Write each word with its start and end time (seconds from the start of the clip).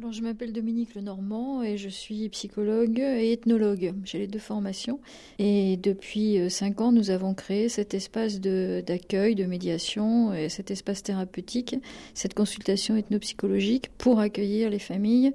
Alors, 0.00 0.10
je 0.10 0.22
m'appelle 0.22 0.52
Dominique 0.52 0.96
Lenormand 0.96 1.62
et 1.62 1.76
je 1.76 1.88
suis 1.88 2.28
psychologue 2.30 2.98
et 2.98 3.30
ethnologue. 3.32 3.94
J'ai 4.04 4.18
les 4.18 4.26
deux 4.26 4.40
formations. 4.40 4.98
Et 5.38 5.76
depuis 5.76 6.40
euh, 6.40 6.48
cinq 6.48 6.80
ans, 6.80 6.90
nous 6.90 7.10
avons 7.10 7.32
créé 7.32 7.68
cet 7.68 7.94
espace 7.94 8.40
d'accueil, 8.40 9.36
de, 9.36 9.44
médiation, 9.44 10.34
et 10.34 10.48
cet 10.48 10.72
espace 10.72 11.04
thérapeutique, 11.04 11.76
cette 12.12 12.34
consultation 12.34 12.96
ethnopsychologique 12.96 13.92
pour 13.96 14.18
accueillir 14.18 14.68
les 14.68 14.80
familles 14.80 15.32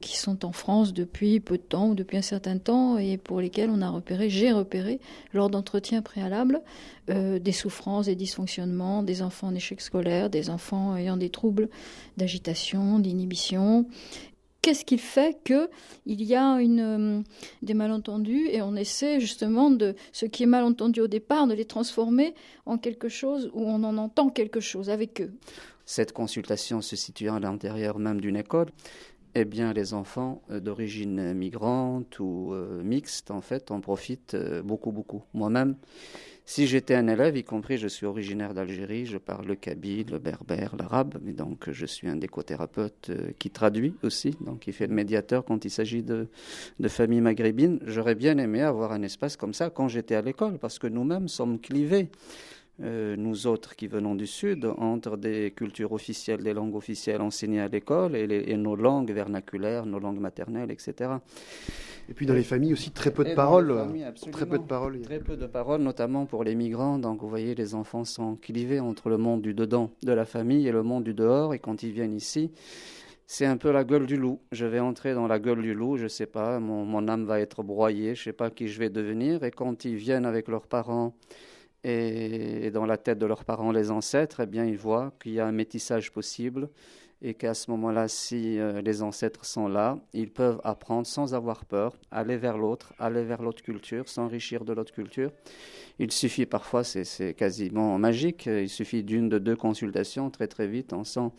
qui 0.00 0.16
sont 0.16 0.44
en 0.44 0.52
France 0.52 0.92
depuis 0.92 1.40
peu 1.40 1.58
de 1.58 1.62
temps 1.62 1.90
ou 1.90 1.94
depuis 1.94 2.16
un 2.16 2.22
certain 2.22 2.58
temps 2.58 2.96
et 2.96 3.18
pour 3.18 3.40
lesquels 3.40 3.70
on 3.70 3.82
a 3.82 3.90
repéré, 3.90 4.30
j'ai 4.30 4.50
repéré 4.50 4.98
lors 5.32 5.50
d'entretiens 5.50 6.02
préalables 6.02 6.62
euh, 7.10 7.38
des 7.38 7.52
souffrances, 7.52 8.06
des 8.06 8.16
dysfonctionnements, 8.16 9.02
des 9.02 9.22
enfants 9.22 9.48
en 9.48 9.54
échec 9.54 9.80
scolaire, 9.80 10.30
des 10.30 10.48
enfants 10.48 10.96
ayant 10.96 11.16
des 11.16 11.30
troubles 11.30 11.68
d'agitation, 12.16 12.98
d'inhibition. 12.98 13.86
Qu'est-ce 14.62 14.84
qui 14.84 14.98
fait 14.98 15.38
qu'il 15.44 16.22
y 16.22 16.34
a 16.34 16.60
une, 16.60 16.80
euh, 16.80 17.22
des 17.62 17.74
malentendus 17.74 18.48
et 18.50 18.60
on 18.60 18.76
essaie 18.76 19.18
justement 19.18 19.70
de 19.70 19.94
ce 20.12 20.26
qui 20.26 20.42
est 20.42 20.46
malentendu 20.46 21.00
au 21.00 21.08
départ, 21.08 21.46
de 21.46 21.54
les 21.54 21.64
transformer 21.64 22.34
en 22.66 22.76
quelque 22.76 23.08
chose 23.08 23.50
où 23.54 23.62
on 23.62 23.84
en 23.84 23.96
entend 23.96 24.28
quelque 24.28 24.60
chose 24.60 24.90
avec 24.90 25.22
eux? 25.22 25.32
Cette 25.86 26.12
consultation 26.12 26.82
se 26.82 26.94
situe 26.94 27.30
à 27.30 27.40
l'intérieur 27.40 27.98
même 27.98 28.20
d'une 28.20 28.36
école 28.36 28.68
eh 29.34 29.44
bien, 29.44 29.72
les 29.72 29.94
enfants 29.94 30.42
euh, 30.50 30.60
d'origine 30.60 31.32
migrante 31.34 32.18
ou 32.18 32.52
euh, 32.52 32.82
mixte, 32.82 33.30
en 33.30 33.40
fait, 33.40 33.70
en 33.70 33.80
profitent 33.80 34.34
euh, 34.34 34.62
beaucoup, 34.62 34.92
beaucoup. 34.92 35.22
Moi-même, 35.34 35.76
si 36.44 36.66
j'étais 36.66 36.94
un 36.94 37.06
élève, 37.06 37.36
y 37.36 37.44
compris, 37.44 37.78
je 37.78 37.86
suis 37.86 38.06
originaire 38.06 38.54
d'Algérie, 38.54 39.06
je 39.06 39.18
parle 39.18 39.46
le 39.46 39.54
kabyle, 39.54 40.06
le 40.10 40.18
berbère, 40.18 40.74
l'arabe, 40.76 41.18
mais 41.22 41.32
donc 41.32 41.70
je 41.70 41.86
suis 41.86 42.08
un 42.08 42.16
décothérapeute 42.16 43.12
qui 43.38 43.50
traduit 43.50 43.94
aussi, 44.02 44.36
donc 44.40 44.60
qui 44.60 44.72
fait 44.72 44.88
le 44.88 44.94
médiateur 44.94 45.44
quand 45.44 45.64
il 45.64 45.70
s'agit 45.70 46.02
de, 46.02 46.26
de 46.80 46.88
familles 46.88 47.20
maghrébines. 47.20 47.78
J'aurais 47.86 48.16
bien 48.16 48.36
aimé 48.38 48.62
avoir 48.62 48.90
un 48.90 49.02
espace 49.02 49.36
comme 49.36 49.54
ça 49.54 49.70
quand 49.70 49.86
j'étais 49.86 50.16
à 50.16 50.22
l'école, 50.22 50.58
parce 50.58 50.80
que 50.80 50.88
nous-mêmes 50.88 51.28
sommes 51.28 51.60
clivés. 51.60 52.08
Euh, 52.82 53.14
nous 53.16 53.46
autres 53.46 53.76
qui 53.76 53.88
venons 53.88 54.14
du 54.14 54.26
Sud, 54.26 54.64
entre 54.78 55.18
des 55.18 55.50
cultures 55.50 55.92
officielles, 55.92 56.42
des 56.42 56.54
langues 56.54 56.74
officielles 56.74 57.20
enseignées 57.20 57.60
à 57.60 57.68
l'école 57.68 58.16
et, 58.16 58.56
nos 58.56 58.74
langues 58.74 59.12
vernaculaires, 59.12 59.84
nos 59.84 59.98
langues 59.98 60.18
maternelles, 60.20 60.70
etc. 60.70 61.10
Et 62.08 62.14
puis 62.14 62.24
dans 62.24 62.34
les 62.34 62.42
familles 62.42 62.72
aussi, 62.72 62.90
très 62.90 63.10
peu 63.10 63.24
de 63.24 63.34
paroles. 63.34 63.74
très 64.32 64.46
peu 64.46 64.58
de 64.58 64.64
paroles. 64.64 65.00
Très 65.02 65.20
peu 65.20 65.36
de 65.36 65.46
paroles, 65.46 65.82
notamment 65.82 66.24
pour 66.24 66.42
les 66.42 66.54
migrants. 66.54 66.98
Donc 66.98 67.20
vous 67.20 67.28
voyez, 67.28 67.54
les 67.54 67.74
enfants 67.74 68.04
sont 68.04 68.36
clivés 68.36 68.80
entre 68.80 69.10
le 69.10 69.18
monde 69.18 69.42
du 69.42 69.52
dedans 69.52 69.90
de 70.02 70.12
la 70.12 70.24
famille 70.24 70.66
et 70.66 70.72
le 70.72 70.82
monde 70.82 71.04
du 71.04 71.12
dehors. 71.12 71.52
Et 71.52 71.58
quand 71.58 71.82
ils 71.82 71.92
viennent 71.92 72.14
ici, 72.14 72.50
c'est 73.26 73.46
un 73.46 73.58
peu 73.58 73.70
la 73.70 73.84
gueule 73.84 74.06
du 74.06 74.16
loup. 74.16 74.40
Je 74.52 74.64
vais 74.64 74.80
entrer 74.80 75.12
dans 75.12 75.26
la 75.28 75.38
gueule 75.38 75.60
du 75.60 75.74
loup, 75.74 75.98
je 75.98 76.04
ne 76.04 76.08
sais 76.08 76.26
pas, 76.26 76.58
mon, 76.58 76.84
mon, 76.86 77.06
âme 77.08 77.26
va 77.26 77.40
être 77.40 77.62
broyée, 77.62 78.14
je 78.14 78.22
ne 78.22 78.24
sais 78.24 78.32
pas 78.32 78.50
qui 78.50 78.68
je 78.68 78.78
vais 78.78 78.88
devenir. 78.88 79.44
Et 79.44 79.50
quand 79.50 79.84
ils 79.84 79.96
viennent 79.96 80.24
avec 80.26 80.48
leurs 80.48 80.66
parents 80.66 81.14
et 81.82 82.70
dans 82.70 82.86
la 82.86 82.96
tête 82.96 83.18
de 83.18 83.26
leurs 83.26 83.44
parents, 83.44 83.72
les 83.72 83.90
ancêtres, 83.90 84.40
eh 84.40 84.46
bien, 84.46 84.64
ils 84.64 84.76
voient 84.76 85.12
qu'il 85.22 85.32
y 85.32 85.40
a 85.40 85.46
un 85.46 85.52
métissage 85.52 86.12
possible 86.12 86.68
et 87.22 87.34
qu'à 87.34 87.52
ce 87.52 87.70
moment-là, 87.70 88.08
si 88.08 88.58
euh, 88.58 88.80
les 88.80 89.02
ancêtres 89.02 89.44
sont 89.44 89.68
là, 89.68 89.98
ils 90.14 90.30
peuvent 90.30 90.60
apprendre 90.64 91.06
sans 91.06 91.34
avoir 91.34 91.66
peur, 91.66 91.94
aller 92.10 92.38
vers 92.38 92.56
l'autre, 92.56 92.94
aller 92.98 93.24
vers 93.24 93.42
l'autre 93.42 93.62
culture, 93.62 94.08
s'enrichir 94.08 94.64
de 94.64 94.72
l'autre 94.72 94.92
culture. 94.92 95.30
Il 95.98 96.10
suffit 96.12 96.46
parfois, 96.46 96.82
c'est 96.82 97.34
quasiment 97.34 97.98
magique, 97.98 98.46
il 98.46 98.70
suffit 98.70 99.04
d'une 99.04 99.28
de 99.28 99.38
deux 99.38 99.56
consultations, 99.56 100.30
très 100.30 100.48
très 100.48 100.66
vite, 100.66 100.94
on 100.94 101.04
sent 101.04 101.30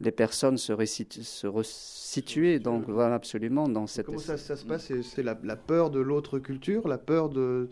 les 0.00 0.10
personnes 0.10 0.56
se, 0.56 0.72
se 0.84 1.46
resituer, 1.46 2.58
donc 2.58 2.88
voilà 2.88 3.14
absolument 3.14 3.68
dans 3.68 3.86
cette... 3.86 4.06
Comment 4.06 4.18
ça, 4.18 4.36
se 4.38 4.64
passe? 4.64 4.90
C'est 5.02 5.22
la, 5.22 5.38
la, 5.44 5.56
peur 5.56 5.90
de 5.90 6.00
l'autre 6.00 6.38
culture, 6.38 6.88
la 6.88 6.96
peur 6.96 7.28
de 7.28 7.68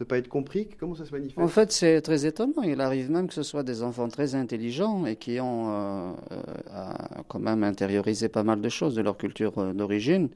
ne 0.00 0.04
pas 0.04 0.18
être 0.18 0.28
compris 0.28 0.68
Comment 0.78 0.94
ça 0.94 1.04
se 1.04 1.12
manifeste? 1.12 1.38
En 1.38 1.48
fait, 1.48 1.72
c'est 1.72 2.00
très 2.00 2.26
étonnant. 2.26 2.62
Il 2.62 2.80
arrive 2.80 3.10
même 3.10 3.28
que 3.28 3.34
ce 3.34 3.42
soit 3.42 3.62
des 3.62 3.82
enfants 3.82 4.08
très 4.08 4.34
intelligents 4.34 5.06
et 5.06 5.16
qui 5.16 5.40
ont 5.40 5.70
euh, 5.70 6.12
euh, 6.32 6.92
quand 7.28 7.38
même 7.38 7.62
intériorisé 7.62 8.28
pas 8.28 8.42
mal 8.42 8.60
de 8.60 8.68
choses 8.68 8.94
de 8.94 9.02
leur 9.02 9.16
culture 9.16 9.52
euh, 9.58 9.72
d'origine, 9.72 10.28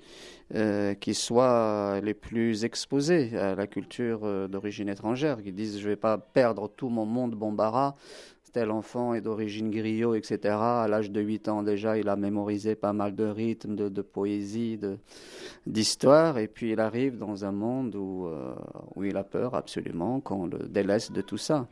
qui 1.01 1.15
soient 1.15 2.01
les 2.05 2.15
plus 2.15 2.65
exposés 2.65 3.37
à 3.37 3.57
la 3.57 3.67
culture 3.67 4.49
d'origine 4.49 4.89
étrangère, 4.89 5.43
qui 5.43 5.51
disent 5.51 5.81
je 5.81 5.85
ne 5.85 5.89
vais 5.89 5.97
pas 5.97 6.19
perdre 6.19 6.69
tout 6.69 6.89
mon 6.89 7.05
monde 7.05 7.35
bombara 7.35 7.97
tel 8.57 8.71
enfant 8.71 9.13
est 9.13 9.21
d'origine 9.21 9.71
griot, 9.71 10.15
etc. 10.15 10.55
À 10.55 10.89
l'âge 10.89 11.11
de 11.11 11.21
8 11.21 11.49
ans 11.49 11.63
déjà, 11.63 11.99
il 11.99 12.09
a 12.09 12.17
mémorisé 12.17 12.75
pas 12.75 12.95
mal 12.95 13.15
de 13.15 13.25
rythmes, 13.25 13.77
de, 13.77 14.01
poésie, 14.01 14.81
d'histoire, 15.67 16.39
et 16.39 16.49
puis 16.49 16.73
il 16.73 16.81
arrive 16.81 17.19
dans 17.19 17.45
un 17.45 17.53
monde 17.53 17.95
où, 17.97 18.25
euh, 18.29 18.55
où 18.95 19.05
il 19.05 19.15
a 19.19 19.25
peur 19.25 19.55
absolument 19.55 20.21
qu'on 20.21 20.47
le 20.47 20.61
délaisse 20.71 21.13
de 21.13 21.21
tout 21.21 21.37
ça. 21.37 21.69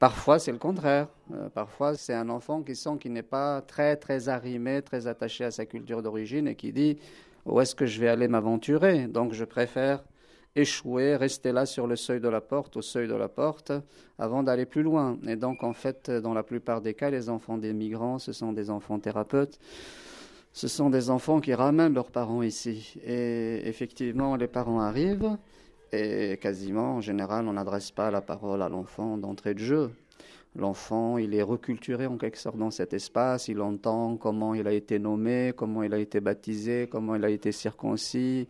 Parfois, 0.00 0.40
c'est 0.40 0.50
le 0.50 0.58
contraire. 0.58 1.06
Euh, 1.32 1.48
parfois, 1.48 1.94
c'est 1.94 2.14
un 2.14 2.28
enfant 2.28 2.62
qui 2.62 2.74
sent 2.74 2.98
qu'il 2.98 3.12
n'est 3.12 3.22
pas 3.22 3.60
très, 3.60 3.94
très 3.94 4.28
arrimé, 4.28 4.82
très 4.82 5.06
attaché 5.06 5.44
à 5.44 5.52
sa 5.52 5.64
culture 5.64 6.02
d'origine 6.02 6.48
et 6.48 6.56
qui 6.56 6.72
dit 6.72 6.98
où 7.44 7.60
est-ce 7.60 7.76
que 7.76 7.86
je 7.86 8.00
vais 8.00 8.08
aller 8.08 8.26
m'aventurer? 8.26 9.06
Donc, 9.06 9.32
je 9.32 9.44
préfère 9.44 10.02
échouer, 10.56 11.14
rester 11.16 11.52
là 11.52 11.66
sur 11.66 11.86
le 11.86 11.94
seuil 11.94 12.20
de 12.20 12.28
la 12.28 12.40
porte, 12.40 12.76
au 12.76 12.82
seuil 12.82 13.06
de 13.06 13.14
la 13.14 13.28
porte, 13.28 13.72
avant 14.18 14.42
d'aller 14.42 14.66
plus 14.66 14.82
loin. 14.82 15.18
Et 15.26 15.36
donc, 15.36 15.62
en 15.62 15.72
fait, 15.72 16.10
dans 16.10 16.34
la 16.34 16.42
plupart 16.42 16.80
des 16.80 16.94
cas, 16.94 17.10
les 17.10 17.28
enfants 17.28 17.58
des 17.58 17.72
migrants, 17.72 18.18
ce 18.18 18.32
sont 18.32 18.52
des 18.52 18.70
enfants 18.70 18.98
thérapeutes. 18.98 19.58
Ce 20.52 20.68
sont 20.68 20.88
des 20.88 21.10
enfants 21.10 21.40
qui 21.40 21.52
ramènent 21.52 21.92
leurs 21.92 22.10
parents 22.10 22.42
ici. 22.42 22.94
Et 23.04 23.68
effectivement, 23.68 24.36
les 24.36 24.48
parents 24.48 24.80
arrivent 24.80 25.36
et 25.92 26.38
quasiment, 26.38 26.96
en 26.96 27.00
général, 27.00 27.46
on 27.46 27.52
n'adresse 27.52 27.90
pas 27.90 28.10
la 28.10 28.22
parole 28.22 28.62
à 28.62 28.68
l'enfant 28.68 29.18
d'entrée 29.18 29.54
de 29.54 29.60
jeu. 29.60 29.90
L'enfant, 30.56 31.18
il 31.18 31.34
est 31.34 31.42
reculturé 31.42 32.06
en 32.06 32.16
quelque 32.16 32.38
sorte 32.38 32.56
dans 32.56 32.70
cet 32.70 32.94
espace, 32.94 33.48
il 33.48 33.60
entend 33.60 34.16
comment 34.16 34.54
il 34.54 34.66
a 34.66 34.72
été 34.72 34.98
nommé, 34.98 35.52
comment 35.54 35.82
il 35.82 35.92
a 35.92 35.98
été 35.98 36.20
baptisé, 36.20 36.88
comment 36.90 37.14
il 37.14 37.24
a 37.26 37.28
été 37.28 37.52
circoncis, 37.52 38.48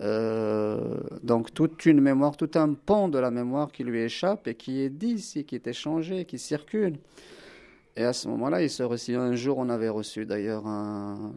euh, 0.00 0.98
donc 1.22 1.52
toute 1.52 1.84
une 1.84 2.00
mémoire, 2.00 2.36
tout 2.36 2.50
un 2.54 2.74
pan 2.74 3.08
de 3.08 3.18
la 3.18 3.30
mémoire 3.30 3.70
qui 3.70 3.84
lui 3.84 4.00
échappe 4.00 4.48
et 4.48 4.54
qui 4.54 4.80
est 4.80 4.88
dit 4.90 5.14
ici, 5.14 5.44
qui 5.44 5.54
est 5.54 5.66
échangé, 5.66 6.24
qui 6.24 6.38
circule. 6.38 6.98
Et 7.96 8.04
à 8.04 8.12
ce 8.12 8.28
moment-là, 8.28 8.62
il 8.62 8.70
se 8.70 8.82
reçut. 8.82 9.16
Un 9.16 9.34
jour, 9.34 9.58
on 9.58 9.68
avait 9.68 9.88
reçu 9.88 10.24
d'ailleurs 10.24 10.64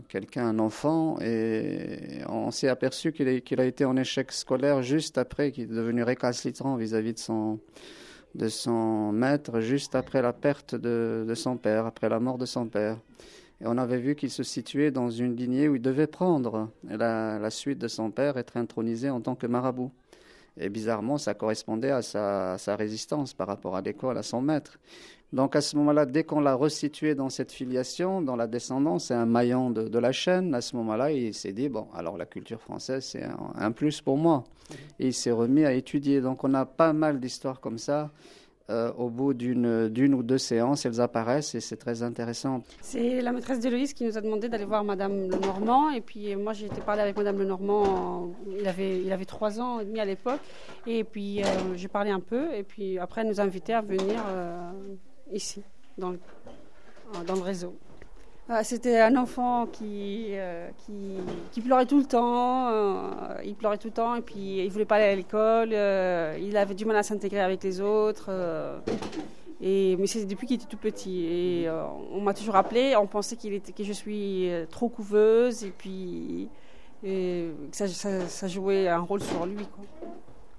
quelqu'un, 0.08 0.48
un 0.48 0.60
enfant, 0.60 1.20
et 1.20 2.22
on 2.30 2.52
s'est 2.52 2.70
aperçu 2.70 3.12
qu'il 3.12 3.60
a 3.60 3.66
été 3.66 3.86
en 3.86 3.98
échec 3.98 4.32
scolaire 4.32 4.82
juste 4.82 5.18
après, 5.18 5.52
qu'il 5.52 5.66
est 5.66 5.76
devenu 5.76 6.04
récalcitrant 6.04 6.78
vis-à-vis 6.78 7.14
de 7.14 7.20
son, 7.20 7.60
de 8.36 8.48
son 8.48 9.12
maître, 9.12 9.60
juste 9.60 9.96
après 9.96 10.22
la 10.22 10.32
perte 10.32 10.76
de, 10.76 11.26
de 11.28 11.34
son 11.34 11.58
père, 11.58 11.86
après 11.86 12.08
la 12.08 12.20
mort 12.20 12.38
de 12.38 12.46
son 12.46 12.68
père. 12.68 12.98
Et 13.62 13.66
on 13.66 13.78
avait 13.78 14.00
vu 14.00 14.16
qu'il 14.16 14.30
se 14.30 14.44
situait 14.44 14.92
dans 14.92 15.10
une 15.10 15.36
lignée 15.36 15.68
où 15.70 15.76
il 15.76 15.82
devait 15.82 16.08
prendre 16.08 16.70
la, 16.84 17.50
suite 17.50 17.80
de 17.80 17.88
son 17.88 18.12
père, 18.12 18.38
être 18.38 18.58
intronisé 18.58 19.10
en 19.10 19.22
tant 19.22 19.36
que 19.36 19.48
marabout. 19.48 19.92
Et 20.58 20.70
bizarrement, 20.70 21.18
ça 21.18 21.34
correspondait 21.34 21.92
à 21.92 22.02
sa, 22.02 22.76
résistance 22.76 23.34
par 23.34 23.48
rapport 23.48 23.76
à 23.76 23.82
l'école, 23.82 24.18
à 24.18 24.24
son 24.24 24.42
maître. 24.42 24.78
Donc 25.32 25.56
à 25.56 25.62
ce 25.62 25.76
moment-là, 25.78 26.06
dès 26.06 26.24
qu'on 26.24 26.42
l'a 26.42 26.54
resitué 26.54 27.16
dans 27.16 27.30
cette 27.30 27.52
filiation, 27.52 28.22
dans 28.22 28.36
la 28.36 28.46
descendance, 28.46 29.06
c'est 29.06 29.16
un 29.16 29.26
maillon 29.26 29.72
de, 29.72 29.98
la 29.98 30.12
chaîne, 30.12 30.54
à 30.54 30.62
ce 30.62 30.76
moment-là, 30.76 31.12
il 31.12 31.34
s'est 31.34 31.54
dit, 31.54 31.70
bon, 31.70 31.88
alors 31.96 32.18
la 32.18 32.28
culture 32.28 32.62
française, 32.62 33.04
c'est 33.04 33.24
un, 33.24 33.54
un, 33.56 33.72
plus 33.72 34.00
pour 34.02 34.18
moi. 34.18 34.44
Et 35.00 35.08
il 35.08 35.14
s'est 35.14 35.32
remis 35.32 35.66
à 35.66 35.74
étudier. 35.74 36.22
Donc 36.22 36.44
on 36.44 36.54
a 36.54 36.66
pas 36.66 36.94
mal 36.94 37.20
d'histoires 37.20 37.60
comme 37.60 37.80
ça. 37.80 38.12
Euh, 38.70 38.94
au 38.94 39.10
bout 39.10 39.34
d'une 39.34 40.14
ou 40.14 40.24
deux 40.24 40.38
séances, 40.38 40.86
elles 40.86 41.02
apparaissent 41.02 41.54
et 41.54 41.60
c'est 41.60 41.76
très 41.76 42.02
intéressant. 42.02 42.64
C'est 42.80 43.20
la 43.22 43.34
maîtresse 43.34 43.60
d'Héloïse 43.60 43.94
qui 43.94 44.06
nous 44.06 44.18
a 44.18 44.22
demandé 44.22 44.48
d'aller 44.48 44.64
voir 44.64 44.86
Madame 44.86 45.30
Lenormand. 45.30 45.90
Et 45.90 46.00
puis 46.00 46.34
moi, 46.38 46.54
j'ai 46.54 46.68
été 46.68 46.80
parler 46.80 47.02
avec 47.02 47.18
Madame 47.18 47.38
Lenormand, 47.40 48.34
il 48.58 48.66
avait, 48.66 49.02
il 49.02 49.12
avait 49.12 49.26
trois 49.26 49.60
ans 49.60 49.82
et 49.82 49.86
demi 49.86 50.00
à 50.00 50.06
l'époque. 50.06 50.40
Et 50.88 51.04
puis 51.04 51.44
euh, 51.44 51.48
j'ai 51.76 51.90
parlé 51.90 52.12
un 52.12 52.22
peu. 52.22 52.54
Et 52.54 52.64
puis 52.64 52.98
après, 53.00 53.22
elle 53.22 53.28
nous 53.28 53.42
a 53.42 53.44
invités 53.44 53.74
à 53.74 53.82
venir 53.82 54.24
euh, 54.30 54.72
ici, 55.34 55.62
dans 55.98 56.12
le 56.12 57.42
réseau. 57.42 57.76
Ah, 58.50 58.64
c'était 58.64 59.00
un 59.00 59.16
enfant 59.16 59.68
qui, 59.68 60.28
euh, 60.32 60.70
qui, 60.86 61.16
qui, 61.52 61.62
pleurait 61.62 61.86
tout 61.86 61.98
le 61.98 62.06
temps. 62.06 62.70
Euh, 62.70 63.36
il 63.46 63.56
pleurait 63.56 63.78
tout 63.78 63.88
le 63.88 63.94
temps 63.94 64.16
et 64.16 64.22
puis 64.22 64.60
il 64.60 64.70
voulait 64.70 64.86
pas 64.86 64.96
aller 64.96 65.06
à 65.06 65.16
l'école. 65.16 65.70
Euh, 65.72 66.38
il 66.42 66.58
avait 66.58 66.74
du 66.74 66.84
mal 66.86 66.98
à 66.98 67.04
s'intégrer 67.04 67.40
avec 67.40 67.64
les 67.64 67.80
autres. 67.80 68.30
et, 69.62 69.96
mais 69.98 70.08
c'était 70.08 70.26
depuis 70.26 70.46
qu'il 70.46 70.58
était 70.58 70.68
tout 70.68 70.78
petit. 70.78 71.26
Et 71.26 71.70
on 72.12 72.20
m'a 72.20 72.34
toujours 72.34 72.58
appelé. 72.58 72.96
On 72.98 73.08
pensait 73.08 73.38
qu'il 73.38 73.54
était, 73.54 73.72
que 73.72 73.84
je 73.84 73.94
suis 73.94 74.50
trop 74.70 74.90
couveuse 74.90 75.64
et 75.64 75.72
puis 75.72 76.50
et 77.06 77.52
ça, 77.72 78.48
jouait 78.48 78.88
un 78.88 79.00
rôle 79.00 79.22
sur 79.22 79.46
lui. 79.46 79.66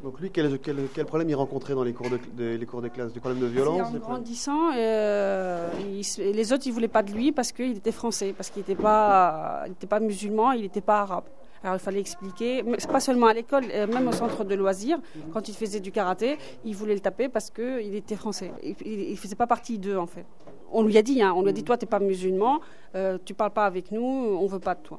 Donc 0.05 0.21
lui, 0.21 0.31
quel, 0.31 0.59
quel, 0.61 1.07
problème 1.07 1.31
il 1.31 1.35
rencontrait 1.35 1.75
dans 1.75 1.83
les 1.83 1.95
cours 1.95 2.09
de, 2.11 2.45
les 2.45 2.67
cours 2.67 2.83
des 2.83 2.91
classes 2.91 3.15
Des 3.15 3.21
problèmes 3.21 3.41
de 3.41 3.47
violence 3.47 3.89
En 3.89 3.99
grandissant, 3.99 4.71
euh, 4.77 5.71
les 6.19 6.53
autres, 6.53 6.67
ils 6.67 6.73
voulaient 6.75 6.89
pas 6.89 7.03
de 7.03 7.11
lui 7.11 7.33
parce 7.33 7.53
qu'il 7.53 7.79
était 7.79 7.91
français, 7.91 8.35
parce 8.37 8.51
qu'il 8.51 8.61
n'était 8.61 8.75
pas, 8.75 9.65
pas 9.89 10.01
musulman, 10.01 10.53
il 10.53 10.61
n'était 10.61 10.83
pas 10.83 11.01
arabe. 11.01 11.25
Alors 11.63 11.77
il 11.77 11.79
fallait 11.79 12.01
expliquer, 12.01 12.63
pas 12.93 13.01
seulement 13.01 13.29
à 13.29 13.33
l'école, 13.33 13.65
euh, 13.73 13.87
même 13.87 14.07
au 14.07 14.13
centre 14.13 14.45
de 14.45 14.55
loisirs, 14.55 14.99
quand 15.33 15.49
il 15.49 15.55
faisait 15.55 15.81
du 15.81 15.91
karaté, 15.91 16.37
ils 16.67 16.77
voulaient 16.77 16.93
le 16.93 17.01
taper 17.01 17.31
parce 17.31 17.51
qu'il 17.51 17.95
était 17.95 18.17
français. 18.17 18.53
Il 18.63 19.11
ne 19.13 19.17
faisait 19.17 19.35
pas 19.35 19.47
partie 19.47 19.79
d'eux 19.79 19.97
en 19.97 20.07
fait. 20.07 20.27
On 20.71 20.83
lui 20.83 20.99
a 20.99 21.03
dit, 21.03 21.23
hein, 21.23 21.33
on 21.35 21.41
lui 21.41 21.49
a 21.49 21.53
dit, 21.53 21.65
toi 21.65 21.79
tu 21.79 21.87
n'es 21.87 21.89
pas 21.89 22.01
musulman, 22.01 22.61
euh, 22.95 23.17
tu 23.25 23.33
parles 23.33 23.53
pas 23.53 23.65
avec 23.65 23.91
nous, 23.91 24.03
on 24.03 24.47
veut 24.47 24.59
pas 24.59 24.75
de 24.75 24.81
toi. 24.81 24.99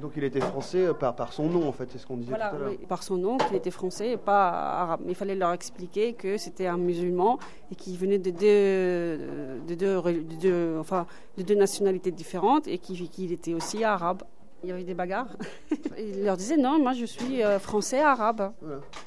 Donc 0.00 0.12
il 0.16 0.24
était 0.24 0.40
français 0.40 0.86
euh, 0.86 0.94
par, 0.94 1.14
par 1.14 1.32
son 1.32 1.48
nom 1.48 1.68
en 1.68 1.72
fait, 1.72 1.88
c'est 1.90 1.98
ce 1.98 2.06
qu'on 2.06 2.16
disait 2.16 2.34
tout 2.34 2.40
à 2.40 2.52
l'heure. 2.52 2.70
Oui, 2.70 2.78
par 2.88 3.02
son 3.02 3.16
nom, 3.16 3.38
qu'il 3.38 3.56
était 3.56 3.70
français 3.70 4.12
et 4.12 4.16
pas 4.16 4.48
arabe. 4.48 5.00
Mais 5.04 5.12
il 5.12 5.14
fallait 5.14 5.34
leur 5.34 5.52
expliquer 5.52 6.14
que 6.14 6.36
c'était 6.36 6.66
un 6.66 6.76
musulman 6.76 7.38
et 7.70 7.74
qu'il 7.74 7.96
venait 7.96 8.18
de 8.18 8.30
deux, 8.30 9.68
de 9.68 9.74
deux, 9.74 10.78
enfin, 10.78 11.06
de 11.36 11.42
deux 11.42 11.54
nationalités 11.54 12.10
différentes 12.10 12.66
et 12.66 12.78
qu'il 12.78 13.32
était 13.32 13.54
aussi 13.54 13.84
arabe. 13.84 14.22
Il 14.62 14.68
y 14.68 14.72
avait 14.72 14.84
des 14.84 14.94
bagarres. 14.94 15.36
il 15.98 16.24
leur 16.24 16.36
disait 16.36 16.56
non, 16.56 16.78
moi 16.78 16.92
je 16.92 17.06
suis 17.06 17.42
euh, 17.42 17.58
français, 17.58 18.00
arabe. 18.00 18.52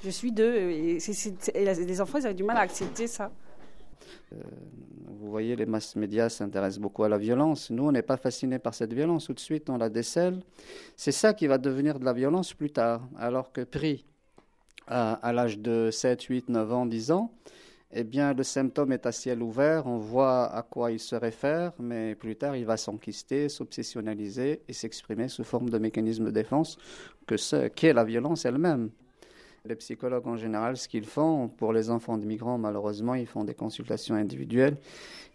Je 0.04 0.10
suis 0.10 0.32
d'eux. 0.32 0.56
Et, 0.56 0.98
les 1.56 2.02
enfants, 2.02 2.18
ils 2.20 2.26
avaient 2.26 2.34
du 2.34 2.44
mal 2.44 2.58
à 2.58 2.62
accepter 2.62 3.08
ça. 3.08 3.32
Euh, 4.34 4.38
vous 5.24 5.32
voyez, 5.32 5.56
les 5.56 5.66
masses 5.66 5.96
médias 5.96 6.28
s'intéressent 6.28 6.82
beaucoup 6.82 7.06
à 7.06 7.10
la 7.10 7.18
violence. 7.18 7.72
Nous, 7.72 7.88
on 7.88 7.94
n'est 7.94 8.02
pas 8.02 8.18
fascinés 8.18 8.60
par 8.60 8.74
cette 8.74 8.92
violence. 8.92 9.28
Tout 9.28 9.34
de 9.34 9.40
suite, 9.40 9.70
on 9.70 9.78
la 9.78 9.88
décèle. 9.88 10.42
C'est 10.98 11.14
ça 11.14 11.34
qui 11.34 11.48
va 11.48 11.58
devenir 11.58 11.98
de 11.98 12.04
la 12.04 12.12
violence 12.12 12.54
plus 12.54 12.72
tard. 12.72 13.08
Alors 13.18 13.54
que 13.54 13.62
pris 13.62 14.04
à, 14.86 15.32
l'âge 15.32 15.60
de 15.60 15.92
7, 15.92 16.24
8, 16.24 16.50
9 16.50 16.74
ans, 16.74 16.86
10 16.86 17.12
ans, 17.12 17.32
eh 17.94 18.04
bien, 18.04 18.34
le 18.34 18.44
symptôme 18.44 18.92
est 18.92 19.06
à 19.06 19.14
ciel 19.14 19.42
ouvert, 19.42 19.88
on 19.88 19.98
voit 19.98 20.54
à 20.54 20.62
quoi 20.62 20.92
il 20.92 21.00
se 21.00 21.16
réfère, 21.16 21.72
mais 21.80 22.16
plus 22.16 22.36
tard, 22.36 22.58
il 22.58 22.66
va 22.66 22.76
s'enquister, 22.76 23.48
s'obsessionnaliser 23.48 24.62
et 24.68 24.74
s'exprimer 24.74 25.30
sous 25.30 25.46
forme 25.46 25.70
de 25.70 25.78
mécanisme 25.78 26.26
de 26.26 26.32
défense 26.32 26.78
que 27.28 27.38
ce 27.38 27.70
qu'est 27.70 27.94
la 27.94 28.04
violence 28.04 28.44
elle-même. 28.44 28.90
Les 29.66 29.76
psychologues 29.78 30.28
en 30.28 30.36
général, 30.36 30.76
ce 30.76 30.90
qu'ils 30.90 31.06
font 31.06 31.48
pour 31.48 31.72
les 31.72 31.90
enfants 31.90 32.18
de 32.18 32.26
migrants, 32.26 32.58
malheureusement, 32.58 33.16
ils 33.16 33.26
font 33.26 33.46
des 33.46 33.54
consultations 33.54 34.14
individuelles. 34.14 34.76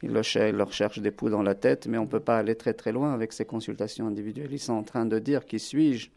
Ils 0.03 0.13
leur 0.13 0.71
cherchent 0.71 0.99
des 0.99 1.11
poux 1.11 1.31
dans 1.31 1.43
la 1.43 1.55
tête, 1.55 1.87
mais 1.87 1.97
on 1.97 2.03
ne 2.03 2.09
peut 2.09 2.21
pas 2.21 2.37
aller 2.37 2.55
très 2.55 2.75
très 2.75 2.93
loin 2.93 3.15
avec 3.15 3.33
ces 3.33 3.47
consultations 3.47 4.07
individuelles. 4.07 4.53
Ils 4.53 4.59
sont 4.59 4.75
en 4.75 4.83
train 4.83 5.07
de 5.07 5.19
dire 5.19 5.47
qui 5.47 5.59
suis-je? 5.59 6.11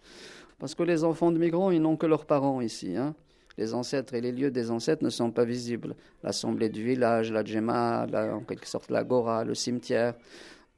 Parce 0.60 0.75
que 0.75 0.84
les 0.84 1.06
enfants 1.06 1.31
de 1.31 1.38
migrants, 1.38 1.72
ils 1.72 1.81
n'ont 1.81 1.96
que 1.96 2.06
leurs 2.06 2.25
parents 2.25 2.60
ici. 2.60 2.98
Hein 2.98 3.16
les 3.58 3.74
ancêtres 3.74 4.13
et 4.13 4.22
les 4.22 4.31
lieux 4.31 4.52
des 4.52 4.72
ancêtres 4.72 5.04
ne 5.04 5.10
sont 5.10 5.31
pas 5.31 5.46
visibles. 5.46 5.96
L'assemblée 6.24 6.69
du 6.69 6.84
village, 6.84 7.31
la 7.31 7.44
djemma, 7.44 8.08
en 8.34 8.42
quelque 8.42 8.68
sorte 8.68 8.90
l'agora, 8.92 9.44
le 9.44 9.56
cimetière, 9.56 10.16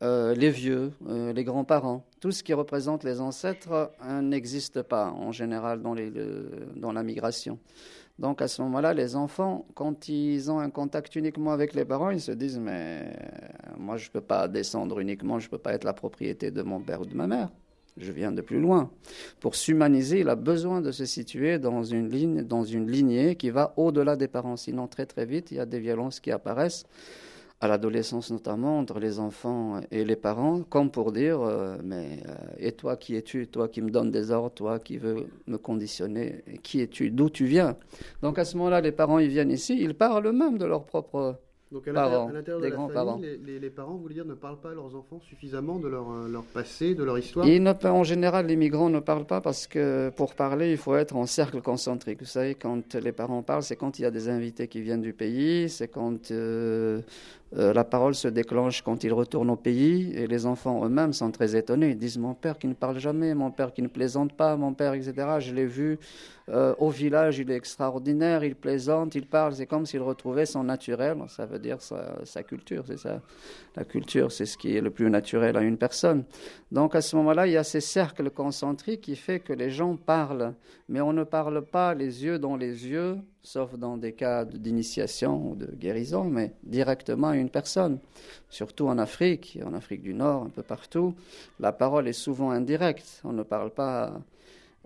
euh, 0.03 0.35
les 0.35 0.49
vieux, 0.49 0.91
euh, 1.07 1.31
les 1.31 1.45
grands-parents, 1.45 2.03
tout 2.19 2.31
ce 2.33 2.43
qui 2.43 2.53
représente 2.53 3.05
les 3.05 3.21
ancêtres 3.21 3.91
euh, 4.03 4.21
n'existe 4.21 4.81
pas 4.81 5.09
en 5.11 5.31
général 5.31 5.81
dans, 5.81 6.91
la 6.91 7.03
migration. 7.03 7.57
Donc 8.19 8.41
à 8.41 8.49
ce 8.49 8.61
moment-là, 8.63 8.93
les 8.93 9.15
enfants, 9.15 9.65
quand 9.75 10.09
ils 10.09 10.51
ont 10.51 10.59
un 10.59 10.69
contact 10.69 11.15
uniquement 11.15 11.53
avec 11.53 11.73
les 11.73 11.85
parents, 11.85 12.09
ils 12.09 12.19
se 12.19 12.33
disent 12.33 12.59
mais 12.59 13.15
moi 13.77 13.95
je 13.95 14.09
ne 14.09 14.11
peux 14.11 14.21
pas 14.21 14.49
descendre 14.49 14.99
uniquement, 14.99 15.39
je 15.39 15.47
ne 15.47 15.51
peux 15.51 15.57
pas 15.57 15.73
être 15.73 15.85
la 15.85 15.93
propriété 15.93 16.51
de 16.51 16.61
mon 16.63 16.81
père 16.81 16.99
ou 16.99 17.05
de 17.05 17.15
ma 17.15 17.27
mère. 17.27 17.49
Je 17.95 18.11
viens 18.11 18.31
de 18.33 18.41
plus 18.41 18.59
loin. 18.59 18.89
Pour 19.39 19.55
s'humaniser, 19.55 20.19
il 20.19 20.29
a 20.29 20.35
besoin 20.35 20.81
de 20.81 20.91
se 20.91 21.05
situer 21.05 21.59
dans 21.59 21.83
une 21.83 22.09
lignée 22.89 23.35
qui 23.35 23.51
va 23.51 23.73
au-delà 23.77 24.15
des 24.15 24.27
parents. 24.27 24.57
Sinon, 24.57 24.87
très 24.87 25.05
très 25.05 25.25
vite, 25.25 25.51
il 25.51 25.57
y 25.57 25.59
a 25.59 25.65
des 25.67 25.79
violences 25.79 26.19
qui 26.19 26.31
apparaissent 26.31 26.87
à 27.63 27.67
l'adolescence 27.69 28.29
notamment 28.29 28.77
entre 28.77 28.99
les 28.99 29.19
enfants 29.19 29.79
et 29.89 30.03
les 30.03 30.17
parents, 30.17 30.63
comme 30.69 30.91
pour 30.91 31.13
dire 31.13 31.39
euh, 31.39 31.77
mais 31.81 32.19
euh, 32.27 32.35
et 32.57 32.73
toi 32.73 32.97
qui 32.97 33.15
es-tu, 33.15 33.47
toi 33.47 33.69
qui 33.69 33.81
me 33.81 33.89
donnes 33.89 34.11
des 34.11 34.31
ordres, 34.31 34.53
toi 34.53 34.79
qui 34.79 34.97
veux 34.97 35.27
me 35.47 35.57
conditionner, 35.57 36.43
qui 36.61 36.81
es-tu, 36.81 37.09
d'où 37.09 37.29
tu 37.29 37.45
viens? 37.45 37.77
Donc 38.21 38.37
à 38.37 38.43
ce 38.43 38.57
moment-là, 38.57 38.81
les 38.81 38.91
parents 38.91 39.17
ils 39.17 39.29
viennent 39.29 39.49
ici, 39.49 39.77
ils 39.79 39.93
parlent 39.93 40.27
eux-mêmes 40.27 40.57
de 40.57 40.65
leur 40.65 40.83
propre 40.83 41.39
donc 41.73 41.87
à 41.87 41.91
l'intérieur 41.91 42.61
de 42.61 42.67
la 42.67 43.05
famille, 43.05 43.39
les, 43.43 43.59
les, 43.59 43.69
parents, 43.69 43.93
vous 43.93 44.03
voulez 44.03 44.13
dire, 44.13 44.25
ne 44.25 44.35
parlent 44.35 44.59
pas 44.59 44.71
à 44.71 44.73
leurs 44.73 44.95
enfants 44.95 45.19
suffisamment 45.19 45.79
de 45.79 45.87
leur, 45.87 46.11
euh, 46.11 46.29
leur 46.29 46.43
passé, 46.43 46.93
de 46.93 47.03
leur 47.03 47.17
histoire? 47.17 47.47
Ils 47.47 47.61
ne, 47.61 47.73
En 47.87 48.03
général, 48.03 48.45
les 48.45 48.55
migrants 48.55 48.89
ne 48.89 48.99
parlent 48.99 49.25
pas 49.25 49.41
parce 49.41 49.65
que 49.65 50.11
pour 50.15 50.35
parler, 50.35 50.71
il 50.71 50.77
faut 50.77 50.95
être 50.95 51.15
en 51.15 51.25
cercle 51.25 51.61
concentrique. 51.61 52.19
Vous 52.19 52.25
savez, 52.25 52.53
quand 52.53 52.93
les 52.93 53.11
parents 53.11 53.41
parlent, 53.41 53.63
c'est 53.63 53.75
quand 53.75 53.97
il 53.97 54.03
y 54.03 54.05
a 54.05 54.11
des 54.11 54.29
invités 54.29 54.67
qui 54.67 54.81
viennent 54.81 55.01
du 55.01 55.13
pays, 55.13 55.67
c'est 55.67 55.87
quand 55.87 56.31
euh, 56.31 57.01
euh, 57.57 57.71
la 57.71 57.83
parole 57.83 58.15
se 58.15 58.27
déclenche 58.27 58.81
quand 58.81 59.03
ils 59.03 59.13
retournent 59.13 59.51
au 59.51 59.55
pays 59.55 60.11
et 60.15 60.25
les 60.25 60.45
enfants 60.45 60.83
eux-mêmes 60.85 61.13
sont 61.13 61.29
très 61.31 61.55
étonnés. 61.55 61.89
Ils 61.89 61.97
disent 61.97 62.17
Mon 62.17 62.33
père 62.33 62.57
qui 62.57 62.67
ne 62.67 62.73
parle 62.73 62.97
jamais, 62.99 63.35
mon 63.35 63.51
père 63.51 63.73
qui 63.73 63.81
ne 63.81 63.87
plaisante 63.87 64.33
pas, 64.33 64.55
mon 64.55 64.73
père, 64.73 64.93
etc. 64.93 65.13
Je 65.39 65.53
l'ai 65.53 65.65
vu 65.65 65.99
euh, 66.49 66.73
au 66.79 66.89
village, 66.89 67.39
il 67.39 67.51
est 67.51 67.55
extraordinaire, 67.55 68.43
il 68.43 68.55
plaisante, 68.55 69.15
il 69.15 69.27
parle, 69.27 69.53
c'est 69.53 69.67
comme 69.67 69.85
s'il 69.85 70.01
retrouvait 70.01 70.45
son 70.45 70.63
naturel, 70.63 71.17
ça 71.27 71.45
veut 71.45 71.59
dire 71.63 71.81
sa, 71.81 72.43
culture, 72.43 72.83
c'est 72.85 72.97
ça. 72.97 73.21
La 73.75 73.83
culture, 73.83 74.31
c'est 74.31 74.45
ce 74.45 74.57
qui 74.57 74.75
est 74.75 74.81
le 74.81 74.91
plus 74.91 75.09
naturel 75.09 75.57
à 75.57 75.61
une 75.61 75.77
personne. 75.77 76.25
Donc 76.71 76.93
à 76.93 77.01
ce 77.01 77.15
moment-là, 77.15 77.47
il 77.47 77.53
y 77.53 77.57
a 77.57 77.63
ces 77.63 77.81
cercles 77.81 78.29
concentriques 78.29 79.01
qui 79.01 79.15
fait 79.15 79.39
que 79.39 79.53
les 79.53 79.71
gens 79.71 79.95
parlent, 79.95 80.53
mais 80.89 81.01
on 81.01 81.13
ne 81.13 81.23
parle 81.23 81.63
pas 81.65 81.95
les 81.95 82.23
yeux 82.23 82.37
dans 82.37 82.55
les 82.55 82.87
yeux, 82.87 83.17
sauf 83.41 83.75
dans 83.75 83.97
des 83.97 84.13
cas 84.13 84.45
d'initiation 84.45 85.51
ou 85.51 85.55
de 85.55 85.65
guérison, 85.65 86.25
mais 86.25 86.53
directement 86.63 87.29
à 87.29 87.35
une 87.35 87.49
personne. 87.49 87.97
Surtout 88.49 88.87
en 88.87 88.99
Afrique, 88.99 89.57
en 89.65 89.73
Afrique 89.73 90.03
du 90.03 90.13
Nord, 90.13 90.43
un 90.43 90.49
peu 90.49 90.63
partout, 90.63 91.15
la 91.59 91.71
parole 91.71 92.07
est 92.07 92.13
souvent 92.13 92.51
indirecte. 92.51 93.21
On 93.23 93.33
ne 93.33 93.43
parle 93.43 93.71
pas 93.71 94.13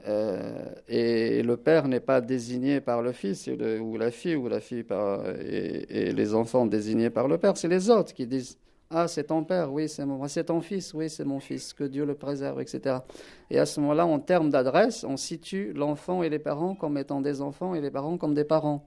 euh, 0.05 0.69
et 0.87 1.41
le 1.41 1.57
père 1.57 1.87
n'est 1.87 1.99
pas 1.99 2.21
désigné 2.21 2.81
par 2.81 3.01
le 3.01 3.11
fils 3.11 3.47
ou 3.47 3.97
la 3.97 4.11
fille, 4.11 4.35
ou 4.35 4.47
la 4.47 4.59
fille 4.59 4.83
par, 4.83 5.25
et, 5.27 6.11
les 6.11 6.33
enfants 6.35 6.65
désignés 6.65 7.09
par 7.09 7.27
le 7.27 7.37
père, 7.37 7.57
c'est 7.57 7.67
les 7.67 7.89
autres 7.89 8.13
qui 8.13 8.27
disent 8.27 8.57
Ah, 8.89 9.07
c'est 9.07 9.25
ton 9.25 9.43
père, 9.43 9.73
oui, 9.73 9.89
c'est 9.89 10.05
mon, 10.05 10.27
c'est 10.27 10.45
ton 10.45 10.61
fils, 10.61 10.93
oui, 10.93 11.09
c'est 11.09 11.25
mon 11.25 11.39
fils, 11.39 11.73
que 11.73 11.83
Dieu 11.83 12.05
le 12.05 12.13
préserve, 12.13 12.61
etc. 12.61 12.97
Et 13.49 13.59
à 13.59 13.65
ce 13.65 13.79
moment-là, 13.81 14.05
en 14.05 14.19
termes 14.19 14.49
d'adresse, 14.49 15.03
on 15.03 15.17
situe 15.17 15.73
l'enfant 15.73 16.21
et 16.23 16.29
les 16.29 16.39
parents 16.39 16.75
comme 16.75 16.97
étant 16.97 17.19
des 17.19 17.41
enfants 17.41 17.73
et 17.73 17.81
les 17.81 17.91
parents 17.91 18.17
comme 18.17 18.33
des 18.35 18.45
parents. 18.45 18.85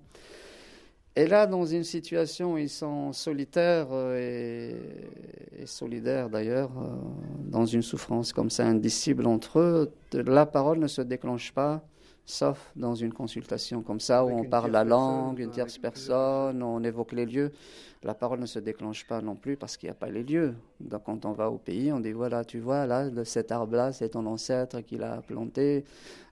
Et 1.17 1.27
là, 1.27 1.47
dans 1.47 1.67
une 1.67 1.83
situation 1.83 2.55
où 2.55 2.59
ils 2.59 2.69
sont 2.69 3.13
solitaires 3.13 3.89
euh, 3.91 4.73
et, 5.59 5.67
solidaires 5.67 6.31
d'ailleurs, 6.31 6.71
euh, 6.79 6.89
dans 7.51 7.67
une 7.67 7.83
souffrance 7.83 8.33
comme 8.33 8.49
ça 8.49 8.65
indicible 8.67 9.27
entre 9.27 9.59
eux, 9.59 9.93
la 10.13 10.47
parole 10.47 10.79
ne 10.79 10.87
se 10.87 11.03
déclenche 11.03 11.53
pas 11.53 11.83
sauf 12.31 12.73
dans 12.77 12.95
une 12.95 13.13
consultation 13.13 13.83
comme 13.83 14.01
ça, 14.01 14.25
où 14.25 14.31
on 14.31 14.45
parle 14.45 14.71
la 14.71 14.85
langue, 14.85 15.41
une 15.41 15.51
tierce 15.51 15.79
personne, 15.79 16.63
on 16.63 16.83
évoque 16.83 17.13
les 17.13 17.27
lieux. 17.27 17.53
La 18.03 18.15
parole 18.15 18.41
ne 18.41 18.47
se 18.47 18.59
déclenche 18.59 19.07
pas 19.07 19.21
non 19.21 19.35
plus 19.35 19.57
parce 19.57 19.77
qu'il 19.77 19.89
n'y 19.89 19.93
a 19.93 19.95
pas 19.95 20.09
les 20.09 20.23
lieux. 20.23 20.55
Donc 20.81 21.05
quand 21.05 21.27
on 21.27 21.33
va 21.33 21.51
au 21.51 21.59
pays, 21.59 21.93
on 21.93 22.01
dit 22.01 22.13
voilà, 22.13 22.45
tu 22.45 22.59
vois, 22.59 22.87
là, 22.87 23.11
cet 23.25 23.53
arbre-là, 23.53 23.93
c'est 23.93 24.11
ton 24.11 24.25
ancêtre 24.27 24.81
qui 24.81 24.97
l'a 24.97 25.21
planté, 25.21 25.85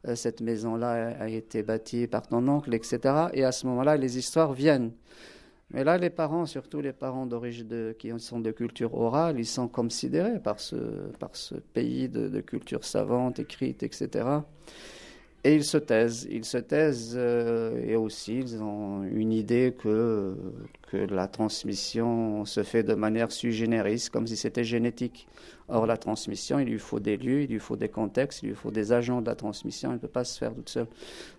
euh, 0.06 0.14
cette 0.14 0.40
maison-là 0.40 1.16
a 1.20 1.28
été 1.28 1.62
bâtie 1.62 2.06
par 2.06 2.26
ton 2.26 2.46
oncle, 2.48 2.72
etc. 2.72 3.26
Et 3.34 3.44
à 3.44 3.52
ce 3.52 3.66
moment-là, 3.66 3.96
les 3.96 4.16
histoires 4.16 4.54
viennent. 4.54 4.92
Mais 5.70 5.84
là, 5.84 5.98
les 5.98 6.08
parents, 6.08 6.46
surtout 6.46 6.80
les 6.80 6.94
parents 6.94 7.26
d'origine 7.26 7.92
qui 7.98 8.10
sont 8.18 8.40
de 8.40 8.50
culture 8.50 8.94
orale, 8.94 9.38
ils 9.38 9.44
sont 9.44 9.68
considérés 9.68 10.40
par 10.40 10.60
ce, 10.60 10.76
par 11.18 11.36
ce 11.36 11.56
pays 11.56 12.08
de, 12.08 12.28
de 12.28 12.40
culture 12.40 12.84
savante, 12.84 13.38
écrite, 13.38 13.82
etc. 13.82 14.40
Et 15.44 15.54
ils 15.54 15.64
se 15.64 15.78
taisent, 15.78 16.26
ils 16.30 16.44
se 16.44 16.58
taisent 16.58 17.14
euh, 17.16 17.80
et 17.86 17.94
aussi 17.94 18.38
ils 18.38 18.60
ont 18.60 19.04
une 19.04 19.32
idée 19.32 19.72
que, 19.78 20.34
que 20.90 20.96
la 20.96 21.28
transmission 21.28 22.44
se 22.44 22.64
fait 22.64 22.82
de 22.82 22.94
manière 22.94 23.30
sui 23.30 23.52
generis, 23.52 24.08
comme 24.12 24.26
si 24.26 24.36
c'était 24.36 24.64
génétique. 24.64 25.28
Or, 25.70 25.86
la 25.86 25.98
transmission, 25.98 26.58
il 26.58 26.68
lui 26.68 26.78
faut 26.78 26.98
des 26.98 27.18
lieux, 27.18 27.42
il 27.42 27.50
lui 27.50 27.58
faut 27.58 27.76
des 27.76 27.90
contextes, 27.90 28.42
il 28.42 28.48
lui 28.48 28.54
faut 28.54 28.70
des 28.70 28.90
agents 28.90 29.20
de 29.20 29.26
la 29.26 29.34
transmission, 29.34 29.90
elle 29.90 29.96
ne 29.96 30.00
peut 30.00 30.08
pas 30.08 30.24
se 30.24 30.38
faire 30.38 30.54
toute 30.54 30.70
seule. 30.70 30.86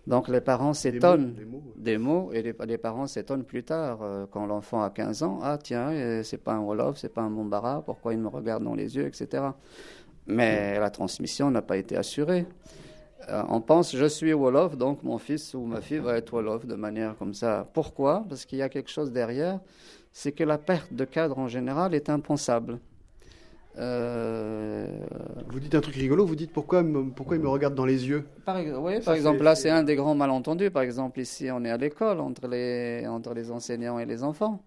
Donc 0.06 0.28
les 0.28 0.40
parents 0.40 0.74
s'étonnent 0.74 1.34
des, 1.76 1.98
mots, 1.98 2.32
et 2.32 2.44
les, 2.44 2.78
parents 2.78 3.08
s'étonnent 3.08 3.44
plus 3.44 3.64
tard, 3.64 4.00
euh, 4.04 4.28
quand 4.32 4.46
l'enfant 4.46 4.84
a 4.84 4.92
15 4.92 5.24
ans, 5.24 5.40
ah 5.42 5.58
tiens, 5.62 5.90
euh, 5.90 6.22
c'est 6.24 6.38
pas 6.38 6.54
un 6.54 6.60
Wolof, 6.60 6.98
c'est 6.98 7.14
pas 7.14 7.22
un 7.22 7.30
Mombara, 7.30 7.82
pourquoi 7.84 8.14
il 8.14 8.20
me 8.20 8.28
regarde 8.28 8.64
dans 8.64 8.76
les 8.76 8.96
yeux, 8.96 9.08
etc. 9.08 9.44
Mais 10.28 10.80
la 10.80 10.92
transmission 10.92 11.50
n'a 11.50 11.64
pas 11.64 11.78
été 11.78 11.98
assurée. 11.98 12.46
Euh, 13.28 13.44
on 13.50 13.60
pense 13.60 13.96
je 13.96 14.06
suis 14.06 14.34
Wolof, 14.34 14.78
donc 14.78 15.04
mon 15.04 15.18
fils 15.18 15.54
ou 15.54 15.66
ma 15.66 15.82
fille 15.82 15.98
va 15.98 16.18
être 16.18 16.34
Wolof 16.34 16.66
de 16.66 16.76
manière 16.76 17.18
comme 17.18 17.34
ça. 17.34 17.68
Pourquoi? 17.74 18.24
Parce 18.30 18.46
qu'il 18.46 18.60
y 18.60 18.62
a 18.62 18.70
quelque 18.70 18.90
chose 18.90 19.12
derrière, 19.12 19.60
c'est 20.14 20.32
que 20.32 20.44
la 20.44 20.58
perte 20.58 20.94
de 20.94 21.06
cadre 21.06 21.38
en 21.38 21.48
général 21.48 21.94
est 21.94 22.10
impensable. 22.10 22.80
Euh, 23.78 24.88
vous 25.50 25.60
dites 25.60 25.76
un 25.76 25.82
truc 25.82 25.96
rigolo, 25.96 26.26
vous 26.26 26.36
dites 26.36 26.52
pourquoi, 26.52 26.84
pourquoi 27.16 27.36
il 27.38 27.42
me 27.42 27.48
regarde 27.48 27.76
dans 27.76 27.86
les 27.86 28.08
yeux? 28.08 28.26
Par, 28.46 28.58
oui, 28.58 29.00
par 29.00 29.14
exemple, 29.14 29.44
là, 29.44 29.56
c'est 29.56 29.70
un 29.70 29.84
des 29.84 29.96
grands 29.96 30.16
malentendus. 30.16 30.72
Par 30.72 30.82
exemple, 30.82 31.20
ici, 31.20 31.50
on 31.52 31.64
est 31.64 31.70
à 31.70 31.78
l'école 31.78 32.20
entre 32.20 32.48
les, 32.48 33.06
entre 33.08 33.34
les 33.34 33.52
enseignants 33.52 34.00
et 34.00 34.06
les 34.06 34.24
enfants. 34.24 34.64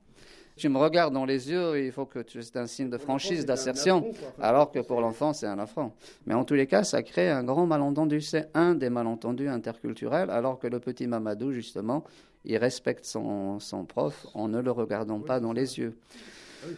Tu 0.56 0.68
me 0.68 0.78
regardes 0.78 1.14
dans 1.14 1.24
les 1.24 1.50
yeux, 1.50 1.84
il 1.84 1.92
faut 1.92 2.04
que 2.04 2.20
c'est 2.28 2.56
un 2.56 2.66
signe 2.66 2.90
de 2.90 2.98
franchise, 2.98 3.46
d'assertion, 3.46 4.12
alors 4.40 4.70
que 4.70 4.80
pour 4.80 5.00
l'enfant, 5.00 5.32
c'est 5.32 5.46
un 5.46 5.58
affront. 5.58 5.92
Mais 6.26 6.34
en 6.34 6.44
tous 6.44 6.54
les 6.54 6.66
cas, 6.66 6.84
ça 6.84 7.02
crée 7.02 7.30
un 7.30 7.42
grand 7.42 7.66
malentendu. 7.66 8.20
C'est 8.20 8.48
un 8.54 8.74
des 8.74 8.90
malentendus 8.90 9.48
interculturels, 9.48 10.30
alors 10.30 10.58
que 10.58 10.66
le 10.66 10.78
petit 10.78 11.06
Mamadou, 11.06 11.52
justement, 11.52 12.04
il 12.44 12.56
respecte 12.58 13.04
son, 13.04 13.60
son 13.60 13.84
prof 13.84 14.26
en 14.34 14.48
ne 14.48 14.60
le 14.60 14.70
regardant 14.70 15.20
pas 15.20 15.40
dans 15.40 15.52
les 15.52 15.78
yeux. 15.78 15.96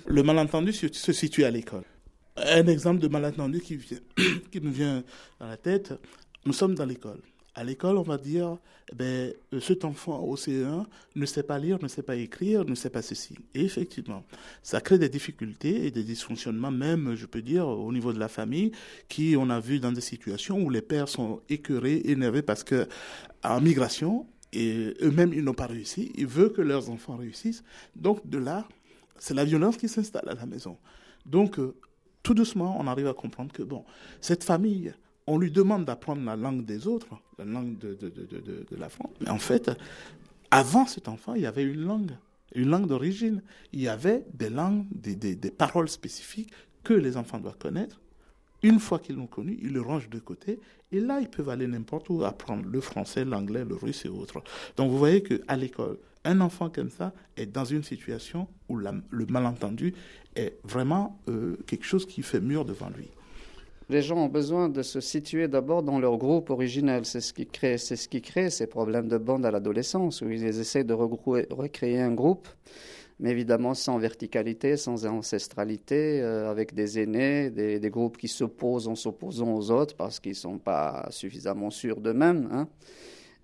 Le 0.07 0.23
malentendu 0.23 0.73
se 0.73 1.13
situe 1.13 1.45
à 1.45 1.51
l'école. 1.51 1.85
Un 2.37 2.67
exemple 2.67 3.01
de 3.01 3.09
malentendu 3.09 3.61
qui, 3.61 3.79
qui 4.51 4.61
nous 4.61 4.73
vient 4.73 5.05
à 5.41 5.49
la 5.49 5.57
tête, 5.57 5.95
nous 6.47 6.53
sommes 6.53 6.75
dans 6.75 6.87
l'école. 6.87 7.21
À 7.55 7.63
l'école, 7.63 7.99
on 7.99 8.03
va 8.03 8.19
dire, 8.19 8.59
eh 8.91 8.95
ben, 8.97 9.33
euh, 9.53 9.61
cet 9.61 9.85
enfant 9.85 10.21
au 10.21 10.37
CE1 10.37 10.87
ne 11.15 11.27
sait 11.27 11.45
pas 11.45 11.59
lire, 11.59 11.79
ne 11.81 11.89
sait 11.89 12.03
pas 12.03 12.17
écrire, 12.17 12.65
ne 12.65 12.75
sait 12.75 12.91
pas 12.91 13.01
ceci. 13.01 13.37
Et 13.55 13.65
effectivement, 13.65 14.25
ça 14.63 14.81
crée 14.81 14.99
des 14.99 15.09
difficultés 15.09 15.87
et 15.87 15.91
des 15.91 16.03
dysfonctionnements, 16.03 16.73
même, 16.73 17.15
je 17.15 17.27
peux 17.27 17.43
dire, 17.43 17.69
au 17.69 17.93
niveau 17.93 18.13
de 18.13 18.19
la 18.19 18.29
famille, 18.29 18.73
qui, 19.09 19.37
on 19.39 19.51
a 19.51 19.61
vu 19.61 19.79
dans 19.79 19.93
des 19.93 20.01
situations 20.01 20.61
où 20.61 20.69
les 20.69 20.83
pères 20.83 21.09
sont 21.09 21.41
écœurés, 21.49 22.03
énervés 22.07 22.43
parce 22.43 22.65
que, 22.65 22.89
en 23.45 23.61
migration, 23.61 24.27
et 24.55 24.95
eux-mêmes, 25.03 25.33
ils 25.33 25.43
n'ont 25.43 25.55
pas 25.55 25.67
réussi. 25.67 26.13
Ils 26.17 26.27
veulent 26.27 26.53
que 26.53 26.63
leurs 26.63 26.89
enfants 26.91 27.17
réussissent. 27.17 27.65
Donc, 27.97 28.29
de 28.29 28.39
là, 28.39 28.67
c'est 29.19 29.35
la 29.35 29.45
violence 29.45 29.77
qui 29.77 29.89
s'installe 29.89 30.29
à 30.29 30.35
la 30.35 30.47
maison. 30.47 30.79
Donc, 31.27 31.59
euh, 31.59 31.75
tout 32.23 32.35
doucement, 32.35 32.77
on 32.79 32.87
arrive 32.87 33.09
à 33.09 33.15
comprendre 33.15 33.53
que, 33.53 33.63
bon, 33.63 33.85
cette 34.21 34.45
famille, 34.45 34.95
on 35.27 35.39
lui 35.39 35.51
demande 35.51 35.85
d'apprendre 35.85 36.25
la 36.25 36.37
langue 36.37 36.65
des 36.65 36.87
autres, 36.87 37.09
la 37.39 37.45
langue 37.45 37.79
de, 37.79 37.95
de, 37.95 38.09
de, 38.09 38.67
de, 38.71 38.77
la 38.77 38.89
France. 38.89 39.11
Mais 39.21 39.31
en 39.31 39.39
fait, 39.39 39.71
avant 40.51 40.87
cet 40.87 41.09
enfant, 41.09 41.35
il 41.35 41.43
y 41.43 41.47
avait 41.47 41.65
une 41.65 41.85
langue, 41.85 42.13
une 42.55 42.69
langue 42.69 42.87
d'origine. 42.87 43.43
Il 43.73 43.81
y 43.81 43.89
avait 43.89 44.25
des 44.35 44.51
langues, 44.51 44.87
des, 44.91 45.15
des, 45.15 45.35
des, 45.35 45.51
paroles 45.51 45.89
spécifiques 45.89 46.53
que 46.83 46.95
les 46.95 47.17
enfants 47.17 47.39
doivent 47.39 47.59
connaître. 47.59 48.01
Une 48.63 48.81
fois 48.81 48.99
qu'ils 48.99 49.17
l'ont 49.17 49.27
connu, 49.27 49.59
ils 49.63 49.73
le 49.73 49.81
rangent 49.81 50.09
de 50.09 50.19
côté. 50.19 50.59
Et 50.93 51.01
là, 51.01 51.21
ils 51.21 51.29
peuvent 51.29 51.49
aller 51.49 51.67
n'importe 51.67 52.09
où 52.09 52.25
apprendre 52.25 52.65
le 52.67 52.81
français, 52.81 53.25
l'anglais, 53.25 53.65
le 53.65 53.75
russe 53.75 54.05
et 54.05 54.09
autres. 54.09 54.43
Donc 54.77 54.91
vous 54.91 54.99
voyez 54.99 55.23
qu'à 55.23 55.57
l'école, 55.57 55.99
un 56.25 56.41
enfant 56.41 56.71
comme 56.71 56.91
ça 56.91 57.13
est 57.37 57.47
dans 57.47 57.65
une 57.65 57.83
situation 57.83 58.49
où 58.69 58.77
le 58.77 59.27
malentendu 59.27 59.95
est 60.37 60.59
vraiment 60.65 61.21
euh, 61.29 61.57
quelque 61.67 61.85
chose 61.85 62.07
qui 62.07 62.23
fait 62.23 62.41
mur 62.41 62.65
devant 62.65 62.89
lui. 62.89 63.11
Les 63.91 64.01
gens 64.01 64.17
ont 64.17 64.29
besoin 64.29 64.71
de 64.71 64.83
se 64.83 65.01
situer 65.01 65.47
d'abord 65.47 65.83
dans 65.83 65.99
leur 65.99 66.17
groupe 66.17 66.49
originel. 66.49 67.05
C'est 67.05 67.21
ce 67.21 67.35
qui 67.35 67.47
crée, 67.47 68.51
ces 68.51 68.67
problèmes 68.67 69.09
de 69.09 69.19
bande 69.19 69.45
à 69.45 69.51
l'adolescence, 69.51 70.23
où 70.23 70.31
ils 70.31 70.45
essaient 70.45 70.85
de 70.85 70.95
recréer 70.95 72.01
un 72.01 72.13
groupe, 72.13 72.49
mais 73.21 73.31
évidemment 73.31 73.75
sans 73.75 73.99
verticalité, 73.99 74.79
sans 74.79 75.05
ancestralité, 75.05 76.23
euh, 76.23 76.51
avec 76.51 76.75
des 76.75 76.99
aînés, 76.99 77.51
des, 77.51 77.79
des 77.79 77.91
groupes 77.91 78.17
qui 78.17 78.29
s'opposent 78.29 78.89
en 78.89 78.95
s'opposant 78.95 79.55
aux 79.55 79.71
autres 79.71 79.95
parce 79.97 80.19
qu'ils 80.19 80.33
ne 80.33 80.37
sont 80.37 80.59
pas 80.59 81.07
suffisamment 81.11 81.71
sûrs 81.71 82.01
d'eux-mêmes. 82.01 82.49
Hein. 82.53 82.69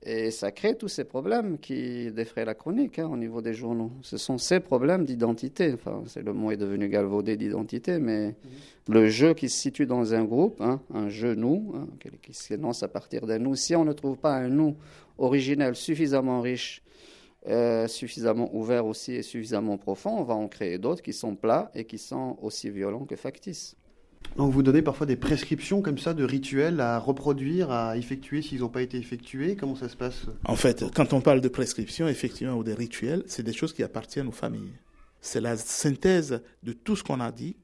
Et 0.02 0.30
ça 0.30 0.50
crée 0.50 0.76
tous 0.76 0.88
ces 0.88 1.04
problèmes 1.04 1.58
qui 1.58 2.10
défraient 2.10 2.46
la 2.46 2.54
chronique 2.54 2.98
hein, 2.98 3.08
au 3.12 3.18
niveau 3.18 3.42
des 3.42 3.52
journaux. 3.52 3.92
Ce 4.00 4.16
sont 4.16 4.38
ces 4.38 4.58
problèmes 4.58 5.04
d'identité. 5.04 5.74
Enfin, 5.74 6.02
c'est 6.06 6.22
le 6.22 6.32
mot 6.32 6.50
est 6.50 6.56
devenu 6.56 6.88
galvaudé 6.88 7.36
d'identité, 7.36 7.98
mais 7.98 8.28
mhm. 8.28 8.34
le 8.94 9.08
jeu 9.08 9.34
qui 9.34 9.50
se 9.50 9.58
situe 9.58 9.84
dans 9.84 10.14
un 10.14 10.24
groupe, 10.24 10.58
hein, 10.62 10.80
un 10.94 11.10
jeu 11.10 11.34
nous, 11.34 11.74
hein, 11.76 11.86
qui 12.22 12.32
s'énonce 12.32 12.82
à 12.82 12.88
partir 12.88 13.26
d'un 13.26 13.38
nous. 13.38 13.54
Si 13.56 13.76
on 13.76 13.84
ne 13.84 13.92
trouve 13.92 14.16
pas 14.16 14.36
un 14.36 14.48
nous 14.48 14.74
originel 15.18 15.76
suffisamment 15.76 16.40
riche, 16.40 16.82
euh, 17.46 17.86
suffisamment 17.86 18.54
ouvert 18.54 18.86
aussi 18.86 19.12
et 19.12 19.22
suffisamment 19.22 19.76
profond, 19.76 20.18
on 20.18 20.24
va 20.24 20.34
en 20.34 20.48
créer 20.48 20.78
d'autres 20.78 21.02
qui 21.02 21.12
sont 21.12 21.36
plats 21.36 21.70
et 21.74 21.84
qui 21.84 21.98
sont 21.98 22.38
aussi 22.40 22.70
violents 22.70 23.04
que 23.04 23.16
factices. 23.16 23.76
Donc 24.36 24.52
vous 24.52 24.62
donnez 24.62 24.82
parfois 24.82 25.06
des 25.06 25.16
prescriptions 25.16 25.82
comme 25.82 25.98
ça 25.98 26.14
de 26.14 26.24
rituels 26.24 26.80
à 26.80 26.98
reproduire, 26.98 27.70
à 27.70 27.96
effectuer 27.96 28.42
s'ils 28.42 28.60
n'ont 28.60 28.68
pas 28.68 28.82
été 28.82 28.96
effectués. 28.96 29.56
Comment 29.56 29.74
ça 29.74 29.88
se 29.88 29.96
passe? 29.96 30.22
En 30.44 30.56
fait, 30.56 30.84
quand 30.94 31.12
on 31.12 31.20
parle 31.20 31.40
de 31.40 31.48
prescriptions, 31.48 32.08
effectivement, 32.08 32.54
ou 32.54 32.64
des 32.64 32.74
rituels, 32.74 33.22
c'est 33.26 33.42
des 33.42 33.52
choses 33.52 33.72
qui 33.72 33.82
appartiennent 33.82 34.28
aux 34.28 34.32
familles. 34.32 34.72
C'est 35.20 35.40
la 35.40 35.56
synthèse 35.56 36.40
de 36.62 36.72
tout 36.72 36.96
ce 36.96 37.02
qu'on 37.02 37.20
a 37.20 37.32
dit 37.32 37.56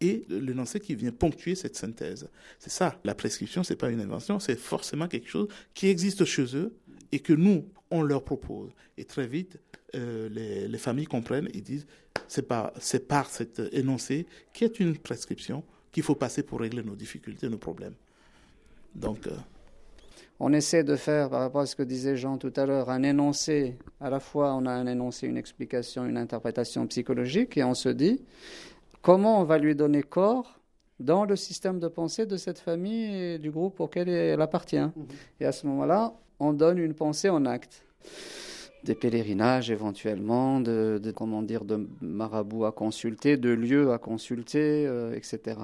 et 0.00 0.24
l'énoncé 0.28 0.80
qui 0.80 0.94
vient 0.94 1.12
ponctuer 1.12 1.54
cette 1.54 1.76
synthèse. 1.76 2.28
C'est 2.58 2.70
ça, 2.70 2.98
la 3.04 3.14
prescription, 3.14 3.62
c'est 3.62 3.76
pas 3.76 3.90
une 3.90 4.00
invention, 4.00 4.40
c'est 4.40 4.58
forcément 4.58 5.06
quelque 5.06 5.28
chose 5.28 5.48
qui 5.74 5.88
existe 5.88 6.24
chez 6.24 6.56
eux 6.56 6.74
et 7.12 7.20
que 7.20 7.34
nous, 7.34 7.66
on 7.90 8.02
leur 8.02 8.24
propose. 8.24 8.70
Et 8.96 9.04
très 9.04 9.26
vite, 9.26 9.58
euh, 9.94 10.28
les, 10.30 10.68
les, 10.68 10.78
familles 10.78 11.06
comprennent 11.06 11.48
et 11.52 11.60
disent, 11.60 11.86
c'est 12.28 12.48
par 12.48 13.30
cet 13.30 13.60
énoncé 13.72 14.26
qui 14.52 14.64
est 14.64 14.80
une 14.80 14.96
prescription 14.96 15.64
qu'il 15.92 16.02
faut 16.02 16.14
passer 16.14 16.42
pour 16.42 16.60
régler 16.60 16.82
nos 16.82 16.94
difficultés, 16.94 17.48
nos 17.48 17.58
problèmes. 17.58 17.94
Donc, 18.94 19.26
euh, 19.26 19.30
on 20.38 20.52
essaie 20.52 20.84
de 20.84 20.96
faire, 20.96 21.28
par 21.28 21.40
rapport 21.40 21.60
à 21.60 21.66
ce 21.66 21.76
que 21.76 21.82
disait 21.82 22.16
Jean 22.16 22.38
tout 22.38 22.52
à 22.56 22.64
l'heure, 22.64 22.90
un 22.90 23.02
énoncé. 23.02 23.76
À 24.00 24.08
la 24.08 24.20
fois, 24.20 24.54
on 24.54 24.64
a 24.66 24.72
un 24.72 24.86
énoncé, 24.86 25.26
une 25.26 25.36
explication, 25.36 26.06
une 26.06 26.16
interprétation 26.16 26.86
psychologique, 26.86 27.56
et 27.56 27.64
on 27.64 27.74
se 27.74 27.90
dit 27.90 28.22
comment 29.02 29.40
on 29.40 29.44
va 29.44 29.58
lui 29.58 29.74
donner 29.74 30.02
corps 30.02 30.58
dans 30.98 31.24
le 31.24 31.36
système 31.36 31.78
de 31.78 31.88
pensée 31.88 32.26
de 32.26 32.36
cette 32.36 32.58
famille 32.58 33.14
et 33.14 33.38
du 33.38 33.50
groupe 33.50 33.80
auquel 33.80 34.08
elle 34.08 34.40
appartient? 34.40 34.78
Mhm. 34.78 35.06
Et 35.40 35.46
à 35.46 35.52
ce 35.52 35.66
moment-là, 35.66 36.14
on 36.38 36.52
donne 36.52 36.78
une 36.78 36.94
pensée 36.94 37.28
en 37.28 37.44
acte 37.44 37.84
des 38.84 38.94
pèlerinages 38.94 39.70
éventuellement, 39.70 40.60
de, 40.60 41.12
comment 41.14 41.42
dire, 41.42 41.64
de 41.64 41.88
marabouts 42.00 42.64
à 42.64 42.72
consulter, 42.72 43.36
de 43.36 43.50
lieux 43.50 43.92
à 43.92 43.98
consulter, 43.98 44.86
euh, 44.86 45.14
etc. 45.14 45.58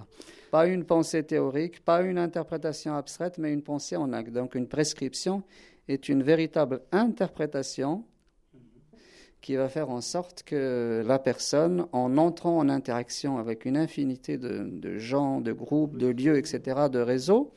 Pas 0.50 0.66
une 0.66 0.84
pensée 0.84 1.22
théorique, 1.22 1.84
pas 1.84 2.02
une 2.02 2.18
interprétation 2.18 2.94
abstraite, 2.94 3.38
mais 3.38 3.52
une 3.52 3.62
pensée 3.62 3.96
en 3.96 4.12
acte. 4.12 4.32
Donc 4.32 4.54
une 4.54 4.68
prescription 4.68 5.42
est 5.88 6.08
une 6.08 6.22
véritable 6.22 6.82
interprétation 6.92 8.04
qui 9.40 9.54
va 9.54 9.68
faire 9.68 9.90
en 9.90 10.00
sorte 10.00 10.42
que 10.42 11.04
la 11.06 11.18
personne, 11.18 11.86
en 11.92 12.18
entrant 12.18 12.58
en 12.58 12.68
interaction 12.68 13.38
avec 13.38 13.64
une 13.64 13.76
infinité 13.76 14.38
de, 14.38 14.64
de 14.64 14.98
gens, 14.98 15.40
de 15.40 15.52
groupes, 15.52 15.96
de 15.98 16.08
lieux, 16.08 16.36
etc., 16.36 16.88
de 16.90 16.98
réseaux, 16.98 17.52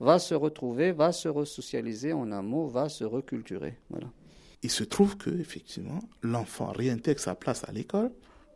va 0.00 0.18
se 0.18 0.34
retrouver, 0.34 0.92
va 0.92 1.12
se 1.12 1.28
resocialiser, 1.28 2.12
en 2.12 2.32
un 2.32 2.42
mot, 2.42 2.66
va 2.66 2.88
se 2.88 3.04
reculturer. 3.04 3.74
Voilà. 3.90 4.06
Il 4.64 4.70
se 4.70 4.82
trouve 4.82 5.18
que 5.18 5.28
effectivement, 5.28 6.00
l'enfant 6.22 6.72
réintègre 6.72 7.20
sa 7.20 7.34
place 7.34 7.64
à 7.68 7.72
l'école, 7.72 8.10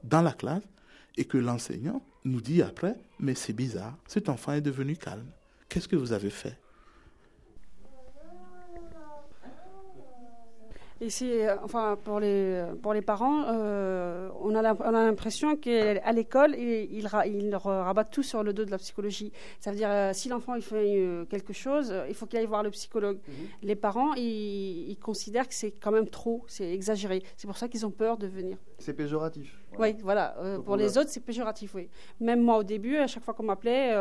dans 0.05 0.23
la 0.23 0.33
classe, 0.33 0.63
et 1.19 1.27
que 1.27 1.37
l'enseignant 1.37 2.03
nous 2.25 2.41
dit 2.41 2.63
après, 2.63 2.97
mais 3.19 3.35
c'est 3.35 3.53
bizarre, 3.53 3.95
cet 4.07 4.31
enfant 4.31 4.55
est 4.55 4.63
devenu 4.63 4.97
calme. 4.97 5.31
Qu'est-ce 5.69 5.87
que 5.87 5.97
vous 5.97 6.15
avez 6.15 6.31
fait? 6.31 6.59
Ici, 11.01 11.31
euh, 11.31 11.55
enfin, 11.63 11.97
pour 12.03 12.19
les, 12.19 12.65
pour 12.83 12.93
les 12.93 13.03
parents, 13.03 13.45
euh, 13.49 14.29
on 14.41 14.55
a 14.55 14.63
l'impression 14.63 15.57
qu'à 15.57 16.13
l'école, 16.13 16.57
ils, 16.59 16.89
il, 16.93 17.09
il 17.27 17.57
rabattent 17.57 18.11
tout 18.11 18.25
sur 18.25 18.43
le 18.43 18.53
dos 18.53 18.65
de 18.65 18.71
la 18.71 18.79
psychologie. 18.79 19.33
Ça 19.61 19.71
veut 19.71 19.77
dire, 19.77 19.91
euh, 19.91 20.13
si 20.13 20.29
l'enfant 20.29 20.55
il 20.57 20.63
fait 20.63 21.27
quelque 21.31 21.53
chose, 21.53 21.95
il 22.09 22.15
faut 22.15 22.27
qu'il 22.27 22.39
aille 22.39 22.47
voir 22.47 22.63
le 22.63 22.71
psychologue. 22.71 23.19
Mhm. 23.29 23.35
Les 23.63 23.77
parents, 23.77 24.15
ils, 24.15 24.97
considèrent 25.01 25.47
que 25.47 25.55
c'est 25.55 25.71
quand 25.71 25.93
même 25.93 26.09
trop, 26.09 26.45
c'est 26.49 26.73
exagéré. 26.73 27.23
C'est 27.37 27.47
pour 27.47 27.57
ça 27.57 27.69
qu'ils 27.69 27.87
ont 27.87 27.91
peur 27.91 28.17
de 28.17 28.27
venir. 28.27 28.57
C'est 28.79 28.95
péjoratif. 28.95 29.58
Oui, 29.79 29.97
voilà. 30.03 30.37
pour 30.65 30.77
les 30.77 30.97
autres, 30.97 31.11
c'est 31.11 31.25
péjoratif, 31.25 31.75
oui. 31.75 31.89
Même 32.21 32.43
moi, 32.43 32.59
au 32.59 32.63
début, 32.63 32.97
à 32.97 33.07
chaque 33.07 33.25
fois 33.25 33.35
qu'on 33.35 33.43
m'appelait 33.43 33.95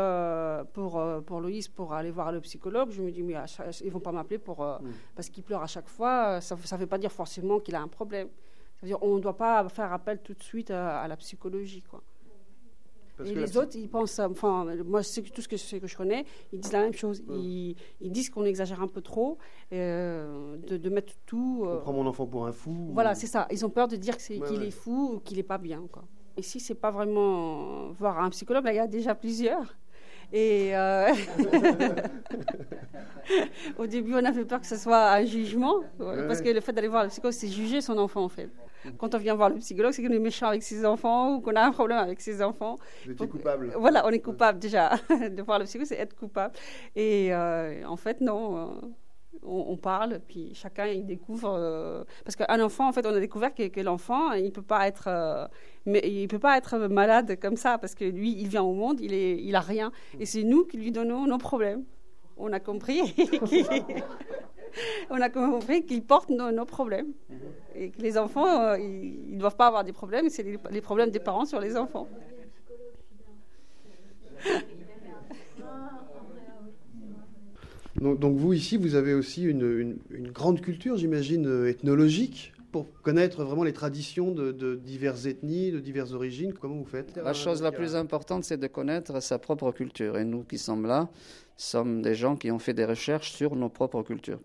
pour, 0.73 1.01
pour 1.25 1.41
Loïs, 1.41 1.67
pour 1.67 1.93
aller 1.93 2.11
voir 2.11 2.31
le 2.31 2.41
psychologue, 2.41 2.89
je 2.91 3.01
me 3.01 3.11
dis, 3.11 3.23
mais 3.23 3.35
ils 3.83 3.91
vont 3.91 3.99
pas 3.99 4.11
m'appeler 4.11 4.37
pour, 4.37 4.63
mhm. 4.63 4.91
parce 5.15 5.29
qu'il 5.29 5.43
pleure 5.43 5.63
à 5.63 5.67
chaque 5.67 5.89
fois. 5.89 6.39
Ça, 6.41 6.55
ça 6.63 6.77
fait 6.77 6.87
pas 6.87 6.97
dire 6.97 7.11
forcément 7.11 7.59
qu'il 7.59 7.75
a 7.75 7.81
un 7.81 7.87
problème. 7.87 8.29
C'est-à-dire 8.77 9.01
on 9.01 9.15
ne 9.15 9.19
doit 9.19 9.37
pas 9.37 9.67
faire 9.69 9.91
appel 9.91 10.19
tout 10.19 10.33
de 10.33 10.43
suite 10.43 10.71
à, 10.71 11.07
la 11.07 11.17
psychologie. 11.17 11.81
Quoi. 11.81 12.01
Et 13.25 13.33
les 13.33 13.57
autres, 13.57 13.75
ils 13.75 13.89
pensent, 13.89 14.19
enfin, 14.19 14.65
moi, 14.85 15.03
c'est 15.03 15.21
tout 15.21 15.41
ce 15.41 15.47
que, 15.47 15.57
ce 15.57 15.75
que 15.77 15.87
je 15.87 15.97
connais, 15.97 16.25
ils 16.51 16.59
disent 16.59 16.71
la 16.71 16.81
même 16.81 16.93
chose. 16.93 17.23
Ils, 17.29 17.75
disent 18.01 18.29
qu'on 18.29 18.45
exagère 18.45 18.81
un 18.81 18.87
peu 18.87 19.01
trop, 19.01 19.37
euh, 19.73 20.57
de, 20.57 20.89
mettre 20.89 21.13
tout. 21.25 21.63
Euh, 21.65 21.77
on 21.77 21.81
prend 21.81 21.93
mon 21.93 22.07
enfant 22.07 22.25
pour 22.25 22.45
un 22.45 22.51
fou. 22.51 22.89
Voilà, 22.93 23.15
c'est 23.15 23.27
ça. 23.27 23.47
Ils 23.51 23.65
ont 23.65 23.69
peur 23.69 23.87
de 23.87 23.95
dire 23.95 24.17
qu'il 24.17 24.63
est 24.63 24.71
fou 24.71 25.13
ou 25.15 25.19
qu'il 25.19 25.37
n'est 25.37 25.43
pas 25.43 25.57
bien. 25.57 25.83
Quoi. 25.91 26.03
Ici, 26.37 26.59
c'est 26.59 26.75
pas 26.75 26.91
vraiment 26.91 27.91
voir 27.93 28.19
un 28.19 28.29
psychologue, 28.29 28.65
là, 28.65 28.73
il 28.73 28.77
y 28.77 28.79
a 28.79 28.87
déjà 28.87 29.15
plusieurs. 29.15 29.75
Et 30.33 30.75
euh, 30.75 31.07
au 33.77 33.87
début, 33.87 34.13
on 34.15 34.23
avait 34.25 34.45
peur 34.45 34.59
que 34.61 34.67
ce 34.67 34.77
soit 34.77 35.11
un 35.11 35.25
jugement, 35.25 35.75
parce 36.27 36.41
que 36.41 36.49
le 36.49 36.61
fait 36.61 36.73
d'aller 36.73 36.87
voir 36.87 37.03
le 37.03 37.09
psychologue, 37.09 37.33
c'est 37.33 37.47
juger 37.47 37.81
son 37.81 37.97
enfant, 37.97 38.23
en 38.23 38.29
fait. 38.29 38.49
quand 38.97 39.13
on 39.15 39.17
vient 39.17 39.35
voir 39.35 39.49
le 39.49 39.57
psychologue, 39.57 39.91
c'est 39.93 40.03
qu'on 40.03 40.13
est 40.13 40.19
méchant 40.19 40.47
avec 40.47 40.63
ses 40.63 40.85
enfants 40.85 41.35
ou 41.35 41.41
qu'on 41.41 41.55
a 41.55 41.61
un 41.61 41.71
problème 41.71 41.97
avec 41.99 42.21
ses 42.21 42.41
enfants. 42.41 42.77
Vous 43.05 43.11
étiez 43.11 43.27
coupable. 43.27 43.73
Voilà, 43.77 44.05
on 44.05 44.09
est 44.09 44.19
coupable 44.21 44.59
déjà. 44.59 44.91
de 45.09 45.41
voir 45.41 45.59
le 45.59 45.65
psychologue, 45.65 45.87
c'est 45.87 45.99
être 45.99 46.15
coupable. 46.15 46.53
Et 46.95 47.33
euh, 47.33 47.83
en 47.85 47.97
fait, 47.97 48.21
non. 48.21 48.57
euh, 48.57 48.81
on, 49.43 49.65
on 49.69 49.77
parle, 49.77 50.19
puis 50.27 50.53
chacun 50.55 50.87
il 50.87 51.05
découvre. 51.05 51.49
euh, 51.57 52.03
parce 52.25 52.35
qu'un 52.35 52.59
enfant, 52.61 52.87
en 52.87 52.91
fait, 52.91 53.05
on 53.05 53.13
a 53.13 53.19
découvert 53.19 53.53
que, 53.53 53.67
que 53.67 53.81
l'enfant, 53.81 54.31
il 54.33 54.51
peut 54.51 54.61
pas 54.63 54.87
être, 54.87 55.07
euh, 55.07 55.47
mais 55.85 56.01
il 56.03 56.27
peut 56.27 56.39
pas 56.39 56.57
être 56.57 56.77
malade 56.87 57.37
comme 57.39 57.55
ça, 57.55 57.77
parce 57.77 57.93
que 57.95 58.03
lui, 58.05 58.31
il 58.39 58.47
vient 58.47 58.63
au 58.63 58.73
monde, 58.73 58.99
il 58.99 59.13
est, 59.13 59.37
il 59.41 59.55
a 59.55 59.59
rien, 59.61 59.91
et 60.19 60.25
c'est 60.25 60.43
nous 60.43 60.65
qui 60.65 60.77
lui 60.77 60.91
donnons 60.91 61.27
nos 61.27 61.37
problèmes. 61.37 61.83
On 62.37 62.51
a 62.53 62.59
compris. 62.59 63.01
qu'il- 63.13 63.65
on 65.09 65.19
a 65.21 65.29
compris 65.29 65.85
qu'il 65.85 66.03
porte 66.03 66.29
nos, 66.29 66.51
nos 66.51 66.65
problèmes 66.65 67.11
et 67.75 67.89
que 67.89 68.01
les 68.01 68.17
enfants, 68.17 68.61
euh, 68.61 68.77
ils 68.79 69.33
ne 69.35 69.39
doivent 69.39 69.55
pas 69.55 69.67
avoir 69.67 69.83
des 69.83 69.93
problèmes, 69.93 70.29
c'est 70.29 70.43
les, 70.43 70.57
les 70.71 70.81
problèmes 70.81 71.09
des 71.09 71.19
parents 71.19 71.45
sur 71.45 71.59
les 71.59 71.75
enfants. 71.77 72.07
Donc, 77.99 78.19
donc 78.19 78.37
vous, 78.37 78.53
ici, 78.53 78.77
vous 78.77 78.95
avez 78.95 79.13
aussi 79.13 79.43
une, 79.43 79.61
une- 79.79 79.97
une 80.11 80.31
grande 80.31 80.61
culture, 80.61 80.97
j'imagine, 80.97 81.47
euh, 81.47 81.67
ethnologique, 81.69 82.53
pour 82.71 82.85
connaître 83.01 83.43
vraiment 83.43 83.63
les 83.63 83.73
traditions 83.73 84.31
de, 84.31 84.51
de 84.51 84.75
diverses 84.75 85.25
ethnies, 85.25 85.71
de 85.71 85.79
diverses 85.79 86.13
origines. 86.13 86.53
Comment 86.53 86.75
vous 86.75 86.85
faites? 86.85 87.15
La 87.17 87.33
chose 87.33 87.61
la 87.63 87.71
plus 87.71 87.95
importante, 87.95 88.43
c'est 88.43 88.57
de 88.57 88.67
connaître 88.67 89.19
sa 89.21 89.39
propre 89.39 89.71
culture. 89.71 90.17
Et 90.17 90.25
nous 90.25 90.43
qui 90.43 90.59
sommes 90.59 90.85
là, 90.85 91.09
sommes 91.57 92.01
des 92.01 92.15
gens 92.15 92.35
qui 92.35 92.51
ont 92.51 92.59
fait 92.59 92.73
des 92.73 92.85
recherches 92.85 93.31
sur 93.31 93.55
nos 93.55 93.69
propres 93.69 94.03
cultures. 94.03 94.39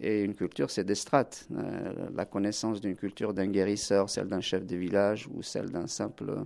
Et 0.00 0.22
une 0.22 0.34
culture, 0.34 0.70
c'est 0.70 0.84
des 0.84 0.94
strates. 0.94 1.46
Euh, 1.52 2.08
la 2.14 2.24
connaissance 2.24 2.80
d'une 2.80 2.96
culture 2.96 3.32
d'un 3.32 3.46
guérisseur, 3.46 4.10
celle 4.10 4.28
d'un 4.28 4.40
chef 4.40 4.66
de 4.66 4.76
village 4.76 5.28
ou 5.28 5.42
celle 5.42 5.70
d'un 5.70 5.86
simple 5.86 6.44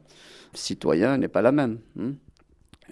citoyen 0.54 1.16
n'est 1.19 1.28
pas 1.28 1.42
la 1.42 1.52
même. 1.52 1.78
hein. 1.99 2.12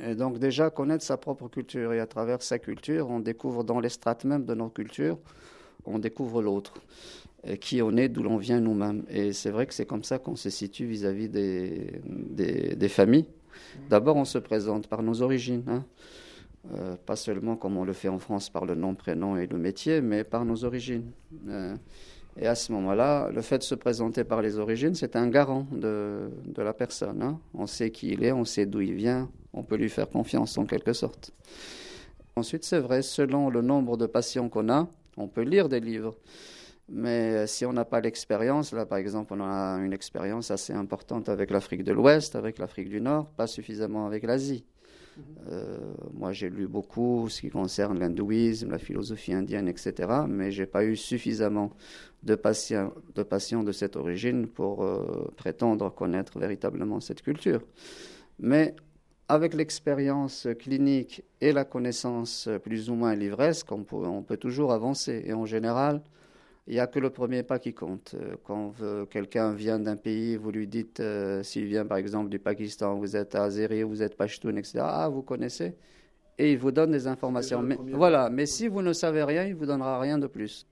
Et 0.02 0.14
donc 0.14 0.38
déjà, 0.38 0.70
connaître 0.70 1.04
sa 1.04 1.16
propre 1.16 1.48
culture. 1.48 1.92
Et 1.92 2.00
à 2.00 2.06
travers 2.06 2.42
sa 2.42 2.58
culture, 2.58 3.10
on 3.10 3.20
découvre 3.20 3.64
dans 3.64 3.80
les 3.80 3.90
strates 3.90 4.24
même 4.24 4.44
de 4.44 4.54
nos 4.54 4.70
cultures, 4.70 5.18
on 5.84 5.98
découvre 5.98 6.42
l'autre. 6.42 6.74
Et 7.44 7.56
qui 7.58 7.80
on 7.82 7.96
est, 7.96 8.08
d'où 8.08 8.22
l'on 8.22 8.36
vient 8.36 8.60
nous-mêmes. 8.60 9.04
Et 9.08 9.32
c'est 9.32 9.50
vrai 9.50 9.66
que 9.66 9.72
c'est 9.74 9.86
comme 9.86 10.04
ça 10.04 10.18
qu'on 10.18 10.36
se 10.36 10.50
situe 10.50 10.86
vis-à-vis 10.86 11.28
des, 11.28 12.00
des, 12.04 12.76
des 12.76 12.88
familles. 12.88 13.26
D'abord, 13.88 14.16
on 14.16 14.26
se 14.26 14.38
présente 14.38 14.88
par 14.88 15.02
nos 15.02 15.22
origines. 15.22 15.64
hein. 15.68 15.84
Euh, 16.74 16.94
pas 17.06 17.16
seulement 17.16 17.56
comme 17.56 17.78
on 17.78 17.84
le 17.84 17.94
fait 17.94 18.08
en 18.08 18.18
France 18.18 18.50
par 18.50 18.66
le 18.66 18.74
nom, 18.74 18.94
prénom 18.94 19.36
et 19.36 19.46
le 19.46 19.56
métier, 19.56 20.02
mais 20.02 20.24
par 20.24 20.44
nos 20.44 20.64
origines. 20.64 21.10
Euh, 21.48 21.74
et 22.36 22.46
à 22.46 22.54
ce 22.54 22.70
moment-là, 22.72 23.30
le 23.30 23.40
fait 23.40 23.58
de 23.58 23.62
se 23.62 23.74
présenter 23.74 24.24
par 24.24 24.42
les 24.42 24.58
origines, 24.58 24.94
c'est 24.94 25.16
un 25.16 25.28
garant 25.28 25.66
de, 25.72 26.30
de 26.44 26.62
la 26.62 26.74
personne. 26.74 27.22
hein. 27.22 27.40
On 27.54 27.66
sait 27.66 27.90
qui 27.90 28.10
il 28.10 28.24
est, 28.24 28.32
on 28.32 28.44
sait 28.44 28.66
d'où 28.66 28.82
il 28.82 28.94
vient, 28.94 29.30
on 29.54 29.62
peut 29.62 29.76
lui 29.76 29.88
faire 29.88 30.08
confiance 30.08 30.58
en 30.58 30.66
quelque 30.66 30.92
sorte. 30.92 31.32
Ensuite, 32.36 32.64
c'est 32.64 32.78
vrai, 32.78 33.02
selon 33.02 33.50
le 33.50 33.62
nombre 33.62 33.96
de 33.96 34.06
patients 34.06 34.48
qu'on 34.48 34.68
a, 34.68 34.86
on 35.16 35.28
peut 35.28 35.42
lire 35.42 35.68
des 35.68 35.80
livres. 35.80 36.14
Mais 36.88 37.46
si 37.46 37.64
on 37.64 37.72
n'a 37.72 37.84
pas 37.84 38.00
l'expérience, 38.00 38.72
là 38.72 38.84
par 38.84 38.98
exemple, 38.98 39.32
on 39.34 39.40
a 39.40 39.78
une 39.78 39.92
expérience 39.92 40.50
assez 40.50 40.72
importante 40.72 41.28
avec 41.28 41.50
l'Afrique 41.50 41.84
de 41.84 41.92
l'Ouest, 41.92 42.36
avec 42.36 42.58
l'Afrique 42.58 42.88
du 42.88 43.00
Nord, 43.00 43.26
pas 43.30 43.46
suffisamment 43.46 44.06
avec 44.06 44.24
l'Asie. 44.24 44.64
Euh, 45.50 45.78
moi, 46.14 46.32
j'ai 46.32 46.50
lu 46.50 46.66
beaucoup 46.66 47.28
ce 47.28 47.40
qui 47.40 47.50
concerne 47.50 47.98
l'hindouisme, 47.98 48.70
la 48.70 48.78
philosophie 48.78 49.32
indienne, 49.32 49.68
etc. 49.68 50.08
Mais 50.28 50.50
j'ai 50.50 50.66
pas 50.66 50.84
eu 50.84 50.96
suffisamment 50.96 51.70
de 52.22 52.34
patients, 52.34 52.92
de 53.14 53.72
cette 53.72 53.96
origine 53.96 54.46
pour 54.46 54.84
euh, 54.84 55.32
prétendre 55.36 55.92
connaître 55.92 56.38
véritablement 56.38 57.00
cette 57.00 57.22
culture. 57.22 57.62
Mais 58.38 58.74
avec 59.28 59.54
l'expérience 59.54 60.48
clinique 60.58 61.22
et 61.40 61.52
la 61.52 61.64
connaissance 61.64 62.48
plus 62.62 62.90
ou 62.90 62.94
moins 62.94 63.14
livresque, 63.14 63.70
on 63.72 63.84
peut, 63.84 63.96
on 63.96 64.22
peut 64.22 64.36
toujours 64.36 64.72
avancer. 64.72 65.22
Et 65.24 65.32
en 65.32 65.46
général, 65.46 66.02
il 66.66 66.74
n'y 66.74 66.80
a 66.80 66.86
que 66.86 66.98
le 66.98 67.10
premier 67.10 67.42
pas 67.42 67.58
qui 67.58 67.74
compte. 67.74 68.14
Euh, 68.14 68.36
Quand 68.44 68.74
quelqu'un 69.10 69.52
vient 69.54 69.78
d'un 69.78 69.96
pays, 69.96 70.36
vous 70.36 70.50
lui 70.50 70.66
dites, 70.66 71.00
euh, 71.00 71.42
s'il 71.42 71.66
vient 71.66 71.86
par 71.86 71.98
exemple 71.98 72.28
du 72.30 72.38
Pakistan, 72.38 72.96
vous 72.96 73.16
êtes 73.16 73.34
azéri, 73.34 73.82
vous 73.82 74.02
êtes 74.02 74.16
pashtun, 74.16 74.56
etc. 74.56 74.78
Ah, 74.82 75.08
vous 75.08 75.22
connaissez 75.22 75.74
Et 76.38 76.52
il 76.52 76.58
vous 76.58 76.70
donne 76.70 76.92
des 76.92 77.06
informations. 77.06 77.62
Mais, 77.62 77.76
voilà, 77.92 78.30
mais 78.30 78.46
si 78.46 78.68
vous 78.68 78.82
ne 78.82 78.92
savez 78.92 79.24
rien, 79.24 79.44
il 79.44 79.54
ne 79.54 79.58
vous 79.58 79.66
donnera 79.66 79.98
rien 79.98 80.18
de 80.18 80.26
plus. 80.26 80.66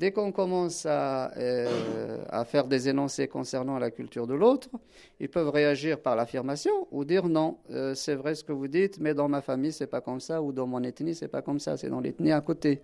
Dès 0.00 0.12
qu'on 0.12 0.32
commence 0.32 0.86
à, 0.86 1.30
euh, 1.36 2.24
à 2.30 2.46
faire 2.46 2.66
des 2.66 2.88
énoncés 2.88 3.28
concernant 3.28 3.78
la 3.78 3.90
culture 3.90 4.26
de 4.26 4.32
l'autre, 4.32 4.70
ils 5.20 5.28
peuvent 5.28 5.50
réagir 5.50 6.00
par 6.00 6.16
l'affirmation 6.16 6.88
ou 6.90 7.04
dire 7.04 7.28
non, 7.28 7.58
euh, 7.70 7.94
c'est 7.94 8.14
vrai 8.14 8.34
ce 8.34 8.42
que 8.42 8.52
vous 8.52 8.66
dites, 8.66 8.98
mais 8.98 9.12
dans 9.12 9.28
ma 9.28 9.42
famille 9.42 9.72
c'est 9.72 9.86
pas 9.86 10.00
comme 10.00 10.18
ça 10.18 10.40
ou 10.40 10.52
dans 10.52 10.66
mon 10.66 10.82
ethnie 10.84 11.14
c'est 11.14 11.28
pas 11.28 11.42
comme 11.42 11.60
ça, 11.60 11.76
c'est 11.76 11.90
dans 11.90 12.00
l'ethnie 12.00 12.32
à 12.32 12.40
côté. 12.40 12.80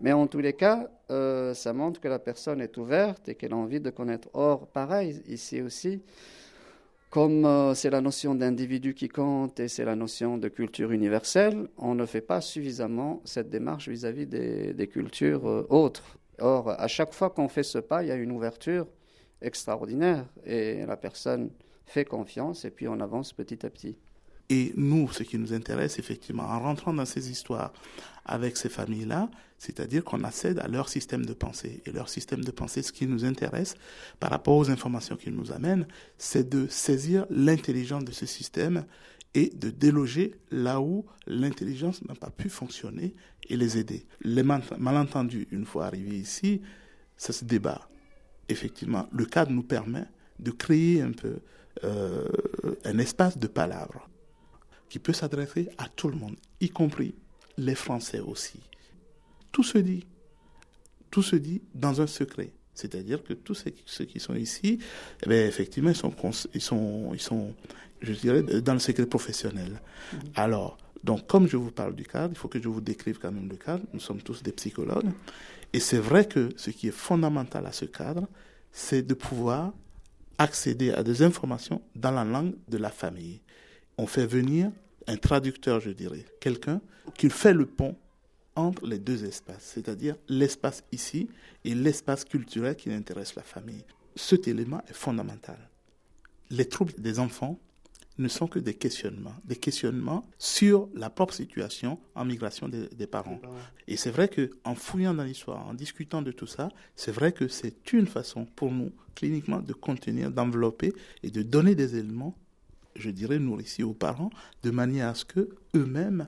Mais 0.00 0.12
en 0.12 0.28
tous 0.28 0.38
les 0.38 0.52
cas, 0.52 0.88
euh, 1.10 1.54
ça 1.54 1.72
montre 1.72 2.00
que 2.00 2.06
la 2.06 2.20
personne 2.20 2.60
est 2.60 2.76
ouverte 2.76 3.28
et 3.28 3.34
qu'elle 3.34 3.52
a 3.52 3.56
envie 3.56 3.80
de 3.80 3.90
connaître. 3.90 4.28
Or, 4.32 4.68
pareil, 4.68 5.20
ici 5.26 5.62
aussi, 5.62 6.00
comme 7.10 7.72
c'est 7.74 7.90
la 7.90 8.00
notion 8.00 8.36
d'individu 8.36 8.94
qui 8.94 9.08
compte 9.08 9.58
et 9.58 9.66
c'est 9.66 9.84
la 9.84 9.96
notion 9.96 10.38
de 10.38 10.46
culture 10.46 10.92
universelle, 10.92 11.66
on 11.78 11.96
ne 11.96 12.06
fait 12.06 12.20
pas 12.20 12.40
suffisamment 12.40 13.22
cette 13.24 13.50
démarche 13.50 13.88
vis-à-vis 13.88 14.26
des, 14.26 14.86
cultures 14.86 15.66
autres. 15.68 16.19
Or, 16.40 16.70
à 16.70 16.88
chaque 16.88 17.12
fois 17.12 17.30
qu'on 17.30 17.48
fait 17.48 17.62
ce 17.62 17.78
pas, 17.78 18.02
il 18.02 18.08
y 18.08 18.12
a 18.12 18.16
une 18.16 18.32
ouverture 18.32 18.86
extraordinaire 19.42 20.26
et 20.44 20.84
la 20.86 20.96
personne 20.96 21.50
fait 21.86 22.04
confiance 22.04 22.64
et 22.64 22.70
puis 22.70 22.88
on 22.88 23.00
avance 23.00 23.32
petit 23.32 23.64
à 23.64 23.70
petit. 23.70 23.96
Et 24.48 24.72
nous, 24.76 25.08
ce 25.12 25.22
qui 25.22 25.38
nous 25.38 25.52
intéresse, 25.52 26.00
effectivement, 26.00 26.42
en 26.42 26.58
rentrant 26.58 26.92
dans 26.92 27.04
ces 27.04 27.30
histoires 27.30 27.72
avec 28.24 28.56
ces 28.56 28.68
familles-là, 28.68 29.30
c'est-à-dire 29.58 30.02
qu'on 30.02 30.24
accède 30.24 30.58
à 30.58 30.66
leur 30.66 30.88
système 30.88 31.24
de 31.24 31.34
pensée. 31.34 31.82
Et 31.86 31.92
leur 31.92 32.08
système 32.08 32.42
de 32.42 32.50
pensée, 32.50 32.82
ce 32.82 32.90
qui 32.90 33.06
nous 33.06 33.24
intéresse 33.24 33.76
par 34.18 34.30
rapport 34.30 34.56
aux 34.56 34.68
informations 34.68 35.16
qu'ils 35.16 35.34
nous 35.34 35.52
amènent, 35.52 35.86
c'est 36.18 36.48
de 36.48 36.66
saisir 36.66 37.26
l'intelligence 37.30 38.04
de 38.04 38.10
ce 38.10 38.26
système 38.26 38.84
et 39.34 39.48
de 39.50 39.70
déloger 39.70 40.34
là 40.50 40.80
où 40.80 41.04
l'intelligence 41.26 42.02
n'a 42.04 42.14
pas 42.14 42.30
pu 42.30 42.48
fonctionner 42.48 43.14
et 43.48 43.56
les 43.56 43.78
aider. 43.78 44.06
Les 44.22 44.42
mal- 44.42 44.62
malentendus, 44.78 45.46
une 45.50 45.64
fois 45.64 45.86
arrivés 45.86 46.18
ici, 46.18 46.60
ça 47.16 47.32
se 47.32 47.44
débat. 47.44 47.88
Effectivement, 48.48 49.08
le 49.12 49.24
cadre 49.24 49.52
nous 49.52 49.62
permet 49.62 50.04
de 50.38 50.50
créer 50.50 51.00
un 51.02 51.12
peu 51.12 51.36
euh, 51.84 52.26
un 52.84 52.98
espace 52.98 53.38
de 53.38 53.46
palabres 53.46 54.08
qui 54.88 54.98
peut 54.98 55.12
s'adresser 55.12 55.68
à 55.78 55.88
tout 55.88 56.08
le 56.08 56.16
monde, 56.16 56.36
y 56.60 56.68
compris 56.68 57.14
les 57.56 57.76
Français 57.76 58.18
aussi. 58.20 58.58
Tout 59.52 59.62
se 59.62 59.78
dit, 59.78 60.04
tout 61.10 61.22
se 61.22 61.36
dit 61.36 61.62
dans 61.74 62.00
un 62.00 62.06
secret. 62.08 62.52
C'est-à-dire 62.74 63.22
que 63.22 63.34
tous 63.34 63.54
ceux 63.84 64.04
qui- 64.06 64.20
sont 64.20 64.34
ici, 64.34 64.78
eh 65.24 65.28
bien, 65.28 65.46
effectivement, 65.46 65.90
ils, 65.90 65.96
sont, 65.96 66.14
ils 66.54 67.20
sont, 67.20 67.54
je 68.00 68.12
dirais, 68.12 68.42
dans 68.42 68.72
le 68.72 68.78
secret 68.78 69.06
professionnel. 69.06 69.80
Alors, 70.34 70.78
donc, 71.02 71.26
comme 71.26 71.48
je 71.48 71.56
vous 71.56 71.70
parle 71.70 71.94
du 71.94 72.04
cadre, 72.04 72.32
il 72.32 72.36
faut 72.36 72.48
que 72.48 72.60
je 72.60 72.68
vous 72.68 72.80
décrive 72.80 73.18
quand 73.18 73.32
même 73.32 73.48
le 73.48 73.56
cadre. 73.56 73.84
Nous 73.92 74.00
sommes 74.00 74.20
tous 74.20 74.42
des 74.42 74.52
psychologues. 74.52 75.10
Et 75.72 75.80
c'est 75.80 75.98
vrai 75.98 76.26
que 76.26 76.50
ce 76.56 76.70
qui 76.70 76.88
est 76.88 76.94
fondamental 76.94 77.66
à 77.66 77.72
ce 77.72 77.84
cadre, 77.84 78.26
c'est 78.72 79.02
de 79.02 79.14
pouvoir 79.14 79.72
accéder 80.38 80.90
à 80.90 81.02
des 81.02 81.22
informations 81.22 81.82
dans 81.94 82.10
la 82.10 82.24
langue 82.24 82.54
de 82.68 82.78
la 82.78 82.90
famille. 82.90 83.40
On 83.98 84.06
fait 84.06 84.26
venir 84.26 84.70
un 85.06 85.16
traducteur, 85.16 85.80
je 85.80 85.90
dirais, 85.90 86.24
quelqu'un 86.40 86.80
qui 87.16 87.30
fait 87.30 87.52
le 87.52 87.66
pont 87.66 87.96
entre 88.56 88.86
les 88.86 88.98
deux 88.98 89.24
espaces, 89.24 89.72
c'est-à-dire 89.74 90.16
l'espace 90.28 90.82
ici 90.92 91.28
et 91.64 91.74
l'espace 91.74 92.24
culturel 92.24 92.76
qui 92.76 92.92
intéresse 92.92 93.34
la 93.34 93.42
famille. 93.42 93.84
Cet 94.16 94.48
élément 94.48 94.82
est 94.88 94.94
fondamental. 94.94 95.58
Les 96.50 96.68
troubles 96.68 96.94
des 96.98 97.18
enfants 97.18 97.58
ne 98.20 98.28
sont 98.28 98.46
que 98.46 98.58
des 98.58 98.74
questionnements, 98.74 99.34
des 99.44 99.56
questionnements 99.56 100.28
sur 100.38 100.88
la 100.94 101.10
propre 101.10 101.34
situation 101.34 101.98
en 102.14 102.24
migration 102.24 102.68
des, 102.68 102.88
des 102.88 103.06
parents. 103.06 103.40
Et 103.88 103.96
c'est 103.96 104.10
vrai 104.10 104.28
que 104.28 104.50
en 104.64 104.74
fouillant 104.74 105.14
dans 105.14 105.24
l'histoire, 105.24 105.66
en 105.66 105.74
discutant 105.74 106.22
de 106.22 106.30
tout 106.30 106.46
ça, 106.46 106.68
c'est 106.96 107.12
vrai 107.12 107.32
que 107.32 107.48
c'est 107.48 107.92
une 107.92 108.06
façon 108.06 108.44
pour 108.44 108.70
nous 108.70 108.92
cliniquement 109.14 109.60
de 109.60 109.72
contenir, 109.72 110.30
d'envelopper 110.30 110.92
et 111.22 111.30
de 111.30 111.42
donner 111.42 111.74
des 111.74 111.96
éléments, 111.96 112.36
je 112.94 113.10
dirais 113.10 113.38
nourriciers 113.38 113.84
aux 113.84 113.94
parents, 113.94 114.30
de 114.62 114.70
manière 114.70 115.08
à 115.08 115.14
ce 115.14 115.24
que 115.24 115.48
eux-mêmes 115.74 116.26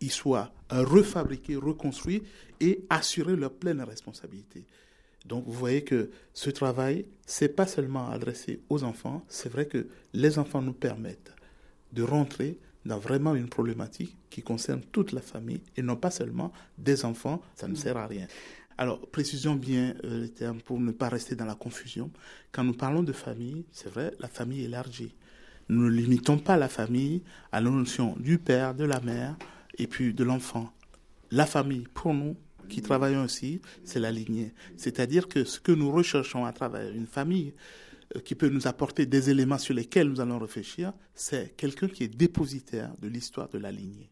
ils 0.00 0.12
soient 0.12 0.52
refabriqués, 0.70 1.56
reconstruits 1.56 2.22
et 2.60 2.84
assurer 2.88 3.36
leur 3.36 3.52
pleine 3.52 3.80
responsabilité. 3.82 4.64
Donc 5.26 5.44
vous 5.46 5.52
voyez 5.52 5.82
que 5.82 6.10
ce 6.32 6.50
travail, 6.50 7.04
c'est 7.26 7.48
pas 7.48 7.66
seulement 7.66 8.10
adressé 8.10 8.60
aux 8.68 8.84
enfants, 8.84 9.24
c'est 9.28 9.48
vrai 9.50 9.66
que 9.66 9.88
les 10.12 10.38
enfants 10.38 10.62
nous 10.62 10.72
permettent 10.72 11.34
de 11.92 12.02
rentrer 12.02 12.58
dans 12.84 12.98
vraiment 12.98 13.34
une 13.34 13.48
problématique 13.48 14.16
qui 14.30 14.42
concerne 14.42 14.80
toute 14.92 15.12
la 15.12 15.20
famille 15.20 15.60
et 15.76 15.82
non 15.82 15.96
pas 15.96 16.10
seulement 16.10 16.52
des 16.78 17.04
enfants, 17.04 17.42
ça 17.54 17.68
ne 17.68 17.74
sert 17.74 17.96
à 17.96 18.06
rien. 18.06 18.26
Alors, 18.78 19.00
précisons 19.08 19.56
bien 19.56 19.94
euh, 20.04 20.22
les 20.22 20.28
termes 20.28 20.60
pour 20.60 20.78
ne 20.78 20.92
pas 20.92 21.08
rester 21.08 21.34
dans 21.34 21.44
la 21.44 21.56
confusion. 21.56 22.10
Quand 22.52 22.62
nous 22.62 22.74
parlons 22.74 23.02
de 23.02 23.12
famille, 23.12 23.64
c'est 23.72 23.90
vrai, 23.90 24.12
la 24.20 24.28
famille 24.28 24.64
élargie. 24.64 25.14
Nous 25.68 25.82
ne 25.82 25.90
limitons 25.90 26.38
pas 26.38 26.56
la 26.56 26.68
famille 26.68 27.22
à 27.50 27.60
la 27.60 27.70
notion 27.70 28.14
du 28.20 28.38
père, 28.38 28.74
de 28.74 28.84
la 28.84 29.00
mère 29.00 29.36
et 29.76 29.88
puis 29.88 30.14
de 30.14 30.22
l'enfant. 30.22 30.72
La 31.32 31.44
famille, 31.44 31.88
pour 31.92 32.14
nous, 32.14 32.36
qui 32.68 32.82
travaillons 32.82 33.24
aussi, 33.24 33.60
c'est 33.84 34.00
la 34.00 34.10
lignée. 34.10 34.52
C'est-à-dire 34.76 35.28
que 35.28 35.44
ce 35.44 35.60
que 35.60 35.72
nous 35.72 35.90
recherchons 35.90 36.44
à 36.44 36.52
travers 36.52 36.90
une 36.90 37.06
famille, 37.06 37.54
euh, 38.16 38.20
qui 38.20 38.34
peut 38.34 38.48
nous 38.48 38.66
apporter 38.66 39.04
des 39.04 39.28
éléments 39.28 39.58
sur 39.58 39.74
lesquels 39.74 40.08
nous 40.08 40.20
allons 40.20 40.38
réfléchir, 40.38 40.92
c'est 41.14 41.54
quelqu'un 41.56 41.88
qui 41.88 42.04
est 42.04 42.08
dépositaire 42.08 42.92
de 43.02 43.08
l'histoire 43.08 43.48
de 43.50 43.58
la 43.58 43.70
lignée. 43.70 44.10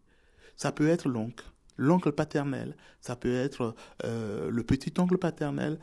Ça 0.56 0.70
peut 0.70 0.88
être 0.88 1.08
l'oncle, 1.08 1.44
l'oncle 1.76 2.12
paternel, 2.12 2.76
ça 3.00 3.16
peut 3.16 3.34
être 3.34 3.74
euh, 4.04 4.50
le 4.50 4.62
petit-oncle 4.64 5.16
paternel, 5.16 5.78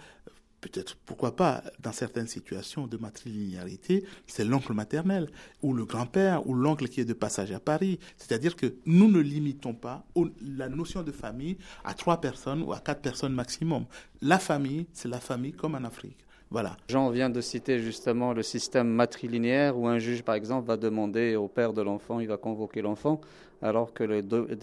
peut-être, 0.63 0.95
pourquoi 1.06 1.36
pas, 1.36 1.62
dans 1.82 1.91
certaines 1.91 2.28
situations 2.28 2.88
de 2.88 2.95
matrilinéarité, 2.95 4.06
c'est 4.28 4.45
l'oncle 4.45 4.73
maternel, 4.73 5.30
ou 5.62 5.73
le 5.73 5.86
grand-père, 5.86 6.47
ou 6.47 6.54
l'oncle 6.54 6.88
qui 6.88 7.02
est 7.02 7.06
de 7.06 7.13
passage 7.13 7.52
à 7.52 7.60
Paris. 7.60 7.99
C'est-à-dire 8.17 8.56
que 8.56 8.76
nous 8.86 9.12
ne 9.12 9.19
limitons 9.19 9.73
pas 9.73 10.06
la 10.41 10.69
notion 10.69 11.04
de 11.04 11.12
famille 11.12 11.58
à 11.84 11.93
trois 11.93 12.21
personnes 12.21 12.63
ou 12.63 12.71
à 12.71 12.80
quatre 12.80 13.02
personnes 13.02 13.34
maximum. 13.34 13.86
La 14.21 14.39
famille, 14.39 14.86
c'est 14.93 15.10
la 15.10 15.19
famille 15.19 15.54
comme 15.54 15.76
en 15.76 15.84
Afrique. 15.84 16.17
Voilà. 16.49 16.78
Jean 16.88 17.10
vient 17.10 17.32
de 17.32 17.41
citer 17.41 17.80
justement 17.80 18.32
le 18.32 18.43
système 18.43 18.88
matrilinéaire 18.88 19.78
où 19.78 19.88
un 19.88 19.97
juge, 19.97 20.21
par 20.23 20.36
exemple, 20.36 20.67
va 20.67 20.78
demander 20.78 21.36
au 21.36 21.47
père 21.47 21.73
de 21.73 21.82
l'enfant, 21.82 22.19
il 22.19 22.28
va 22.28 22.38
convoquer 22.38 22.82
l'enfant, 22.82 23.19
alors 23.63 23.93
que 23.93 24.04
le, 24.04 24.21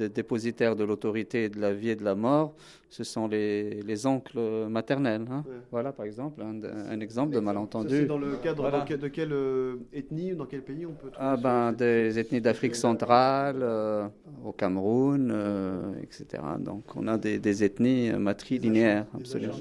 dépositaire 0.09 0.77
de 0.77 0.85
l'autorité 0.85 1.49
de 1.49 1.59
la 1.59 1.73
vie 1.73 1.91
et 1.91 1.97
de 1.97 2.05
la 2.05 2.15
mort, 2.15 2.55
ce 2.91 3.03
sont 3.03 3.27
les, 3.27 3.83
les 3.83 4.07
oncles 4.07 4.39
maternels. 4.69 5.25
Hein. 5.31 5.43
Voilà, 5.71 5.93
par 5.93 6.05
exemple, 6.05 6.43
un, 6.43 7.01
exemple 7.01 7.35
de 7.35 7.41
malentendu. 7.41 7.97
C'est 8.01 8.05
dans 8.05 8.19
le 8.19 8.37
cadre 8.37 8.71
de 8.85 9.09
quelle 9.09 9.33
euh, 9.33 9.77
ethnie 9.93 10.35
ou 10.35 10.37
dans 10.37 10.47
quel 10.47 10.63
pays 10.63 10.85
on 10.85 10.93
peut 10.93 11.11
trouver 11.11 11.19
Ah 11.19 11.37
ben, 11.37 11.73
des 11.73 12.19
ethnies 12.19 12.43
d'Afrique 12.43 12.77
centrale, 12.77 13.61
euh, 13.63 14.07
au 14.45 14.53
Cameroun, 14.53 15.31
euh, 15.33 15.93
etc. 16.03 16.43
Donc, 16.59 16.85
on 16.95 17.09
a 17.09 17.17
des, 17.17 17.39
des 17.39 17.65
ethnies 17.65 18.13
matrilinéaires, 18.13 19.07
absolument. 19.15 19.55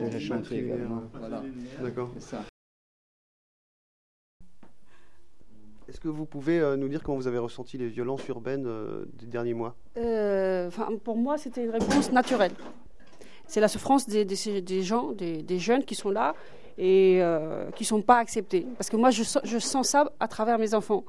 D'accord. 1.81 2.11
Est-ce 5.89 5.99
que 5.99 6.07
vous 6.07 6.25
pouvez 6.25 6.59
euh, 6.59 6.75
nous 6.75 6.87
dire 6.87 7.01
comment 7.01 7.17
vous 7.17 7.27
avez 7.27 7.39
ressenti 7.39 7.77
les 7.79 7.87
violences 7.87 8.27
urbaines 8.27 8.67
euh, 8.67 9.05
des 9.13 9.25
derniers 9.25 9.55
mois? 9.55 9.75
Euh, 9.97 10.69
Pour 11.03 11.17
moi, 11.17 11.39
c'était 11.39 11.63
une 11.63 11.71
réponse 11.71 12.11
naturelle. 12.11 12.51
C'est 13.47 13.59
la 13.59 13.67
souffrance 13.67 14.07
des, 14.07 14.27
gens, 14.83 15.11
des, 15.13 15.59
jeunes 15.59 15.83
qui 15.83 15.95
sont 15.95 16.11
là 16.11 16.35
et 16.77 17.19
qui 17.75 17.83
ne 17.83 17.87
sont 17.87 18.03
pas 18.03 18.19
acceptés. 18.19 18.67
Parce 18.77 18.91
que 18.91 18.95
moi, 18.95 19.09
je, 19.09 19.23
je, 19.43 19.57
sens 19.57 19.89
ça 19.89 20.11
à 20.19 20.27
travers 20.27 20.59
mes 20.59 20.75
enfants. 20.75 21.03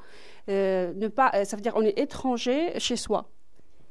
ne 0.48 1.08
pas, 1.08 1.44
ça 1.44 1.56
veut 1.56 1.62
dire 1.62 1.74
on 1.76 1.82
est 1.82 1.98
étranger 1.98 2.72
chez 2.78 2.96
soi. 2.96 3.26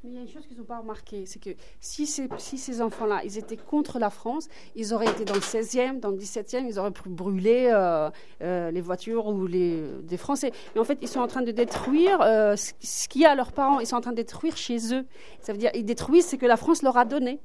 Mais 0.03 0.11
il 0.11 0.15
y 0.15 0.17
a 0.17 0.21
une 0.21 0.29
chose 0.29 0.47
qu'ils 0.47 0.57
n'ont 0.57 0.63
pas 0.63 0.79
remarqué, 0.79 1.25
c'est 1.25 1.39
que 1.39 1.49
si 1.81 2.05
ces, 2.05 2.81
enfants-là, 2.81 3.21
ils 3.25 3.37
étaient 3.37 3.57
contre 3.57 3.99
la 3.99 4.09
France, 4.09 4.47
ils 4.75 4.93
auraient 4.93 5.09
été 5.09 5.25
dans 5.25 5.33
le 5.33 5.41
16e, 5.41 5.99
dans 5.99 6.11
le 6.11 6.17
17e, 6.17 6.65
ils 6.65 6.79
auraient 6.79 6.91
pu 6.91 7.09
brûler 7.09 7.69
euh, 7.73 8.09
euh, 8.41 8.71
les 8.71 8.79
voitures 8.79 9.27
ou 9.27 9.45
les, 9.45 9.83
des 10.03 10.15
Français. 10.15 10.53
Mais 10.73 10.79
en 10.79 10.85
fait, 10.85 10.99
ils 11.01 11.09
sont 11.09 11.19
en 11.19 11.27
train 11.27 11.41
de 11.41 11.51
détruire 11.51 12.21
euh, 12.21 12.55
ce 12.55 13.09
qu'il 13.09 13.21
y 13.23 13.25
a 13.25 13.31
à 13.31 13.35
leurs 13.35 13.51
parents. 13.51 13.81
Ils 13.81 13.87
sont 13.87 13.97
en 13.97 14.01
train 14.01 14.11
de 14.11 14.15
détruire 14.15 14.55
chez 14.55 14.93
eux. 14.93 15.05
Ça 15.41 15.51
veut 15.51 15.59
dire, 15.59 15.71
ils 15.73 15.85
détruisent 15.85 16.29
ce 16.29 16.37
que 16.37 16.45
la 16.45 16.55
France 16.55 16.81
leur 16.81 16.95
a 16.95 17.03
donné. 17.03 17.41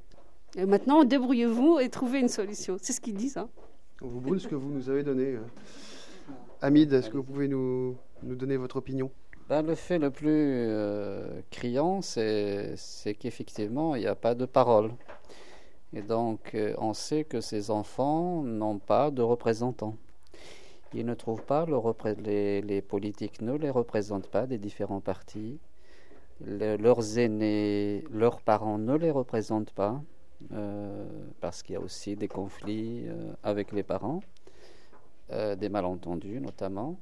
Maintenant, 0.57 1.03
débrouillez-vous 1.03 1.81
et 1.81 1.89
trouvez 1.89 2.21
une 2.21 2.29
solution. 2.29 2.77
C'est 2.81 2.93
ce 2.93 3.01
qu'ils 3.01 3.17
disent. 3.17 3.37
Hein. 3.37 3.49
On 4.01 4.07
vous 4.07 4.21
brûle 4.21 4.39
ce 4.39 4.47
que 4.47 4.55
vous 4.55 4.71
nous 4.71 4.89
avez 4.89 5.03
donné. 5.03 5.39
Hamid, 6.63 6.93
est-ce 6.93 7.11
que 7.11 7.17
vous 7.17 7.25
pouvez 7.25 7.49
nous 7.49 7.97
donner 8.23 8.57
votre 8.57 8.77
opinion? 8.77 9.11
Ben, 9.49 9.61
le 9.63 9.75
fait 9.75 9.99
le 9.99 10.11
plus 10.11 10.31
euh, 10.31 11.43
criant, 11.51 12.01
c'est 12.01 12.77
qu'effectivement, 13.19 13.95
il 13.95 14.01
n'y 14.01 14.07
a 14.07 14.15
pas 14.15 14.35
de 14.35 14.47
parole. 14.47 14.91
Et 15.93 16.01
donc, 16.01 16.55
euh, 16.55 16.75
on 16.79 16.95
sait 16.95 17.25
que 17.25 17.41
ces 17.43 17.71
enfants 17.71 18.43
n'ont 18.43 18.79
pas 18.79 19.11
de 19.11 19.21
représentants. 19.21 19.97
Ils 20.95 21.05
ne 21.05 21.15
trouvent 21.15 21.43
pas, 21.45 21.67
le 21.67 21.77
les, 22.23 22.63
les, 22.63 22.81
politiques 22.81 23.43
ne 23.43 23.53
les 23.55 23.71
représentent 23.71 24.29
pas 24.29 24.47
des 24.47 24.59
différents 24.59 25.01
partis. 25.01 25.59
leurs 26.41 27.19
aînés, 27.19 28.05
leurs 28.11 28.41
parents 28.41 28.79
ne 28.79 28.97
les 28.97 29.11
représentent 29.11 29.73
pas, 29.73 30.01
euh, 30.53 31.05
parce 31.41 31.63
qu'il 31.63 31.75
y 31.75 31.77
a 31.77 31.81
aussi 31.81 32.17
des 32.17 32.29
conflits 32.29 33.07
avec 33.43 33.73
les 33.73 33.83
parents, 33.83 34.21
des 35.31 35.69
malentendus 35.69 36.41
notamment. 36.41 36.99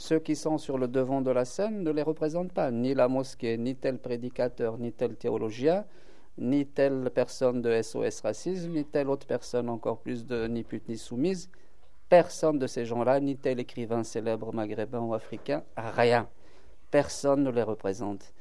Ceux 0.00 0.20
qui 0.20 0.36
sont 0.36 0.58
sur 0.58 0.78
le 0.78 0.86
devant 0.86 1.22
de 1.22 1.32
la 1.32 1.44
scène 1.44 1.82
ne 1.82 1.90
les 1.90 2.02
représentent 2.02 2.52
pas, 2.52 2.70
ni 2.70 2.94
la 2.94 3.08
mosquée, 3.08 3.58
ni 3.58 3.74
tel 3.74 3.98
prédicateur, 3.98 4.78
ni 4.78 4.92
tel 4.92 5.16
théologien, 5.16 5.84
ni 6.38 6.66
telle 6.66 7.10
personne 7.12 7.60
de 7.60 7.82
SOS 7.82 8.20
Racisme, 8.20 8.70
ni 8.70 8.84
telle 8.84 9.10
autre 9.10 9.26
personne 9.26 9.68
encore 9.68 9.98
plus 9.98 10.24
de 10.24 10.46
ni 10.46 10.62
pute 10.62 10.88
ni 10.88 10.96
soumise. 10.96 11.50
Personne 12.08 12.60
de 12.60 12.68
ces 12.68 12.84
gens-là, 12.84 13.18
ni 13.18 13.36
tel 13.36 13.58
écrivain 13.58 14.04
célèbre 14.04 14.54
maghrébin 14.54 15.00
ou 15.00 15.14
africain, 15.14 15.64
rien. 15.76 16.28
Personne 16.92 17.42
ne 17.42 17.50
les 17.50 17.64
représente. 17.64 18.32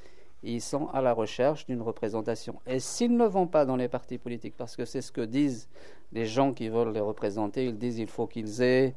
Ils 0.43 0.61
sont 0.61 0.87
à 0.89 1.01
la 1.01 1.13
recherche 1.13 1.65
d'une 1.65 1.81
représentation. 1.81 2.59
Et 2.67 2.79
s'ils 2.79 3.15
ne 3.15 3.25
vont 3.25 3.47
pas 3.47 3.65
dans 3.65 3.75
les 3.75 3.87
partis 3.87 4.17
politiques, 4.17 4.55
parce 4.55 4.75
que 4.75 4.85
c'est 4.85 5.01
ce 5.01 5.11
que 5.11 5.21
disent 5.21 5.67
les 6.11 6.25
gens 6.25 6.53
qui 6.53 6.69
veulent 6.69 6.93
les 6.93 6.99
représenter, 6.99 7.65
ils 7.65 7.77
disent 7.77 7.95
qu'il 7.95 8.07
faut 8.07 8.27
qu'ils 8.27 8.61
aient 8.61 8.95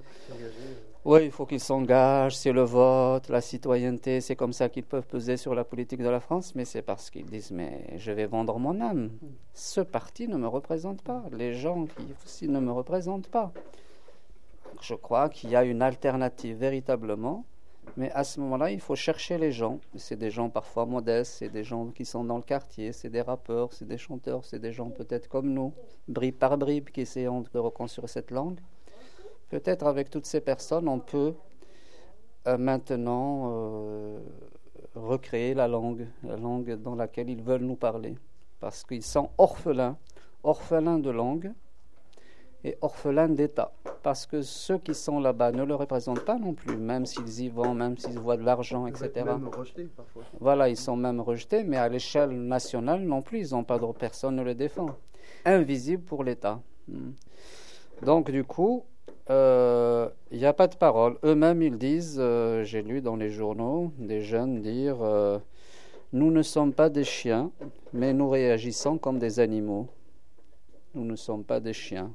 oui, 1.06 1.24
il 1.24 1.30
faut 1.30 1.46
qu'ils 1.46 1.60
s'engagent, 1.60 2.36
c'est 2.36 2.52
le 2.52 2.60
vote, 2.60 3.30
la 3.30 3.40
citoyenneté, 3.40 4.20
c'est 4.20 4.36
comme 4.36 4.52
ça 4.52 4.68
qu'ils 4.68 4.84
peuvent 4.84 5.06
peser 5.06 5.38
sur 5.38 5.54
la 5.54 5.64
politique 5.64 6.02
de 6.02 6.08
la 6.10 6.20
France, 6.20 6.54
mais 6.54 6.66
c'est 6.66 6.82
parce 6.82 7.08
qu'ils 7.08 7.24
disent 7.24 7.52
mais 7.52 7.94
je 7.96 8.12
vais 8.12 8.26
vendre 8.26 8.58
mon 8.58 8.78
âme. 8.82 9.10
Ce 9.54 9.80
parti 9.80 10.28
ne 10.28 10.36
me 10.36 10.46
représente 10.46 11.00
pas, 11.00 11.24
les 11.32 11.54
gens 11.54 11.86
qui 11.86 12.04
aussi 12.22 12.48
ne 12.48 12.60
me 12.60 12.70
représentent 12.70 13.28
pas. 13.28 13.50
Je 14.82 14.94
crois 14.94 15.30
qu'il 15.30 15.48
y 15.48 15.56
a 15.56 15.64
une 15.64 15.80
alternative 15.80 16.58
véritablement, 16.58 17.46
mais 17.96 18.10
à 18.12 18.24
ce 18.24 18.40
moment-là, 18.40 18.70
il 18.70 18.80
faut 18.80 18.94
chercher 18.94 19.38
les 19.38 19.52
gens. 19.52 19.80
C'est 19.96 20.16
des 20.16 20.30
gens 20.30 20.48
parfois 20.48 20.86
modestes, 20.86 21.34
c'est 21.38 21.48
des 21.48 21.64
gens 21.64 21.86
qui 21.88 22.04
sont 22.04 22.24
dans 22.24 22.36
le 22.36 22.42
quartier, 22.42 22.92
c'est 22.92 23.10
des 23.10 23.22
rappeurs, 23.22 23.72
c'est 23.72 23.86
des 23.86 23.98
chanteurs, 23.98 24.44
c'est 24.44 24.58
des 24.58 24.72
gens 24.72 24.90
peut-être 24.90 25.28
comme 25.28 25.52
nous, 25.52 25.72
bribe 26.08 26.36
par 26.36 26.56
bribe, 26.56 26.90
qui 26.90 27.02
essayent 27.02 27.24
de 27.52 27.58
reconstruire 27.58 28.08
cette 28.08 28.30
langue. 28.30 28.60
Peut-être 29.48 29.86
avec 29.86 30.10
toutes 30.10 30.26
ces 30.26 30.40
personnes, 30.40 30.88
on 30.88 31.00
peut 31.00 31.34
euh, 32.46 32.56
maintenant 32.56 33.50
euh, 33.52 34.20
recréer 34.94 35.54
la 35.54 35.66
langue, 35.66 36.06
la 36.22 36.36
langue 36.36 36.74
dans 36.80 36.94
laquelle 36.94 37.28
ils 37.28 37.42
veulent 37.42 37.62
nous 37.62 37.76
parler. 37.76 38.16
Parce 38.60 38.84
qu'ils 38.84 39.02
sont 39.02 39.30
orphelins, 39.38 39.96
orphelins 40.44 40.98
de 40.98 41.10
langue 41.10 41.52
et 42.64 42.76
orphelins 42.80 43.28
d'État. 43.28 43.72
Parce 44.02 44.26
que 44.26 44.42
ceux 44.42 44.78
qui 44.78 44.94
sont 44.94 45.20
là-bas 45.20 45.52
ne 45.52 45.62
le 45.62 45.74
représentent 45.74 46.24
pas 46.24 46.38
non 46.38 46.54
plus, 46.54 46.76
même 46.76 47.06
s'ils 47.06 47.40
y 47.42 47.48
vont, 47.48 47.74
même 47.74 47.98
s'ils 47.98 48.18
voient 48.18 48.36
de 48.36 48.44
l'argent, 48.44 48.86
etc. 48.86 49.10
Même 49.24 49.48
rejetés, 49.48 49.88
parfois. 49.96 50.22
Voilà, 50.40 50.68
ils 50.68 50.76
sont 50.76 50.96
même 50.96 51.20
rejetés, 51.20 51.64
mais 51.64 51.76
à 51.76 51.88
l'échelle 51.88 52.30
nationale 52.30 53.02
non 53.02 53.22
plus, 53.22 53.48
ils 53.48 53.54
n'ont 53.54 53.64
pas 53.64 53.78
de 53.78 53.86
personne 53.92 54.36
ne 54.36 54.42
les 54.42 54.54
défend. 54.54 54.90
Invisible 55.44 56.02
pour 56.02 56.24
l'État. 56.24 56.60
Hmm. 56.88 57.10
Donc 58.02 58.30
du 58.30 58.44
coup, 58.44 58.84
il 59.30 59.32
euh, 59.36 60.08
n'y 60.32 60.44
a 60.44 60.52
pas 60.52 60.66
de 60.66 60.74
parole. 60.74 61.16
Eux-mêmes, 61.22 61.62
ils 61.62 61.78
disent, 61.78 62.16
euh, 62.18 62.64
j'ai 62.64 62.82
lu 62.82 63.00
dans 63.00 63.16
les 63.16 63.30
journaux 63.30 63.92
des 63.98 64.22
jeunes 64.22 64.60
dire 64.60 64.96
euh, 65.02 65.38
Nous 66.12 66.32
ne 66.32 66.42
sommes 66.42 66.72
pas 66.72 66.88
des 66.88 67.04
chiens, 67.04 67.52
mais 67.92 68.12
nous 68.12 68.28
réagissons 68.28 68.98
comme 68.98 69.18
des 69.18 69.38
animaux. 69.38 69.88
Nous 70.94 71.04
ne 71.04 71.14
sommes 71.14 71.44
pas 71.44 71.60
des 71.60 71.72
chiens. 71.72 72.10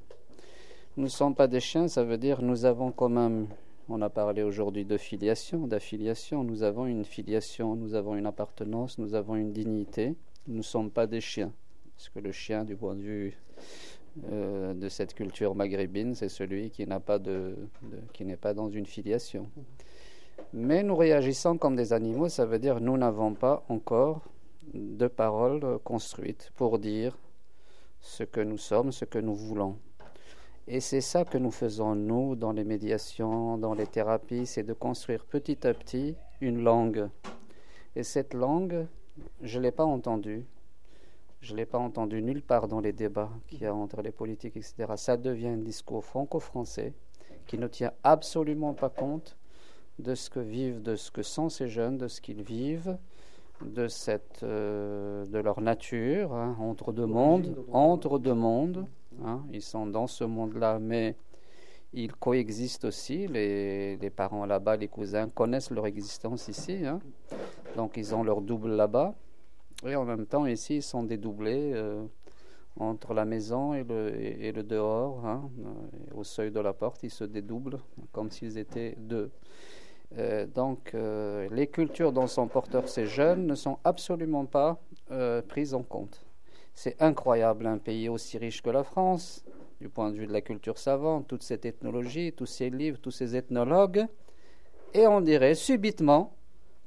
Nous 0.98 1.04
ne 1.04 1.10
sommes 1.10 1.36
pas 1.36 1.48
des 1.48 1.60
chiens, 1.60 1.90
ça 1.90 2.06
veut 2.06 2.18
dire 2.18 2.42
nous 2.42 2.64
avons 2.64 2.94
quand 2.94 3.10
même, 3.10 3.48
on 3.90 4.02
a 4.02 4.10
parlé 4.10 4.44
aujourd'hui 4.44 4.86
de 4.86 4.96
filiation, 4.96 5.68
d'affiliation, 5.68 6.46
nous 6.46 6.64
avons 6.64 6.86
une 6.86 7.04
filiation, 7.04 7.76
nous 7.76 7.96
avons 7.96 8.16
une 8.16 8.26
appartenance, 8.26 8.98
nous 8.98 9.14
avons 9.14 9.36
une 9.36 9.52
dignité. 9.52 10.16
Nous 10.48 10.58
ne 10.58 10.62
sommes 10.62 10.90
pas 10.90 11.06
des 11.06 11.20
chiens. 11.20 11.52
Parce 11.98 12.08
que 12.08 12.20
le 12.20 12.32
chien, 12.32 12.64
du 12.64 12.78
point 12.78 12.96
de 12.96 13.02
vue 13.02 13.38
euh, 14.32 14.74
de 14.74 14.88
cette 14.88 15.14
culture 15.16 15.54
maghrébine, 15.54 16.16
c'est 16.16 16.30
celui 16.30 16.70
qui 16.70 16.88
n'a 16.88 17.02
pas 17.02 17.20
de, 17.20 17.58
qui 18.14 18.24
n'est 18.24 18.38
pas 18.38 18.54
dans 18.54 18.70
une 18.70 18.86
filiation. 18.86 19.50
Mais 20.54 20.82
nous 20.82 20.96
réagissons 20.96 21.58
comme 21.58 21.76
des 21.76 21.92
animaux, 21.92 22.30
ça 22.30 22.46
veut 22.46 22.60
dire 22.60 22.80
nous 22.80 22.98
n'avons 22.98 23.34
pas 23.34 23.66
encore 23.68 24.22
de 24.74 25.08
paroles 25.08 25.78
construites 25.84 26.54
pour 26.56 26.80
dire 26.80 27.18
ce 28.00 28.24
que 28.24 28.40
nous 28.40 28.58
sommes, 28.58 28.94
ce 28.94 29.04
que 29.04 29.20
nous 29.20 29.36
voulons. 29.36 29.78
Et 30.68 30.80
c'est 30.80 31.02
ça 31.02 31.26
que 31.26 31.38
nous 31.38 31.52
faisons, 31.52 31.94
nous, 31.94 32.36
dans 32.36 32.52
les 32.52 32.64
médiations, 32.64 33.58
dans 33.60 33.76
les 33.76 33.86
thérapies, 33.86 34.48
c'est 34.48 34.64
de 34.64 34.74
construire 34.74 35.24
petit 35.24 35.66
à 35.68 35.74
petit 35.76 36.16
une 36.42 36.64
langue. 36.64 37.08
Et 37.96 38.02
cette 38.02 38.34
langue, 38.34 38.88
je 39.42 39.60
ne 39.60 39.64
l'ai 39.64 39.72
pas 39.72 39.86
entendue, 39.86 40.46
Je 41.42 41.54
ne 41.54 41.58
l'ai 41.58 41.68
pas 41.68 41.78
entendu 41.78 42.24
nulle 42.24 42.42
part 42.42 42.68
dans 42.68 42.80
les 42.80 42.94
débats 42.94 43.30
qu'il 43.48 43.62
y 43.62 43.66
a 43.68 43.76
entre 43.76 44.02
les 44.02 44.12
politiques, 44.12 44.58
etc. 44.58 44.94
Ça 44.96 45.16
devient 45.18 45.50
un 45.50 45.58
discours 45.58 46.04
franco-français 46.04 46.94
qui 47.46 47.60
ne 47.60 47.68
tient 47.68 47.92
absolument 48.04 48.74
pas 48.74 48.90
compte 48.90 49.38
de 50.00 50.16
ce 50.16 50.32
que 50.32 50.40
vivent, 50.40 50.82
de 50.82 50.96
ce 50.96 51.12
que 51.12 51.22
sont 51.22 51.50
ces 51.50 51.68
jeunes, 51.68 52.00
de 52.00 52.08
ce 52.08 52.20
qu'ils 52.20 52.42
vivent, 52.42 52.98
de 53.62 53.88
cette, 53.88 54.42
euh, 54.42 55.26
de 55.28 55.38
leur 55.38 55.62
nature, 55.62 56.34
hein, 56.34 56.58
entre 56.60 56.92
deux 56.92 57.06
mondes, 57.06 57.56
entre 57.72 58.18
deux 58.18 58.34
mondes. 58.34 58.88
Hein. 59.24 59.44
ils 59.52 59.62
sont 59.62 59.88
dans 59.88 60.08
ce 60.08 60.24
monde-là, 60.24 60.80
mais 60.80 61.16
ils 61.94 62.14
coexistent 62.14 62.86
aussi. 62.86 63.28
Les, 63.28 64.12
parents 64.16 64.46
là-bas, 64.46 64.78
les 64.78 64.88
cousins 64.88 65.30
connaissent 65.30 65.72
leur 65.72 65.86
existence 65.86 66.48
ici, 66.48 66.86
hein. 66.86 67.00
donc 67.76 67.98
ils 67.98 68.14
ont 68.16 68.24
leur 68.24 68.42
double 68.42 68.76
là-bas. 68.76 69.16
Et 69.86 69.96
en 69.96 70.06
même 70.06 70.26
temps, 70.26 70.46
ici, 70.46 70.78
ils 70.78 70.84
sont 70.84 71.04
dédoublés 71.04 71.72
euh, 71.74 72.04
entre 72.80 73.14
la 73.14 73.26
maison 73.26 73.74
et 73.74 73.84
le, 73.84 74.52
le 74.52 74.64
dehors. 74.64 75.22
au 76.14 76.24
seuil 76.24 76.52
de 76.52 76.60
la 76.60 76.74
porte, 76.74 77.04
ils 77.04 77.12
se 77.12 77.24
dédoublent 77.24 77.80
comme 78.12 78.32
s'ils 78.32 78.58
étaient 78.58 78.96
deux. 78.98 79.32
Euh, 80.18 80.46
donc, 80.46 80.92
euh, 80.94 81.48
les 81.52 81.68
cultures 81.68 82.12
dont 82.12 82.28
sont 82.28 82.48
porteurs 82.48 82.88
ces 82.88 83.06
jeunes 83.06 83.46
ne 83.46 83.56
sont 83.56 83.80
absolument 83.84 84.46
pas 84.46 84.80
euh, 85.12 85.42
prises 85.42 85.74
en 85.74 85.84
compte. 85.84 86.26
C'est 86.76 87.02
incroyable, 87.02 87.66
un 87.68 87.78
pays 87.78 88.10
aussi 88.10 88.38
riche 88.38 88.62
que 88.62 88.70
la 88.70 88.84
France, 88.84 89.46
du 89.80 89.88
point 89.88 90.12
de 90.12 90.18
vue 90.18 90.28
de 90.28 90.34
la 90.34 90.42
culture 90.42 90.78
savante, 90.78 91.26
toute 91.26 91.42
cette 91.42 91.66
ethnologie, 91.66 92.34
tous 92.34 92.46
ces 92.46 92.70
livres, 92.70 93.00
tous 93.02 93.12
ces 93.12 93.36
ethnologues, 93.36 94.06
et 94.94 95.08
on 95.08 95.22
dirait 95.22 95.56
subitement, 95.56 96.36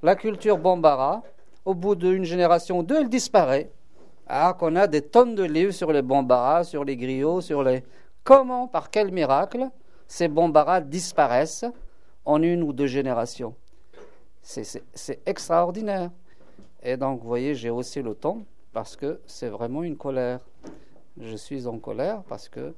la 0.02 0.14
culture 0.14 0.58
Bambara, 0.58 1.22
au 1.64 1.74
bout 1.74 1.94
d'une 1.94 2.24
génération 2.24 2.80
ou 2.80 2.82
deux, 2.82 3.00
elle 3.00 3.08
disparaît. 3.08 3.70
Ah, 4.26 4.54
qu'on 4.58 4.76
a 4.76 4.86
des 4.86 5.02
tonnes 5.02 5.34
de 5.34 5.42
livres 5.42 5.72
sur 5.72 5.90
les 5.90 6.02
Bambara, 6.02 6.64
sur 6.64 6.84
les 6.84 6.96
griots, 6.96 7.40
sur 7.40 7.62
les... 7.62 7.82
Comment, 8.22 8.68
par 8.68 8.90
quel 8.90 9.10
miracle, 9.10 9.68
ces 10.06 10.28
Bambara 10.28 10.82
disparaissent 10.82 11.64
en 12.26 12.42
une 12.42 12.62
ou 12.62 12.74
deux 12.74 12.86
générations. 12.86 13.54
C'est 14.42 15.20
extraordinaire. 15.24 16.10
Et 16.82 16.98
donc, 16.98 17.22
vous 17.22 17.28
voyez, 17.28 17.54
j'ai 17.54 17.70
aussi 17.70 18.02
le 18.02 18.14
ton 18.14 18.44
parce 18.78 18.94
que 18.94 19.18
c'est 19.26 19.48
vraiment 19.48 19.82
une 19.82 19.96
colère. 19.96 20.38
Je 21.20 21.34
suis 21.34 21.66
en 21.66 21.80
colère 21.80 22.22
parce 22.28 22.48
qu'il 22.48 22.72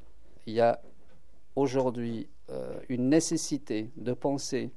y 0.46 0.58
a 0.58 0.80
aujourd'hui 1.54 2.26
euh, 2.48 2.80
une 2.88 3.10
nécessité 3.10 3.90
de 3.98 4.14
penser 4.14 4.70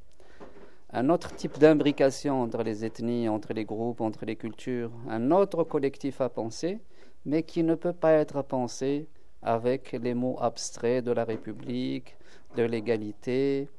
un 0.92 1.08
autre 1.08 1.34
type 1.34 1.58
d'imbrication 1.60 2.42
entre 2.42 2.62
les 2.62 2.84
ethnies, 2.84 3.30
entre 3.30 3.54
les 3.54 3.64
groupes, 3.64 4.02
entre 4.02 4.26
les 4.26 4.36
cultures, 4.36 4.92
un 5.08 5.32
autre 5.32 5.64
collectif 5.64 6.20
à 6.20 6.28
penser, 6.28 6.82
mais 7.26 7.44
qui 7.44 7.64
ne 7.64 7.76
peut 7.76 7.94
pas 7.94 8.12
être 8.12 8.42
pensé 8.42 9.08
avec 9.42 9.94
les 9.94 10.16
mots 10.16 10.38
abstraits 10.42 11.06
de 11.06 11.14
la 11.14 11.24
République, 11.24 12.18
de 12.58 12.64
l'égalité, 12.64 13.70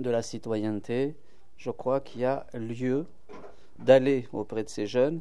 de 0.00 0.08
la 0.08 0.22
citoyenneté, 0.22 1.16
je 1.58 1.70
crois 1.70 2.00
qu'il 2.00 2.22
y 2.22 2.24
a 2.24 2.46
lieu 2.54 3.04
d'aller 3.78 4.26
auprès 4.32 4.64
de 4.64 4.70
ces 4.70 4.86
jeunes 4.86 5.20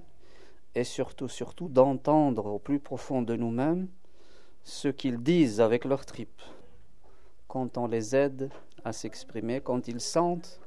et 0.75 0.84
surtout, 0.84 1.27
surtout 1.27 1.67
d'entendre 1.67 2.45
au 2.45 2.60
plus 2.60 2.79
profond 2.79 3.21
de 3.21 3.36
nous-mêmes 3.36 3.88
ce 4.63 4.88
qu'ils 4.88 5.21
disent 5.21 5.60
avec 5.60 5.86
leurs 5.86 6.05
tripes. 6.05 6.41
Quand 7.47 7.77
on 7.77 7.88
les 7.88 8.15
aide 8.15 8.49
à 8.84 8.93
s'exprimer, 8.93 9.62
quand 9.62 9.88
ils 9.88 9.99
sentent 9.99 10.60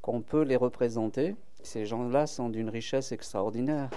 qu'on 0.00 0.22
peut 0.22 0.42
les 0.42 0.56
représenter, 0.56 1.36
ces 1.62 1.84
gens-là 1.84 2.26
sont 2.26 2.48
d'une 2.48 2.70
richesse 2.70 3.12
extraordinaire. 3.12 3.90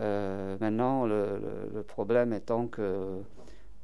Euh, 0.00 0.56
maintenant, 0.60 1.06
le, 1.06 1.82
problème 1.86 2.32
étant 2.32 2.66
que 2.66 3.20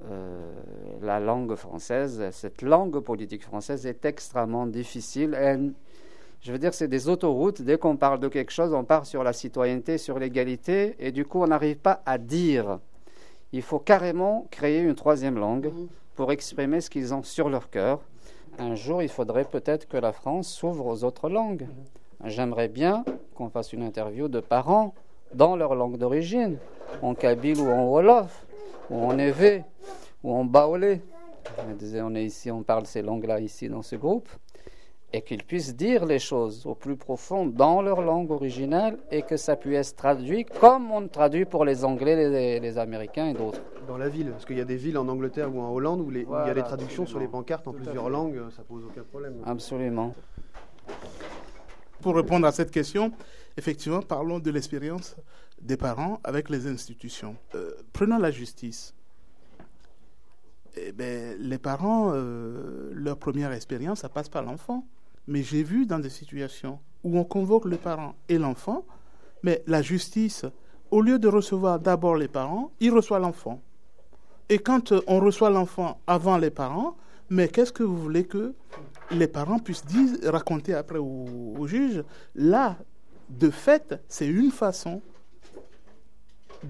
euh, 0.05 0.53
la 1.01 1.21
langue 1.21 1.55
française, 1.57 2.29
cette 2.33 2.62
langue 2.62 3.01
politique 3.01 3.43
française 3.43 3.87
est 3.87 4.05
extrêmement 4.05 4.67
difficile. 4.67 5.35
Je 6.43 6.51
veux 6.51 6.59
dire, 6.59 6.75
c'est 6.75 6.89
des 6.89 7.09
autoroutes. 7.09 7.63
Dès 7.63 7.79
qu'on 7.79 7.97
parle 7.97 8.19
de 8.19 8.29
quelque 8.29 8.51
chose, 8.51 8.75
on 8.75 8.85
part 8.85 9.07
sur 9.07 9.23
la 9.23 9.33
citoyenneté, 9.33 9.97
sur 9.97 10.19
l'égalité, 10.19 10.97
et 10.99 11.13
du 11.13 11.25
coup, 11.25 11.41
on 11.41 11.47
n'arrive 11.47 11.77
pas 11.77 12.03
à 12.05 12.19
dire. 12.19 12.81
Il 13.53 13.63
faut 13.63 13.79
carrément 13.79 14.47
créer 14.51 14.81
une 14.81 14.95
troisième 14.95 15.39
langue 15.39 15.67
mhm. 15.67 15.89
pour 16.17 16.33
exprimer 16.33 16.81
ce 16.81 16.91
qu'ils 16.91 17.15
ont 17.15 17.23
sur 17.23 17.49
leur 17.49 17.71
cœur. 17.71 18.01
Un 18.59 18.75
jour, 18.75 19.03
il 19.03 19.09
faudrait 19.09 19.45
peut-être 19.45 19.89
que 19.89 19.97
la 19.97 20.13
France 20.13 20.49
s'ouvre 20.49 20.87
aux 20.87 21.05
autres 21.05 21.29
langues. 21.29 21.63
Mhm. 21.63 22.29
J'aimerais 22.29 22.69
bien 22.69 23.05
qu'on 23.37 23.49
fasse 23.49 23.73
une 23.73 23.83
interview 23.83 24.29
de 24.29 24.41
parents 24.41 24.95
dans 25.35 25.57
leur 25.57 25.75
langue 25.75 25.97
d'origine, 25.97 26.59
en 27.03 27.15
kabyle 27.15 27.59
ou 27.61 27.71
en 27.71 27.87
wolof, 27.87 28.47
ou 28.91 29.05
en 29.05 29.17
évé 29.17 29.65
ou 30.25 30.33
en 30.33 30.45
baoulé. 30.45 31.01
On 32.03 32.15
est 32.15 32.25
ici, 32.25 32.51
on 32.51 32.63
parle 32.63 32.87
ces 32.87 33.03
langues-là 33.03 33.41
ici 33.41 33.69
dans 33.69 33.83
ce 33.83 33.97
groupe, 33.97 34.29
et 35.12 35.22
qu'ils 35.22 35.44
puissent 35.44 35.77
dire 35.77 36.07
les 36.07 36.18
choses 36.18 36.66
au 36.66 36.75
plus 36.75 36.96
profond 36.96 37.46
dans 37.46 37.83
leur 37.83 38.01
langue 38.01 38.31
originale 38.31 38.98
et 39.11 39.22
que 39.22 39.37
ça 39.37 39.57
puisse 39.57 39.90
être 39.90 39.96
traduit 39.96 40.44
comme 40.44 40.90
on 40.90 41.07
traduit 41.09 41.44
pour 41.44 41.64
les 41.64 41.85
Anglais, 41.85 42.61
les, 42.61 42.79
Américains 42.79 43.29
et 43.29 43.35
d'autres. 43.35 43.61
Dans 43.87 43.98
la 43.98 44.09
ville, 44.09 44.31
parce 44.31 44.46
qu'il 44.46 44.57
y 44.57 44.61
a 44.61 44.64
des 44.64 44.77
villes 44.77 44.96
en 44.96 45.09
Angleterre 45.09 45.55
ou 45.55 45.61
en 45.61 45.70
Hollande 45.70 46.01
où, 46.01 46.11
les, 46.11 46.22
il 46.22 46.46
y 46.46 46.51
a 46.51 46.55
des 46.55 46.62
traductions 46.62 47.07
sur 47.07 47.18
les 47.18 47.29
pancartes 47.29 47.68
en 47.68 47.72
plusieurs 47.72 48.09
langues, 48.09 48.40
ça 48.57 48.62
pose 48.62 48.85
aucun 48.85 49.03
problème. 49.03 49.35
Absolument. 49.44 50.14
Pour 52.01 52.16
répondre 52.16 52.46
à 52.46 52.53
cette 52.53 52.70
question, 52.70 53.12
effectivement, 53.57 54.03
parlons 54.03 54.38
de 54.38 54.51
l'expérience 54.51 55.16
des 55.61 55.77
parents 55.77 56.20
avec 56.25 56.51
les 56.51 56.66
institutions. 56.66 57.37
Euh, 57.55 57.70
prenons 57.92 58.18
la 58.18 58.31
justice 58.31 58.94
eh 60.77 60.92
ben, 60.92 61.37
les 61.38 61.59
parents, 61.59 62.12
euh, 62.14 62.90
leur 62.94 63.18
première 63.18 63.53
expérience, 63.53 64.01
ça 64.01 64.09
passe 64.09 64.29
par 64.29 64.42
l'enfant. 64.42 64.87
Mais 65.27 65.43
j'ai 65.43 65.63
vu 65.63 65.87
dans 65.87 65.99
des 65.99 66.11
situations 66.11 66.79
où 67.05 67.19
on 67.19 67.25
convoque 67.25 67.65
le 67.67 67.77
parent 67.77 68.15
et 68.29 68.39
l'enfant, 68.39 68.85
mais 69.43 69.63
la 69.67 69.83
justice, 69.83 70.45
au 70.91 71.01
lieu 71.01 71.19
de 71.19 71.29
recevoir 71.29 71.79
d'abord 71.79 72.17
les 72.17 72.29
parents, 72.29 72.73
il 72.81 72.93
reçoit 72.93 73.19
l'enfant. 73.19 73.61
Et 74.49 74.59
quand 74.59 74.93
on 75.07 75.21
reçoit 75.21 75.51
l'enfant 75.51 76.01
avant 76.07 76.37
les 76.37 76.51
parents, 76.51 76.97
mais 77.31 77.49
qu'est-ce 77.49 77.73
que 77.73 77.83
vous 77.83 77.97
voulez 77.97 78.25
que 78.25 78.55
les 79.11 79.27
parents 79.27 79.59
puissent 79.59 79.87
dire, 79.87 80.11
raconter 80.25 80.75
après 80.75 80.99
au, 80.99 81.55
au 81.59 81.67
juge? 81.67 82.05
Là, 82.35 82.77
de 83.31 83.51
fait, 83.51 83.99
c'est 84.09 84.27
une 84.27 84.51
façon 84.51 85.01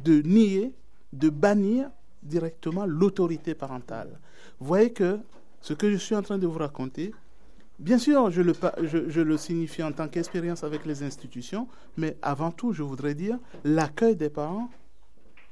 de 0.04 0.22
nier, 0.22 0.72
de 1.12 1.28
bannir 1.28 1.90
directement 2.22 2.86
l'autorité 2.86 3.54
parentale. 3.54 4.18
Vous 4.60 4.66
voyez 4.66 4.92
que 4.92 5.18
ce 5.60 5.74
que 5.74 5.90
je 5.90 5.96
suis 5.96 6.14
en 6.14 6.22
train 6.22 6.38
de 6.38 6.46
vous 6.46 6.58
raconter, 6.58 7.12
bien 7.82 7.98
sûr, 7.98 8.30
je 8.30 9.20
le, 9.20 9.36
signifie 9.36 9.82
en 9.82 9.92
tant 9.92 10.08
qu'expérience 10.08 10.64
avec 10.64 10.86
les 10.86 11.02
institutions, 11.02 11.68
mais 11.96 12.16
avant 12.22 12.50
tout, 12.50 12.72
je 12.72 12.82
voudrais 12.82 13.14
dire 13.14 13.38
l'accueil 13.64 14.16
des 14.16 14.30
parents. 14.30 14.70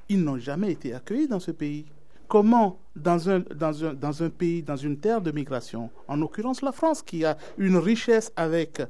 Ils 0.08 0.22
n'ont 0.22 0.38
jamais 0.38 0.72
été 0.72 0.94
accueillis 0.94 1.28
dans 1.28 1.40
ce 1.40 1.50
pays. 1.50 1.86
Comment, 2.28 2.78
dans 2.94 3.28
un 3.28 4.30
pays, 4.30 4.62
dans 4.62 4.76
une 4.76 4.98
terre 4.98 5.20
de 5.20 5.32
migration, 5.32 5.90
en 6.06 6.16
l'occurrence 6.16 6.62
la 6.62 6.72
France, 6.72 7.02
qui 7.02 7.24
a 7.24 7.36
une 7.58 7.76
richesse 7.76 8.32
avec 8.36 8.82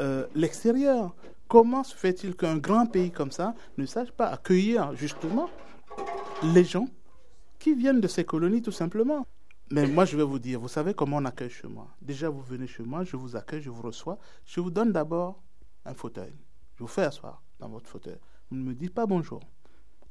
euh, 0.00 0.26
l'extérieur, 0.34 1.14
comment 1.48 1.82
se 1.82 1.96
fait-il 1.96 2.36
qu'un 2.36 2.56
grand 2.56 2.86
pays 2.86 3.10
comme 3.10 3.32
ça 3.32 3.54
ne 3.78 3.86
sache 3.86 4.12
pas 4.12 4.26
accueillir 4.26 4.94
justement 4.94 5.50
les 6.42 6.64
gens 6.64 6.88
qui 7.58 7.74
viennent 7.74 8.00
de 8.00 8.08
ces 8.08 8.24
colonies 8.24 8.62
tout 8.62 8.72
simplement? 8.72 9.26
Mais 9.70 9.86
moi, 9.86 10.04
je 10.04 10.16
vais 10.16 10.22
vous 10.22 10.38
dire, 10.38 10.60
vous 10.60 10.68
savez 10.68 10.94
comment 10.94 11.16
on 11.16 11.24
accueille 11.24 11.50
chez 11.50 11.68
moi. 11.68 11.88
Déjà, 12.00 12.28
vous 12.28 12.42
venez 12.42 12.66
chez 12.66 12.82
moi, 12.82 13.02
je 13.04 13.16
vous 13.16 13.34
accueille, 13.34 13.62
je 13.62 13.70
vous 13.70 13.82
reçois. 13.82 14.18
Je 14.44 14.60
vous 14.60 14.70
donne 14.70 14.92
d'abord 14.92 15.42
un 15.84 15.94
fauteuil. 15.94 16.32
Je 16.76 16.82
vous 16.82 16.88
fais 16.88 17.02
asseoir 17.02 17.42
dans 17.58 17.68
votre 17.68 17.88
fauteuil. 17.88 18.18
Vous 18.50 18.56
ne 18.56 18.62
me 18.62 18.74
dites 18.74 18.92
pas 18.92 19.06
bonjour. 19.06 19.40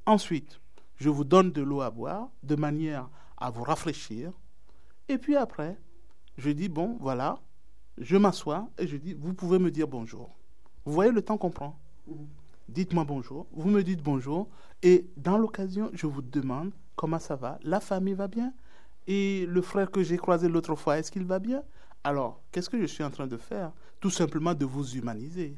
Ensuite, 0.05 0.59
je 0.95 1.09
vous 1.09 1.23
donne 1.23 1.51
de 1.51 1.61
l'eau 1.61 1.81
à 1.81 1.91
boire 1.91 2.29
de 2.41 2.55
manière 2.55 3.09
à 3.37 3.51
vous 3.51 3.63
rafraîchir. 3.63 4.31
Et 5.07 5.17
puis 5.17 5.35
après, 5.35 5.77
je 6.37 6.49
dis, 6.49 6.69
bon, 6.69 6.97
voilà, 6.99 7.39
je 7.97 8.17
m'assois 8.17 8.69
et 8.77 8.87
je 8.87 8.97
dis, 8.97 9.13
vous 9.13 9.33
pouvez 9.33 9.59
me 9.59 9.71
dire 9.71 9.87
bonjour. 9.87 10.35
Vous 10.85 10.93
voyez 10.93 11.11
le 11.11 11.21
temps 11.21 11.37
qu'on 11.37 11.51
prend? 11.51 11.79
Dites-moi 12.69 13.03
bonjour, 13.03 13.47
vous 13.51 13.69
me 13.69 13.83
dites 13.83 14.01
bonjour, 14.01 14.49
et 14.81 15.09
dans 15.17 15.37
l'occasion, 15.37 15.89
je 15.93 16.07
vous 16.07 16.21
demande 16.21 16.71
Comment 16.95 17.19
ça 17.19 17.35
va 17.35 17.59
La 17.63 17.79
famille 17.79 18.13
va 18.13 18.27
bien 18.27 18.53
Et 19.07 19.45
le 19.45 19.61
frère 19.61 19.91
que 19.91 20.03
j'ai 20.03 20.17
croisé 20.17 20.47
l'autre 20.47 20.75
fois, 20.75 20.97
est-ce 20.97 21.11
qu'il 21.11 21.25
va 21.25 21.39
bien? 21.39 21.63
Alors, 22.03 22.41
qu'est-ce 22.51 22.69
que 22.69 22.79
je 22.79 22.85
suis 22.85 23.03
en 23.03 23.09
train 23.09 23.27
de 23.27 23.37
faire? 23.37 23.71
Tout 23.99 24.09
simplement 24.09 24.53
de 24.53 24.65
vous 24.65 24.95
humaniser. 24.95 25.57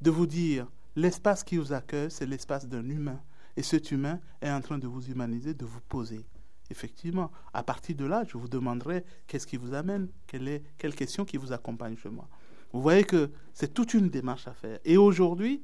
De 0.00 0.10
vous 0.10 0.26
dire, 0.26 0.66
l'espace 0.94 1.44
qui 1.44 1.56
vous 1.56 1.72
accueille, 1.72 2.10
c'est 2.10 2.26
l'espace 2.26 2.66
d'un 2.66 2.88
humain. 2.88 3.20
Et 3.56 3.62
cet 3.62 3.90
humain 3.90 4.20
est 4.42 4.50
en 4.50 4.60
train 4.60 4.78
de 4.78 4.86
vous 4.86 5.06
humaniser, 5.06 5.54
de 5.54 5.64
vous 5.64 5.80
poser. 5.88 6.26
Effectivement, 6.70 7.30
à 7.54 7.62
partir 7.62 7.96
de 7.96 8.04
là, 8.04 8.24
je 8.26 8.36
vous 8.36 8.48
demanderai 8.48 9.04
qu'est-ce 9.26 9.46
qui 9.46 9.56
vous 9.56 9.72
amène, 9.72 10.08
quelle, 10.26 10.48
est, 10.48 10.62
quelle 10.76 10.94
question 10.94 11.24
qui 11.24 11.36
vous 11.36 11.52
accompagne 11.52 11.96
chez 11.96 12.10
moi? 12.10 12.28
Vous 12.72 12.82
voyez 12.82 13.04
que 13.04 13.30
c'est 13.54 13.72
toute 13.72 13.94
une 13.94 14.10
démarche 14.10 14.48
à 14.48 14.52
faire. 14.52 14.78
Et 14.84 14.96
aujourd'hui, 14.96 15.62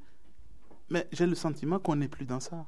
mais 0.88 1.09
j'ai 1.12 1.26
le 1.26 1.35
sentiment 1.35 1.78
qu'on 1.78 1.96
n'est 1.96 2.09
plus 2.09 2.24
dans 2.24 2.40
ça. 2.40 2.66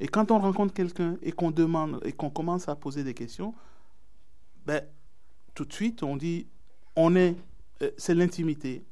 Et 0.00 0.06
quand 0.06 0.30
on 0.30 0.38
rencontre 0.38 0.72
quelqu'un 0.72 1.16
et 1.22 1.32
qu'on 1.32 1.50
demande 1.50 2.00
et 2.04 2.12
qu'on 2.12 2.30
commence 2.30 2.68
à 2.68 2.76
poser 2.76 3.02
des 3.02 3.14
questions, 3.14 3.54
ben, 4.64 4.82
tout 5.54 5.64
de 5.64 5.72
suite, 5.72 6.02
on 6.02 6.16
dit, 6.16 6.46
on 6.94 7.16
est, 7.16 7.36
euh, 7.82 7.90
c'est 7.96 8.14
l'intimité. 8.14 8.84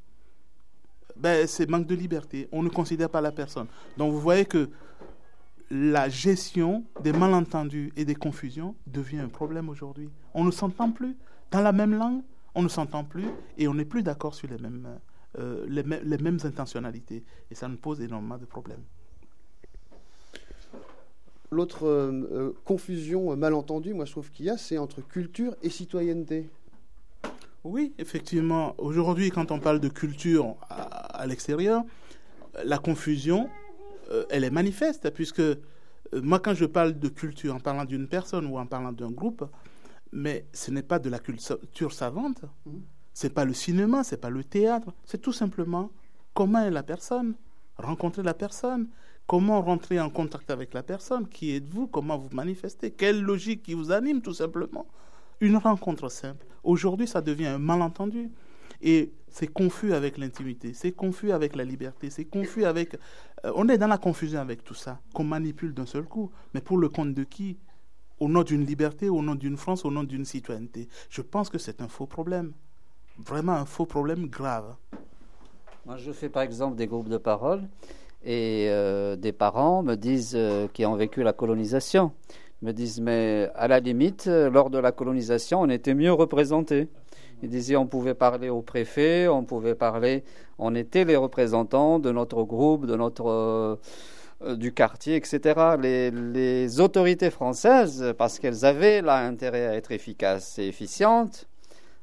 Ben, 1.16 1.46
c'est 1.46 1.68
manque 1.68 1.86
de 1.86 1.94
liberté. 1.94 2.48
On 2.52 2.62
ne 2.62 2.68
considère 2.68 3.08
pas 3.08 3.20
la 3.20 3.32
personne. 3.32 3.66
Donc 3.96 4.12
vous 4.12 4.20
voyez 4.20 4.44
que 4.44 4.68
la 5.70 6.08
gestion 6.08 6.84
des 7.02 7.12
malentendus 7.12 7.92
et 7.96 8.04
des 8.04 8.14
confusions 8.14 8.74
devient 8.86 9.18
un 9.18 9.28
problème 9.28 9.68
aujourd'hui. 9.68 10.10
On 10.34 10.44
ne 10.44 10.50
s'entend 10.50 10.90
plus. 10.90 11.16
Dans 11.50 11.60
la 11.60 11.72
même 11.72 11.94
langue, 11.94 12.22
on 12.54 12.62
ne 12.62 12.68
s'entend 12.68 13.04
plus 13.04 13.26
et 13.58 13.68
on 13.68 13.74
n'est 13.74 13.84
plus 13.84 14.02
d'accord 14.02 14.34
sur 14.34 14.48
les 14.48 14.58
mêmes, 14.58 14.98
euh, 15.38 15.66
les, 15.68 15.82
les, 15.82 16.18
mêmes 16.18 16.38
intentionnalités. 16.44 17.24
Et 17.50 17.54
ça 17.54 17.68
nous 17.68 17.76
pose 17.76 18.00
énormément 18.00 18.38
de 18.38 18.46
problèmes. 18.46 18.82
L'autre 21.50 21.87
euh, 21.87 22.28
euh, 22.32 22.52
confusion, 22.64 23.37
malentendue, 23.37 23.94
moi 23.94 24.04
je 24.04 24.12
trouve 24.12 24.30
qu'il 24.30 24.46
y 24.46 24.50
a, 24.50 24.56
c'est 24.56 24.78
entre 24.78 25.00
culture 25.00 25.54
et 25.62 25.70
citoyenneté. 25.70 26.48
Oui, 27.64 27.94
effectivement. 27.98 28.74
Aujourd'hui, 28.78 29.30
quand 29.30 29.50
on 29.50 29.59
parle 29.59 29.80
de 29.80 29.88
culture 29.88 30.56
à, 30.68 31.20
à 31.20 31.26
l'extérieur, 31.26 31.85
la 32.64 32.78
confusion, 32.78 33.48
elle 34.30 34.44
est 34.44 34.50
manifeste, 34.50 35.11
puisque 35.11 35.42
moi, 36.12 36.38
quand 36.38 36.54
je 36.54 36.64
parle 36.64 36.98
de 36.98 37.09
culture 37.09 37.54
en 37.54 37.61
parlant 37.61 37.85
d'une 37.85 38.06
personne 38.06 38.46
ou 38.46 38.56
en 38.56 38.66
parlant 38.66 38.92
d'un 38.92 39.11
groupe, 39.11 39.44
mais 40.12 40.46
ce 40.52 40.70
n'est 40.70 40.82
pas 40.82 40.98
de 40.98 41.11
la 41.11 41.18
culture 41.18 41.92
savante, 41.92 42.40
ce 42.40 42.70
mhm. 42.70 42.82
c'est 43.12 43.35
pas 43.35 43.44
le 43.44 43.52
cinéma, 43.52 44.04
c'est 44.04 44.16
pas 44.16 44.30
le 44.30 44.44
théâtre, 44.44 44.92
c'est 45.04 45.20
tout 45.20 45.32
simplement 45.32 45.90
comment 46.35 46.61
est 46.61 46.70
la 46.70 46.82
personne, 46.82 47.35
rencontrer 47.76 48.22
la 48.22 48.35
personne, 48.35 48.88
comment 49.26 49.60
rentrer 49.62 50.00
en 50.00 50.10
contact 50.10 50.50
avec 50.50 50.74
la 50.74 50.82
personne, 50.82 51.28
qui 51.28 51.54
êtes-vous, 51.54 51.86
comment 51.86 52.16
vous 52.16 52.28
manifestez, 52.32 52.90
quelle 52.90 53.20
logique 53.20 53.62
qui 53.62 53.74
vous 53.74 53.92
anime 53.92 54.22
tout 54.22 54.34
simplement? 54.34 54.86
Une 55.40 55.56
rencontre 55.56 56.08
simple. 56.08 56.46
Aujourd'hui, 56.62 57.06
ça 57.06 57.20
devient 57.20 57.46
un 57.46 57.58
malentendu. 57.58 58.30
Et 58.82 59.12
c'est 59.28 59.46
confus 59.46 59.94
avec 59.94 60.18
l'intimité, 60.18 60.74
c'est 60.74 60.92
confus 60.92 61.32
avec 61.32 61.56
la 61.56 61.64
liberté, 61.64 62.10
c'est 62.10 62.26
confus 62.26 62.66
avec... 62.66 62.94
Euh, 63.44 63.52
on 63.54 63.68
est 63.70 63.78
dans 63.78 63.86
la 63.86 63.96
confusion 63.96 64.38
avec 64.38 64.64
tout 64.64 64.74
ça, 64.74 65.00
qu'on 65.14 65.24
manipule 65.24 65.72
d'un 65.72 65.86
seul 65.86 66.04
coup. 66.04 66.30
Mais 66.52 66.60
pour 66.60 66.76
le 66.76 66.90
compte 66.90 67.14
de 67.14 67.24
qui? 67.24 67.58
Au 68.20 68.28
nom 68.28 68.42
d'une 68.42 68.64
liberté, 68.64 69.08
au 69.08 69.22
nom 69.22 69.34
d'une 69.34 69.56
France, 69.56 69.84
au 69.84 69.90
nom 69.90 70.04
d'une 70.04 70.24
citoyenneté. 70.24 70.88
Je 71.08 71.22
pense 71.22 71.48
que 71.48 71.58
c'est 71.58 71.80
un 71.80 71.88
faux 71.88 72.06
problème, 72.06 72.52
vraiment 73.18 73.52
un 73.52 73.64
faux 73.64 73.86
problème 73.86 74.26
grave. 74.26 74.74
Moi, 75.86 75.96
je 75.96 76.12
fais 76.12 76.28
par 76.28 76.42
exemple 76.42 76.76
des 76.76 76.86
groupes 76.86 77.08
de 77.08 77.18
parole 77.18 77.68
et 78.24 78.66
euh, 78.68 79.16
des 79.16 79.33
parents 79.33 79.83
me 79.83 79.94
disent 79.94 80.35
euh, 80.37 80.66
qui 80.72 80.85
ont 80.87 80.96
vécu 80.96 81.22
la 81.22 81.33
colonisation 81.33 82.12
me 82.62 82.72
disent 82.72 83.00
mais 83.00 83.50
à 83.55 83.68
la 83.68 83.81
limite 83.81 84.26
euh, 84.26 84.50
lors 84.50 84.70
de 84.70 84.79
la 84.79 84.90
colonisation 84.90 85.61
on 85.61 85.68
était 85.68 85.94
mieux 85.94 86.12
représentés. 86.12 86.88
Ils 87.42 87.50
disaient 87.50 87.76
on 87.76 87.87
pouvait 87.87 88.14
parler 88.14 88.48
au 88.48 88.62
préfet, 88.62 89.29
on 89.29 89.44
pouvait 89.44 89.74
parler, 89.74 90.24
on 90.59 90.74
était 90.74 91.05
les 91.05 91.16
représentants 91.16 91.98
de 91.98 92.11
notre 92.11 92.42
groupe, 92.44 92.87
de 92.87 92.96
notre 92.96 93.79
du 94.57 94.72
quartier, 94.72 95.16
etc. 95.16 95.76
Les, 95.79 96.81
autorités 96.81 97.31
françaises, 97.31 98.14
parce 98.16 98.38
qu'elles 98.38 98.64
avaient 98.64 99.02
là 99.02 99.18
intérêt 99.18 99.66
à 99.66 99.74
être 99.74 99.92
efficaces 99.92 100.59
et 100.59 100.66
efficientes, 100.66 101.46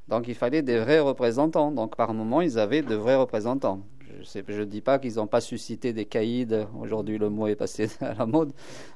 donc 0.08 0.28
il 0.28 0.36
fallait 0.36 0.62
des 0.62 0.80
vrais 0.80 1.00
représentants. 1.00 1.72
Donc 1.72 1.96
par 1.96 2.14
moment, 2.14 2.42
ils 2.42 2.60
avaient 2.60 2.82
de 2.82 2.96
vrais 2.96 3.16
représentants. 3.16 3.82
Je 4.22 4.60
ne 4.60 4.66
dis 4.66 4.82
pas 4.82 5.00
qu'ils 5.00 5.16
n'ont 5.16 5.28
pas 5.28 5.42
suscité 5.42 5.94
des 5.94 6.06
caïds, 6.06 6.48
aujourd'hui 6.80 7.18
le 7.18 7.30
mot 7.30 7.48
est 7.48 7.56
passé 7.56 7.90
à 8.02 8.14
la 8.14 8.26
mode, 8.26 8.54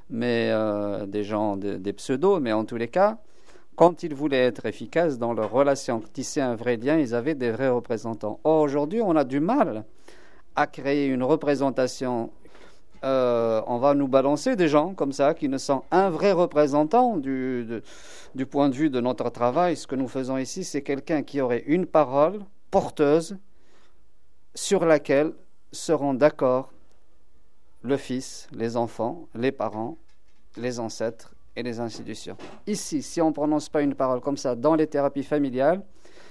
mais 0.10 0.49
euh, 0.51 1.06
des 1.06 1.23
gens, 1.23 1.58
des 1.58 1.93
pseudos, 1.93 2.39
mais 2.39 2.53
en 2.53 2.65
tous 2.65 2.77
les 2.77 2.88
cas, 2.88 3.17
quand 3.75 4.03
ils 4.03 4.13
voulaient 4.13 4.45
être 4.45 4.65
efficaces 4.65 5.19
dans 5.19 5.34
leurs 5.34 5.51
relations, 5.51 6.01
tisser 6.13 6.41
un 6.41 6.56
vrai 6.56 6.77
lien, 6.77 6.97
ils 6.97 7.13
avaient 7.13 7.36
des 7.36 7.51
vrais 7.51 7.69
représentants. 7.69 8.39
Or, 8.43 8.62
aujourd'hui, 8.62 9.01
on 9.01 9.15
a 9.15 9.23
du 9.23 9.39
mal 9.39 9.86
à 10.56 10.65
créer 10.65 11.08
une 11.08 11.23
représentation 11.23 12.32
euh, 13.03 13.62
on 13.67 13.77
va 13.77 13.93
nous 13.93 14.08
balancer 14.08 14.56
des 14.56 14.67
gens 14.67 14.93
comme 14.95 15.12
ça 15.12 15.34
qui 15.34 15.49
ne 15.49 15.60
sont 15.60 15.84
un 15.91 16.10
vrai 16.10 16.32
représentant 16.32 17.17
du 17.17 17.82
point 18.49 18.69
de 18.69 18.75
vue 18.75 18.89
de 18.89 18.99
notre 18.99 19.30
travail. 19.30 19.75
Ce 19.75 19.86
que 19.86 19.95
nous 19.95 20.08
faisons 20.08 20.38
ici, 20.38 20.63
c'est 20.63 20.82
quelqu'un 20.82 21.21
qui 21.21 21.41
aurait 21.41 21.63
une 21.67 21.86
parole 21.86 22.39
porteuse 22.71 23.38
sur 24.57 24.85
laquelle 24.85 25.33
seront 25.71 26.15
d'accord 26.15 26.73
le 27.83 27.95
fils, 27.95 28.47
les 28.51 28.75
enfants, 28.75 29.27
les 29.35 29.51
parents, 29.51 29.97
les 30.57 30.79
ancêtres 30.79 31.35
et 31.55 31.61
les 31.61 31.79
institutions. 31.79 32.35
Ici, 32.65 33.03
si 33.03 33.21
on 33.21 33.27
ne 33.27 33.33
prononce 33.33 33.69
pas 33.69 33.83
une 33.83 33.93
parole 33.93 34.19
comme 34.19 34.35
ça 34.35 34.55
dans 34.55 34.73
les 34.73 34.87
thérapies 34.87 35.21
familiales, 35.21 35.83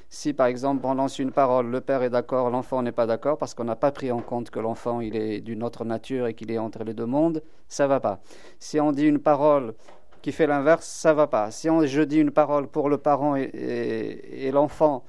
si 0.08 0.32
par 0.32 0.48
exemple 0.48 0.84
on 0.86 0.94
lance 0.94 1.20
une 1.20 1.30
parole, 1.30 1.70
le 1.70 1.80
père 1.80 2.02
est 2.02 2.10
d'accord, 2.10 2.50
l'enfant 2.50 2.82
n'est 2.82 2.90
pas 2.90 3.06
d'accord 3.06 3.38
parce 3.38 3.54
qu'on 3.54 3.62
n'a 3.62 3.76
pas 3.76 3.92
pris 3.92 4.10
en 4.10 4.22
compte 4.22 4.50
que 4.50 4.58
l'enfant 4.58 5.00
il 5.00 5.14
est 5.14 5.40
d'une 5.40 5.62
autre 5.62 5.84
nature 5.84 6.26
et 6.26 6.34
qu'il 6.34 6.50
est 6.50 6.58
entre 6.58 6.82
les 6.82 6.94
deux 6.94 7.06
mondes, 7.06 7.44
ça 7.68 7.86
va 7.86 8.00
pas. 8.00 8.18
Si 8.58 8.80
on 8.80 8.90
dit 8.90 9.06
une 9.06 9.20
parole 9.20 9.72
qui 10.20 10.32
fait 10.32 10.48
l'inverse, 10.48 10.84
ça 10.84 11.14
va 11.14 11.28
pas. 11.28 11.52
Si 11.52 11.70
on, 11.70 11.86
je 11.86 12.02
dis 12.02 12.18
une 12.18 12.32
parole 12.32 12.66
pour 12.66 12.88
le 12.88 12.98
parent 12.98 13.36
et, 13.36 14.50
l'enfant 14.52 15.04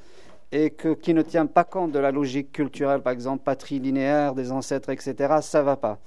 et 0.51 0.69
que, 0.71 0.93
qui 0.93 1.13
ne 1.13 1.21
tient 1.21 1.45
pas 1.45 1.63
compte 1.63 1.91
de 1.91 1.99
la 1.99 2.11
logique 2.11 2.51
culturelle, 2.51 3.01
par 3.01 3.13
exemple 3.13 3.43
patrilinéaire 3.43 4.33
des 4.33 4.51
ancêtres, 4.51 4.89
etc., 4.89 5.35
ça 5.41 5.61
va 5.61 5.75
pas. 5.75 5.99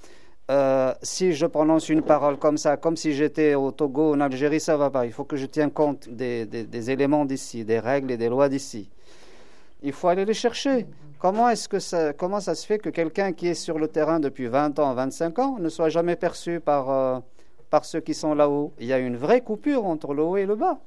Euh, 0.49 0.93
si 1.01 1.31
je 1.31 1.45
prononce 1.45 1.87
une 1.87 2.01
parole 2.01 2.37
comme 2.37 2.57
ça, 2.57 2.75
comme 2.75 2.97
si 2.97 3.13
j'étais 3.13 3.55
au 3.55 3.71
Togo, 3.71 4.13
en 4.13 4.19
Algérie, 4.19 4.59
ça 4.59 4.75
va 4.75 4.89
pas. 4.89 5.05
Il 5.05 5.13
faut 5.13 5.23
que 5.23 5.37
je 5.37 5.45
tienne 5.45 5.71
compte 5.71 6.09
des, 6.09 6.91
éléments 6.91 7.25
d'ici, 7.25 7.63
des 7.63 7.79
règles 7.79 8.11
et 8.11 8.17
des 8.17 8.27
lois 8.27 8.49
d'ici. 8.49 8.89
Il 9.81 9.93
faut 9.93 10.09
aller 10.09 10.25
les 10.25 10.33
chercher. 10.33 10.87
Comment 11.19 11.49
est-ce 11.49 11.69
que 11.69 11.79
ça, 11.79 12.13
comment 12.13 12.39
ça 12.39 12.55
se 12.55 12.65
fait 12.65 12.79
que 12.79 12.89
quelqu'un 12.89 13.31
qui 13.31 13.47
est 13.47 13.53
sur 13.53 13.77
le 13.77 13.87
terrain 13.87 14.19
depuis 14.19 14.47
20 14.47 14.79
ans, 14.79 14.93
25 14.93 15.39
ans, 15.39 15.57
ne 15.59 15.69
soit 15.69 15.89
jamais 15.89 16.15
perçu 16.15 16.59
par, 16.59 16.89
euh, 16.89 17.19
par 17.69 17.85
ceux 17.85 18.01
qui 18.01 18.13
sont 18.13 18.33
là-haut? 18.33 18.73
Il 18.79 18.87
y 18.87 18.93
a 18.93 18.99
une 18.99 19.15
vraie 19.15 19.41
coupure 19.41 19.85
entre 19.85 20.13
le 20.13 20.23
haut 20.23 20.37
et 20.37 20.45
le 20.45 20.55
bas. 20.55 20.79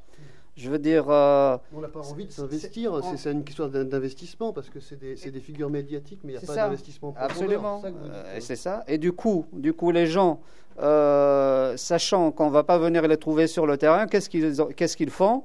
Je 0.56 0.70
veux 0.70 0.78
dire. 0.78 1.06
Euh, 1.08 1.58
on 1.74 1.80
n'a 1.80 1.88
pas 1.88 2.00
envie 2.00 2.26
de 2.26 2.32
s'investir, 2.32 3.00
c'est 3.16 3.32
une 3.32 3.44
question 3.44 3.66
d'investissement 3.66 4.52
parce 4.52 4.70
que 4.70 4.78
c'est 4.78 4.98
des, 4.98 5.14
des, 5.14 5.40
figures 5.40 5.70
médiatiques, 5.70 6.20
mais 6.22 6.34
il 6.34 6.38
n'y 6.38 6.44
a 6.44 6.46
pas 6.46 6.54
d'investissement 6.54 7.14
Absolument. 7.16 7.82
Euh, 7.84 8.36
c'est 8.40 8.56
ça. 8.56 8.84
Et 8.86 8.98
du 8.98 9.12
coup, 9.12 9.46
du 9.52 9.72
coup, 9.72 9.90
les 9.90 10.06
gens, 10.06 10.40
euh, 10.80 11.76
sachant 11.76 12.30
qu'on 12.30 12.46
ne 12.46 12.52
va 12.52 12.62
pas 12.62 12.78
venir 12.78 13.06
les 13.08 13.16
trouver 13.16 13.48
sur 13.48 13.66
le 13.66 13.76
terrain, 13.76 14.06
qu'est-ce 14.06 14.30
qu'ils 14.30 14.54
qu'est-ce 14.76 14.96
qu'ils 14.96 15.10
font? 15.10 15.42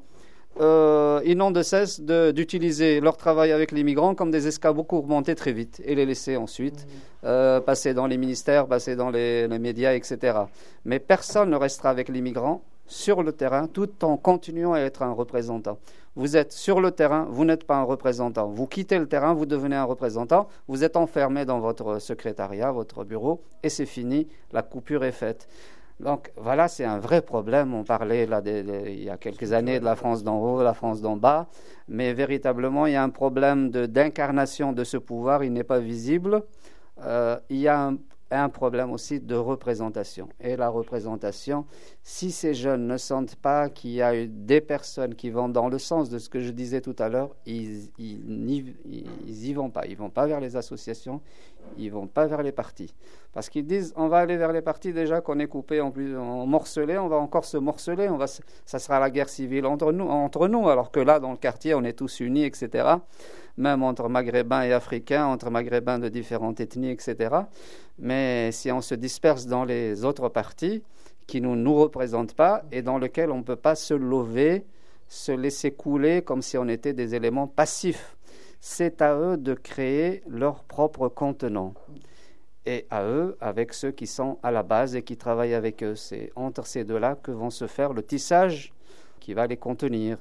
Ils 0.59 1.35
n'ont 1.35 1.51
de 1.51 1.63
cesse 1.63 2.01
d'utiliser 2.01 2.99
leur 2.99 3.17
travail 3.17 3.51
avec 3.51 3.71
les 3.71 3.83
migrants 3.83 4.13
comme 4.13 4.29
des 4.29 4.47
escabeaux 4.47 4.83
pour 4.83 5.07
monter 5.07 5.33
très 5.33 5.53
vite 5.53 5.81
et 5.85 5.95
les 5.95 6.05
laisser 6.05 6.37
ensuite 6.37 6.85
mmh. 7.23 7.61
passer 7.65 7.93
dans 7.93 8.05
les 8.07 8.17
ministères, 8.17 8.67
passer 8.67 8.95
dans 8.95 9.09
les, 9.09 9.47
les 9.47 9.59
médias, 9.59 9.93
etc. 9.93 10.37
Mais 10.85 10.99
personne 10.99 11.49
ne 11.49 11.55
restera 11.55 11.89
avec 11.89 12.09
les 12.09 12.21
migrants 12.21 12.61
sur 12.89 13.23
le 13.23 13.31
terrain 13.31 13.67
tout 13.67 14.03
en 14.03 14.17
continuant 14.17 14.73
à 14.73 14.79
être 14.79 15.03
un 15.03 15.13
représentant. 15.13 15.77
Vous 16.15 16.35
êtes 16.35 16.51
sur 16.51 16.81
le 16.81 16.91
terrain, 16.91 17.27
vous 17.29 17.45
n'êtes 17.45 17.63
pas 17.63 17.77
un 17.77 17.83
représentant. 17.83 18.47
Vous 18.49 18.67
quittez 18.67 18.97
le 18.97 19.07
terrain, 19.07 19.33
vous 19.33 19.45
devenez 19.45 19.75
un 19.75 19.83
représentant, 19.83 20.49
vous 20.67 20.83
êtes 20.83 20.97
enfermé 20.97 21.45
dans 21.45 21.59
votre 21.59 21.99
secrétariat, 21.99 22.71
votre 22.71 23.05
bureau, 23.05 23.41
et 23.63 23.69
c'est 23.69 23.85
fini, 23.85 24.27
la 24.51 24.63
coupure 24.63 25.05
est 25.05 25.13
faite. 25.13 25.47
Donc 25.99 26.31
voilà, 26.35 26.67
c'est 26.67 26.85
un 26.85 26.97
vrai 26.97 27.21
problème. 27.21 27.73
On 27.73 27.83
parlait 27.83 28.25
là 28.25 28.41
il 28.45 29.03
y 29.03 29.09
a 29.09 29.17
quelques 29.17 29.53
années 29.53 29.79
de 29.79 29.85
la 29.85 29.95
France 29.95 30.23
d'en 30.23 30.39
haut, 30.39 30.63
la 30.63 30.73
France 30.73 31.01
d'en 31.01 31.15
bas, 31.15 31.47
mais 31.87 32.13
véritablement 32.13 32.87
il 32.87 32.93
y 32.93 32.95
a 32.95 33.03
un 33.03 33.09
problème 33.09 33.69
d'incarnation 33.69 34.73
de, 34.73 34.83
ce 34.83 34.97
pouvoir, 34.97 35.43
il 35.43 35.53
n'est 35.53 35.63
pas 35.63 35.79
visible. 35.79 36.41
Euh, 37.01 37.37
il 37.49 37.57
y 37.57 37.67
a 37.67 37.87
un 37.87 37.97
un 38.31 38.49
problème 38.49 38.91
aussi 38.91 39.19
de 39.19 39.35
représentation. 39.35 40.29
Et 40.39 40.55
la 40.55 40.69
représentation, 40.69 41.65
si 42.03 42.31
ces 42.31 42.53
jeunes 42.53 42.87
ne 42.87 42.97
sentent 42.97 43.35
pas 43.35 43.69
qu'il 43.69 43.91
y 43.91 44.01
a 44.01 44.13
des 44.27 44.61
personnes 44.61 45.15
qui 45.15 45.29
vont 45.29 45.49
dans 45.49 45.67
le 45.67 45.79
sens 45.79 46.09
de 46.09 46.19
ce 46.19 46.29
que 46.29 46.39
je 46.39 46.51
disais 46.51 46.81
tout 46.81 46.95
à 46.99 47.09
l'heure, 47.09 47.35
ils, 47.45 47.89
ils, 47.97 49.45
y 49.45 49.53
vont 49.53 49.69
pas. 49.69 49.85
Ils 49.87 49.97
vont 49.97 50.09
pas 50.09 50.27
vers 50.27 50.39
les 50.39 50.55
associations, 50.55 51.21
ils 51.77 51.91
vont 51.91 52.07
pas 52.07 52.27
vers 52.27 52.43
les 52.43 52.51
partis. 52.51 52.93
Parce 53.33 53.49
qu'ils 53.49 53.65
disent, 53.65 53.93
on 53.95 54.07
va 54.07 54.17
aller 54.17 54.37
vers 54.37 54.51
les 54.51 54.61
partis 54.61 54.93
déjà 54.93 55.21
qu'on 55.21 55.39
est 55.39 55.47
coupé, 55.47 55.81
en 55.81 55.91
plus, 55.91 56.17
en 56.17 56.45
morcelé, 56.45 56.97
on 56.97 57.07
va 57.07 57.17
encore 57.17 57.45
se 57.45 57.57
morceler, 57.57 58.09
on 58.09 58.17
va, 58.17 58.27
ça 58.27 58.79
sera 58.79 58.99
la 58.99 59.09
guerre 59.09 59.29
civile 59.29 59.65
entre 59.65 59.91
nous, 59.91 60.07
entre 60.07 60.47
nous, 60.47 60.69
alors 60.69 60.91
que 60.91 60.99
là, 60.99 61.19
dans 61.19 61.31
le 61.31 61.37
quartier, 61.37 61.73
on 61.73 61.83
est 61.83 61.93
tous 61.93 62.19
unis, 62.19 62.45
etc 62.45 62.97
même 63.59 63.83
entre 63.83 64.07
maghrébins 64.07 64.63
et 64.63 64.73
africains, 64.73 65.25
entre 65.25 65.49
maghrébins 65.49 65.99
de 65.99 66.09
différentes 66.09 66.59
ethnies, 66.61 66.91
etc. 66.91 67.35
Mais 67.99 68.51
si 68.51 68.71
on 68.71 68.81
se 68.81 68.95
disperse 68.95 69.45
dans 69.45 69.65
les 69.65 70.05
autres 70.05 70.29
partis 70.29 70.81
qui 71.27 71.41
ne 71.41 71.53
nous, 71.53 71.75
représentent 71.75 72.33
pas 72.33 72.63
et 72.71 72.81
dans 72.81 72.97
lesquels 72.97 73.29
on 73.29 73.39
ne 73.39 73.43
peut 73.43 73.57
pas 73.57 73.75
se 73.75 73.93
lever, 73.93 74.65
se 75.07 75.31
laisser 75.31 75.71
couler 75.71 76.21
comme 76.21 76.41
si 76.41 76.57
on 76.57 76.67
était 76.67 76.93
des 76.93 77.13
éléments 77.15 77.47
passifs, 77.47 78.15
c'est 78.61 79.01
à 79.01 79.15
eux 79.15 79.37
de 79.37 79.53
créer 79.53 80.23
leur 80.27 80.63
propre 80.63 81.07
contenant. 81.09 81.73
et 82.65 82.85
à 82.91 83.03
eux 83.03 83.35
avec 83.41 83.73
ceux 83.73 83.91
qui 83.91 84.05
sont 84.05 84.37
à 84.43 84.51
la 84.51 84.63
base 84.63 84.95
et 84.95 85.01
qui 85.01 85.17
travaillent 85.17 85.55
avec 85.55 85.81
eux. 85.81 85.95
C'est 85.95 86.31
entre 86.35 86.67
ces 86.67 86.83
deux-là 86.83 87.15
que 87.15 87.31
vont 87.31 87.49
se 87.49 87.67
faire 87.67 87.93
le 87.93 88.03
tissage 88.03 88.73
qui 89.19 89.33
va 89.33 89.47
les 89.47 89.57
contenir. 89.57 90.17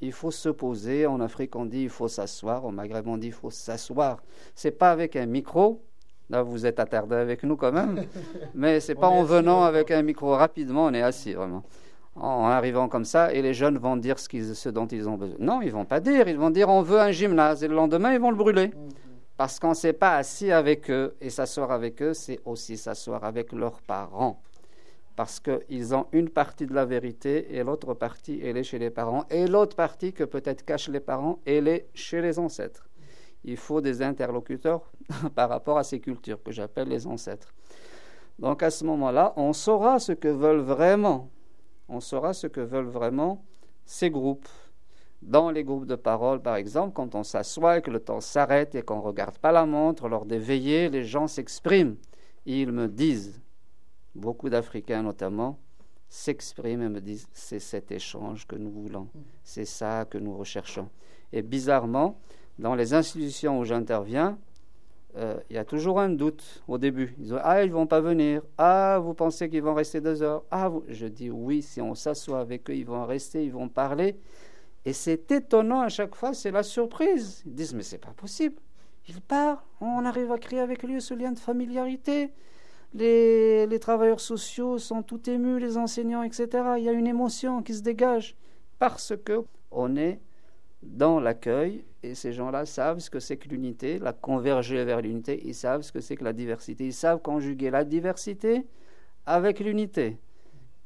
Il 0.00 0.12
faut 0.12 0.30
se 0.30 0.48
poser. 0.48 1.06
En 1.06 1.20
Afrique, 1.20 1.56
on 1.56 1.66
dit 1.66 1.82
il 1.82 1.88
faut 1.88 2.08
s'asseoir. 2.08 2.64
Au 2.64 2.70
Maghreb, 2.70 3.06
on 3.06 3.16
dit 3.16 3.28
il 3.28 3.32
faut 3.32 3.50
s'asseoir. 3.50 4.22
C'est 4.54 4.72
pas 4.72 4.90
avec 4.90 5.16
un 5.16 5.26
micro. 5.26 5.82
Là, 6.28 6.42
vous 6.42 6.66
êtes 6.66 6.80
attardé 6.80 7.14
avec 7.14 7.42
nous 7.44 7.56
quand 7.56 7.72
même. 7.72 8.04
Mais 8.54 8.80
c'est 8.80 8.94
pas 8.94 9.08
en 9.08 9.22
venant 9.22 9.62
avec 9.64 9.90
un 9.90 10.02
micro 10.02 10.34
rapidement, 10.34 10.86
on 10.86 10.94
est 10.94 11.02
assis 11.02 11.34
vraiment. 11.34 11.62
En 12.16 12.46
arrivant 12.46 12.88
comme 12.88 13.04
ça, 13.04 13.32
et 13.32 13.42
les 13.42 13.52
jeunes 13.52 13.76
vont 13.76 13.96
dire 13.96 14.18
ce, 14.18 14.54
ce 14.54 14.68
dont 14.70 14.86
ils 14.86 15.08
ont 15.08 15.16
besoin. 15.16 15.36
Non, 15.38 15.60
ils 15.60 15.70
vont 15.70 15.84
pas 15.84 16.00
dire. 16.00 16.28
Ils 16.28 16.38
vont 16.38 16.50
dire 16.50 16.68
on 16.68 16.82
veut 16.82 16.98
un 16.98 17.10
gymnase. 17.10 17.62
Et 17.62 17.68
le 17.68 17.74
lendemain, 17.74 18.12
ils 18.12 18.20
vont 18.20 18.30
le 18.30 18.36
brûler. 18.36 18.70
Parce 19.36 19.60
qu'on 19.60 19.70
ne 19.70 19.74
s'est 19.74 19.92
pas 19.92 20.16
assis 20.16 20.50
avec 20.50 20.90
eux. 20.90 21.14
Et 21.20 21.30
s'asseoir 21.30 21.70
avec 21.70 22.02
eux, 22.02 22.14
c'est 22.14 22.40
aussi 22.44 22.76
s'asseoir 22.76 23.22
avec 23.24 23.52
leurs 23.52 23.80
parents 23.82 24.40
parce 25.16 25.40
qu'ils 25.40 25.94
ont 25.94 26.06
une 26.12 26.28
partie 26.28 26.66
de 26.66 26.74
la 26.74 26.84
vérité 26.84 27.56
et 27.56 27.64
l'autre 27.64 27.94
partie, 27.94 28.38
elle 28.42 28.58
est 28.58 28.62
chez 28.62 28.78
les 28.78 28.90
parents, 28.90 29.24
et 29.30 29.46
l'autre 29.46 29.74
partie 29.74 30.12
que 30.12 30.24
peut-être 30.24 30.64
cachent 30.64 30.90
les 30.90 31.00
parents, 31.00 31.40
elle 31.46 31.68
est 31.68 31.88
chez 31.94 32.20
les 32.20 32.38
ancêtres. 32.38 32.86
Il 33.42 33.56
faut 33.56 33.80
des 33.80 34.02
interlocuteurs 34.02 34.92
par 35.34 35.48
rapport 35.48 35.78
à 35.78 35.84
ces 35.84 36.00
cultures 36.00 36.42
que 36.42 36.52
j'appelle 36.52 36.88
les 36.88 37.06
ancêtres. 37.06 37.54
Donc 38.38 38.62
à 38.62 38.70
ce 38.70 38.84
moment-là, 38.84 39.32
on 39.36 39.54
saura 39.54 39.98
ce 39.98 40.12
que 40.12 40.28
veulent 40.28 40.60
vraiment, 40.60 41.30
on 41.88 42.00
saura 42.00 42.34
ce 42.34 42.46
que 42.46 42.60
veulent 42.60 42.84
vraiment 42.84 43.42
ces 43.86 44.10
groupes. 44.10 44.48
Dans 45.22 45.50
les 45.50 45.64
groupes 45.64 45.86
de 45.86 45.94
parole, 45.94 46.42
par 46.42 46.56
exemple, 46.56 46.92
quand 46.92 47.14
on 47.14 47.22
s'assoit 47.22 47.78
et 47.78 47.82
que 47.82 47.90
le 47.90 48.00
temps 48.00 48.20
s'arrête 48.20 48.74
et 48.74 48.82
qu'on 48.82 48.96
ne 48.96 49.02
regarde 49.02 49.38
pas 49.38 49.50
la 49.50 49.64
montre, 49.64 50.08
lors 50.08 50.26
des 50.26 50.38
veillées, 50.38 50.90
les 50.90 51.04
gens 51.04 51.26
s'expriment. 51.26 51.96
Ils 52.44 52.70
me 52.70 52.86
disent 52.86 53.40
beaucoup 54.16 54.48
d'Africains 54.48 55.02
notamment, 55.02 55.58
s'expriment 56.08 56.82
et 56.82 56.88
me 56.88 57.00
disent 57.00 57.28
c'est 57.32 57.58
cet 57.58 57.92
échange 57.92 58.46
que 58.46 58.56
nous 58.56 58.70
voulons, 58.70 59.08
c'est 59.44 59.64
ça 59.64 60.04
que 60.08 60.18
nous 60.18 60.36
recherchons. 60.36 60.88
Et 61.32 61.42
bizarrement, 61.42 62.18
dans 62.58 62.74
les 62.74 62.94
institutions 62.94 63.58
où 63.58 63.64
j'interviens, 63.64 64.38
euh, 65.16 65.38
il 65.48 65.56
y 65.56 65.58
a 65.58 65.64
toujours 65.64 65.98
un 65.98 66.10
doute 66.10 66.62
au 66.68 66.78
début. 66.78 67.14
Ils 67.18 67.24
disent 67.24 67.40
Ah, 67.42 67.64
ils 67.64 67.72
vont 67.72 67.86
pas 67.86 68.00
venir. 68.00 68.42
Ah, 68.58 68.98
vous 69.02 69.14
pensez 69.14 69.48
qu'ils 69.48 69.62
vont 69.62 69.74
rester 69.74 70.00
deux 70.00 70.22
heures 70.22 70.44
Ah, 70.50 70.70
je 70.88 71.06
dis 71.06 71.30
oui, 71.30 71.62
si 71.62 71.80
on 71.80 71.94
s'assoit 71.94 72.40
avec 72.40 72.68
eux, 72.70 72.74
ils 72.74 72.84
vont 72.86 73.04
rester, 73.06 73.44
ils 73.44 73.52
vont 73.52 73.68
parler. 73.68 74.18
Et 74.84 74.92
c'est 74.92 75.30
étonnant 75.32 75.80
à 75.80 75.88
chaque 75.88 76.14
fois, 76.14 76.34
c'est 76.34 76.50
la 76.50 76.62
surprise. 76.62 77.42
Ils 77.46 77.54
disent 77.54 77.74
Mais 77.74 77.82
c'est 77.82 77.98
pas 77.98 78.12
possible. 78.12 78.56
Ils 79.08 79.20
parlent, 79.20 79.58
on 79.80 80.04
arrive 80.04 80.32
à 80.32 80.38
créer 80.38 80.60
avec 80.60 80.82
lui 80.82 81.00
ce 81.00 81.14
lien 81.14 81.32
de 81.32 81.38
familiarité. 81.38 82.30
Les, 82.98 83.78
travailleurs 83.78 84.20
sociaux 84.20 84.78
sont 84.78 85.02
tout 85.02 85.28
émus, 85.28 85.60
les 85.60 85.76
enseignants, 85.76 86.22
etc. 86.22 86.48
Il 86.78 86.84
y 86.84 86.88
a 86.88 86.92
une 86.92 87.06
émotion 87.06 87.62
qui 87.62 87.74
se 87.74 87.82
dégage 87.82 88.36
parce 88.78 89.12
que 89.22 89.44
on 89.70 89.96
est 89.96 90.18
dans 90.82 91.20
l'accueil 91.20 91.84
et 92.02 92.14
ces 92.14 92.32
gens-là 92.32 92.64
savent 92.64 93.00
ce 93.00 93.10
que 93.10 93.20
c'est 93.20 93.36
que 93.36 93.48
l'unité, 93.48 93.98
la 93.98 94.12
converger 94.12 94.84
vers 94.84 95.02
l'unité, 95.02 95.42
ils 95.44 95.54
savent 95.54 95.82
ce 95.82 95.92
que 95.92 96.00
c'est 96.00 96.16
que 96.16 96.24
la 96.24 96.32
diversité, 96.32 96.86
ils 96.86 96.94
savent 96.94 97.20
conjuguer 97.20 97.70
la 97.70 97.84
diversité 97.84 98.64
avec 99.26 99.60
l'unité. 99.60 100.18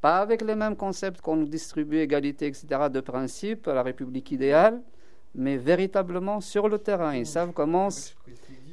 Pas 0.01 0.19
avec 0.19 0.43
les 0.43 0.55
mêmes 0.55 0.77
concepts 0.77 1.21
qu'on 1.21 1.37
nous 1.37 1.49
distribue, 1.49 1.99
égalité, 1.99 2.47
etc., 2.47 2.67
de 2.91 3.01
principe, 3.01 3.67
la 3.67 3.83
République 3.83 4.33
idéale, 4.33 4.83
mais 5.35 5.57
véritablement 5.57 6.41
sur 6.41 6.68
le 6.68 6.78
terrain. 6.78 7.14
Ils 7.14 7.26
savent 7.26 7.53
comment 7.53 7.89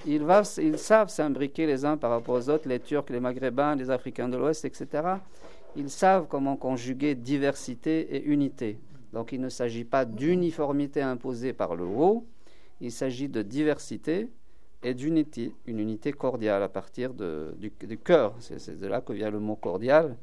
ils, 0.05 0.77
savent 0.77 1.09
s'imbriquer 1.09 1.65
les 1.65 1.85
uns 1.85 1.97
par 1.97 2.11
rapport 2.11 2.35
aux 2.35 2.49
autres, 2.49 2.67
les 2.67 2.79
Turcs, 2.79 3.09
les 3.09 3.19
Maghrébins, 3.19 3.75
les 3.75 3.89
Africains 3.89 4.29
de 4.29 4.37
l'Ouest, 4.37 4.65
etc. 4.65 4.87
Ils 5.75 5.89
savent 5.89 6.27
comment 6.29 6.55
conjuguer 6.55 7.15
diversité 7.15 8.15
et 8.15 8.23
unité. 8.25 8.79
Donc 9.13 9.31
il 9.31 9.41
ne 9.41 9.49
s'agit 9.49 9.83
pas 9.83 10.05
d'uniformité 10.05 11.01
imposée 11.01 11.53
par 11.53 11.75
le 11.75 11.83
haut, 11.83 12.25
il 12.81 12.91
s'agit 12.91 13.29
de 13.29 13.41
diversité 13.41 14.29
et 14.83 14.93
d'unité, 14.93 15.53
une 15.65 15.79
unité 15.79 16.13
cordiale 16.13 16.61
à 16.63 16.69
partir 16.69 17.13
du 17.13 17.97
cœur. 17.97 18.35
C'est 18.39 18.79
de 18.79 18.87
là 18.87 19.01
que 19.01 19.13
vient 19.13 19.31
le 19.31 19.39
mot 19.39 19.55
cordial. 19.55 20.15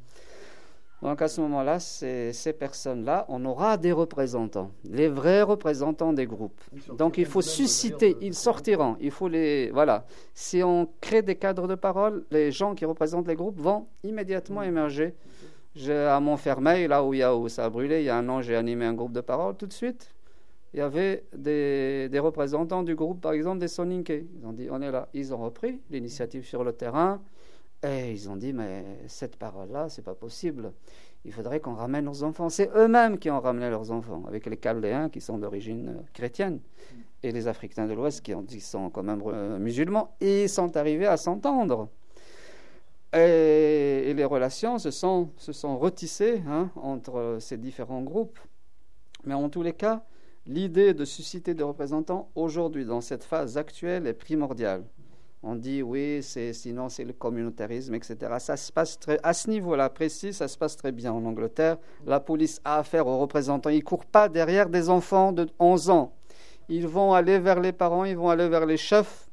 Donc 1.05 1.21
à 1.21 1.27
ce 1.27 1.39
moment-là, 1.41 1.79
ces, 1.79 2.33
personnes-là, 2.57 3.27
on 3.29 3.45
aura 3.45 3.77
des 3.77 3.91
représentants, 3.91 4.71
les 4.89 5.07
vrais 5.07 5.43
représentants 5.43 6.13
des 6.13 6.25
groupes. 6.25 6.59
Donc 6.97 7.19
il 7.19 7.27
faut 7.27 7.43
susciter, 7.43 8.17
ils 8.21 8.33
sortiront, 8.33 8.97
il 8.99 9.11
faut 9.11 9.27
les... 9.27 9.69
Voilà, 9.69 10.07
si 10.33 10.63
on 10.63 10.89
crée 11.01 11.21
des 11.21 11.35
cadres 11.35 11.67
de 11.67 11.75
parole, 11.75 12.25
les 12.31 12.51
gens 12.51 12.73
qui 12.73 12.85
représentent 12.85 13.27
les 13.27 13.35
groupes 13.35 13.59
vont 13.59 13.85
immédiatement 14.03 14.61
mm. 14.61 14.67
émerger. 14.67 15.13
à 15.87 16.19
Montfermeil, 16.19 16.87
là 16.87 17.03
où, 17.03 17.13
il 17.13 17.19
y 17.19 17.23
a, 17.23 17.35
où 17.35 17.49
ça 17.49 17.65
a 17.65 17.69
brûlé, 17.69 17.99
il 17.99 18.05
y 18.05 18.09
a 18.09 18.17
un 18.17 18.27
an, 18.27 18.41
j'ai 18.41 18.55
animé 18.55 18.85
un 18.85 18.95
groupe 18.95 19.13
de 19.13 19.21
parole 19.21 19.55
tout 19.55 19.67
de 19.67 19.73
suite. 19.73 20.09
Il 20.73 20.79
y 20.79 20.81
avait 20.81 21.23
des, 21.37 22.09
des 22.09 22.19
représentants 22.19 22.81
du 22.81 22.95
groupe, 22.95 23.21
par 23.21 23.33
exemple, 23.33 23.59
des 23.59 23.67
Soninke. 23.67 24.09
Ils 24.09 24.45
ont 24.45 24.53
dit, 24.53 24.69
on 24.71 24.81
est 24.81 24.91
là. 24.91 25.07
Ils 25.13 25.35
ont 25.35 25.37
repris 25.37 25.79
l'initiative 25.91 26.45
sur 26.45 26.63
le 26.63 26.73
terrain. 26.73 27.21
Et 27.83 28.11
ils 28.11 28.29
ont 28.29 28.35
dit, 28.35 28.53
mais 28.53 28.83
cette 29.07 29.35
parole-là, 29.35 29.89
c'est 29.89 30.01
pas 30.01 30.15
possible. 30.15 30.71
Il 31.23 31.33
faudrait 31.33 31.59
qu'on 31.59 31.73
ramène 31.73 32.05
nos 32.05 32.23
enfants. 32.23 32.49
C'est 32.49 32.69
eux-mêmes 32.75 33.17
qui 33.17 33.29
ont 33.29 33.39
ramené 33.39 33.69
leurs 33.69 33.91
enfants, 33.91 34.23
avec 34.27 34.45
les 34.45 34.57
Chaldéens 34.57 35.09
qui 35.09 35.21
sont 35.21 35.37
d'origine 35.37 35.89
euh, 35.89 36.01
chrétienne 36.13 36.59
et 37.23 37.31
les 37.31 37.47
Africains 37.47 37.87
de 37.87 37.93
l'Ouest 37.93 38.21
qui, 38.21 38.59
sont 38.59 38.89
quand 38.89 39.03
même 39.03 39.21
euh, 39.25 39.57
musulmans. 39.57 40.15
Ils 40.21 40.49
sont 40.49 40.77
arrivés 40.77 41.07
à 41.07 41.17
s'entendre. 41.17 41.89
Et, 43.13 44.13
les 44.13 44.25
relations 44.25 44.77
se 44.77 44.91
sont, 44.91 45.29
se 45.37 45.51
sont 45.51 45.77
retissées 45.77 46.41
hein, 46.47 46.69
entre 46.75 47.37
ces 47.39 47.57
différents 47.57 48.01
groupes. 48.01 48.39
Mais 49.25 49.33
en 49.33 49.49
tous 49.49 49.63
les 49.63 49.73
cas, 49.73 50.03
l'idée 50.45 50.93
de 50.93 51.05
susciter 51.05 51.53
des 51.53 51.63
représentants 51.63 52.29
aujourd'hui, 52.35 52.85
dans 52.85 53.01
cette 53.01 53.23
phase 53.23 53.57
actuelle, 53.57 54.05
est 54.05 54.13
primordiale 54.13 54.83
on 55.47 55.55
dit 55.55 55.83
oui, 55.83 56.21
c'est, 56.23 56.53
sinon 56.53 56.89
c'est 56.89 57.03
le 57.03 57.13
communautarisme, 57.13 57.93
etc. 57.93 58.17
Ça 58.39 58.57
se 58.57 58.71
passe 58.71 58.99
très, 58.99 59.19
à 59.21 59.31
ce 59.31 59.47
niveau-là 59.51 59.89
précis, 59.89 60.33
ça 60.33 60.47
se 60.47 60.57
passe 60.57 60.75
très 60.75 60.91
bien 60.91 61.13
en 61.13 61.23
Angleterre. 61.23 61.77
La 62.07 62.19
police 62.19 62.59
a 62.65 62.79
affaire 62.79 63.05
aux 63.05 63.19
représentants. 63.19 63.69
Ils 63.69 63.77
ne 63.77 63.83
courent 63.83 64.07
pas 64.07 64.27
derrière 64.27 64.69
des 64.69 64.89
enfants 64.89 65.31
de 65.31 65.47
11 65.59 65.91
ans. 65.91 66.13
Ils 66.67 66.87
vont 66.87 67.13
aller 67.13 67.37
vers 67.37 67.59
les 67.59 67.73
parents, 67.73 68.05
ils 68.05 68.17
vont 68.17 68.29
aller 68.29 68.49
vers 68.49 68.65
les 68.65 68.77
chefs. 68.77 69.29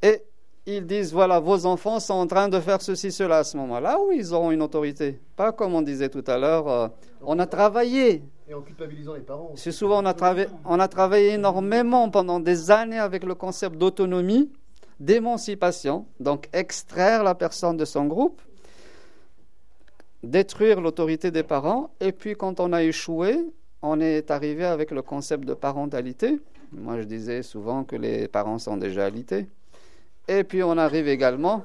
Et 0.00 0.22
ils 0.64 0.86
disent, 0.86 1.12
voilà, 1.12 1.38
vos 1.38 1.66
enfants 1.66 2.00
sont 2.00 2.14
en 2.14 2.26
train 2.26 2.48
de 2.48 2.58
faire 2.58 2.80
ceci, 2.80 3.12
cela 3.12 3.38
à 3.38 3.44
ce 3.44 3.58
moment-là. 3.58 3.98
Oui, 4.08 4.16
ils 4.20 4.32
auront 4.32 4.52
une 4.52 4.62
autorité. 4.62 5.20
Pas 5.36 5.52
comme 5.52 5.74
on 5.74 5.82
disait 5.82 6.08
tout 6.08 6.24
à 6.26 6.38
l'heure, 6.38 6.66
euh, 6.68 6.88
on 7.20 7.38
a 7.38 7.46
travaillé. 7.46 8.22
Et 8.48 8.54
en 8.54 8.62
culpabilisant 8.62 9.12
les 9.12 9.20
parents. 9.20 9.52
C'est 9.54 9.70
souvent, 9.70 10.02
on 10.02 10.06
a, 10.06 10.14
on 10.64 10.80
a 10.80 10.88
travaillé 10.88 11.34
énormément 11.34 12.08
pendant 12.08 12.40
des 12.40 12.70
années 12.70 12.98
avec 12.98 13.22
le 13.24 13.34
concept 13.34 13.76
d'autonomie 13.76 14.50
d'émancipation, 15.02 16.06
donc 16.20 16.48
extraire 16.52 17.24
la 17.24 17.34
personne 17.34 17.76
de 17.76 17.84
son 17.84 18.06
groupe, 18.06 18.40
détruire 20.22 20.80
l'autorité 20.80 21.32
des 21.32 21.42
parents, 21.42 21.90
et 22.00 22.12
puis 22.12 22.36
quand 22.36 22.60
on 22.60 22.72
a 22.72 22.84
échoué, 22.84 23.36
on 23.82 24.00
est 24.00 24.30
arrivé 24.30 24.64
avec 24.64 24.92
le 24.92 25.02
concept 25.02 25.44
de 25.44 25.54
parentalité. 25.54 26.38
Moi, 26.70 26.98
je 26.98 27.02
disais 27.02 27.42
souvent 27.42 27.82
que 27.82 27.96
les 27.96 28.28
parents 28.28 28.60
sont 28.60 28.76
déjà 28.76 29.06
alités. 29.06 29.48
Et 30.28 30.44
puis 30.44 30.62
on 30.62 30.78
arrive 30.78 31.08
également, 31.08 31.64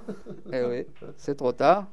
et 0.52 0.54
eh 0.54 0.66
oui, 0.66 0.86
c'est 1.16 1.36
trop 1.36 1.52
tard. 1.52 1.86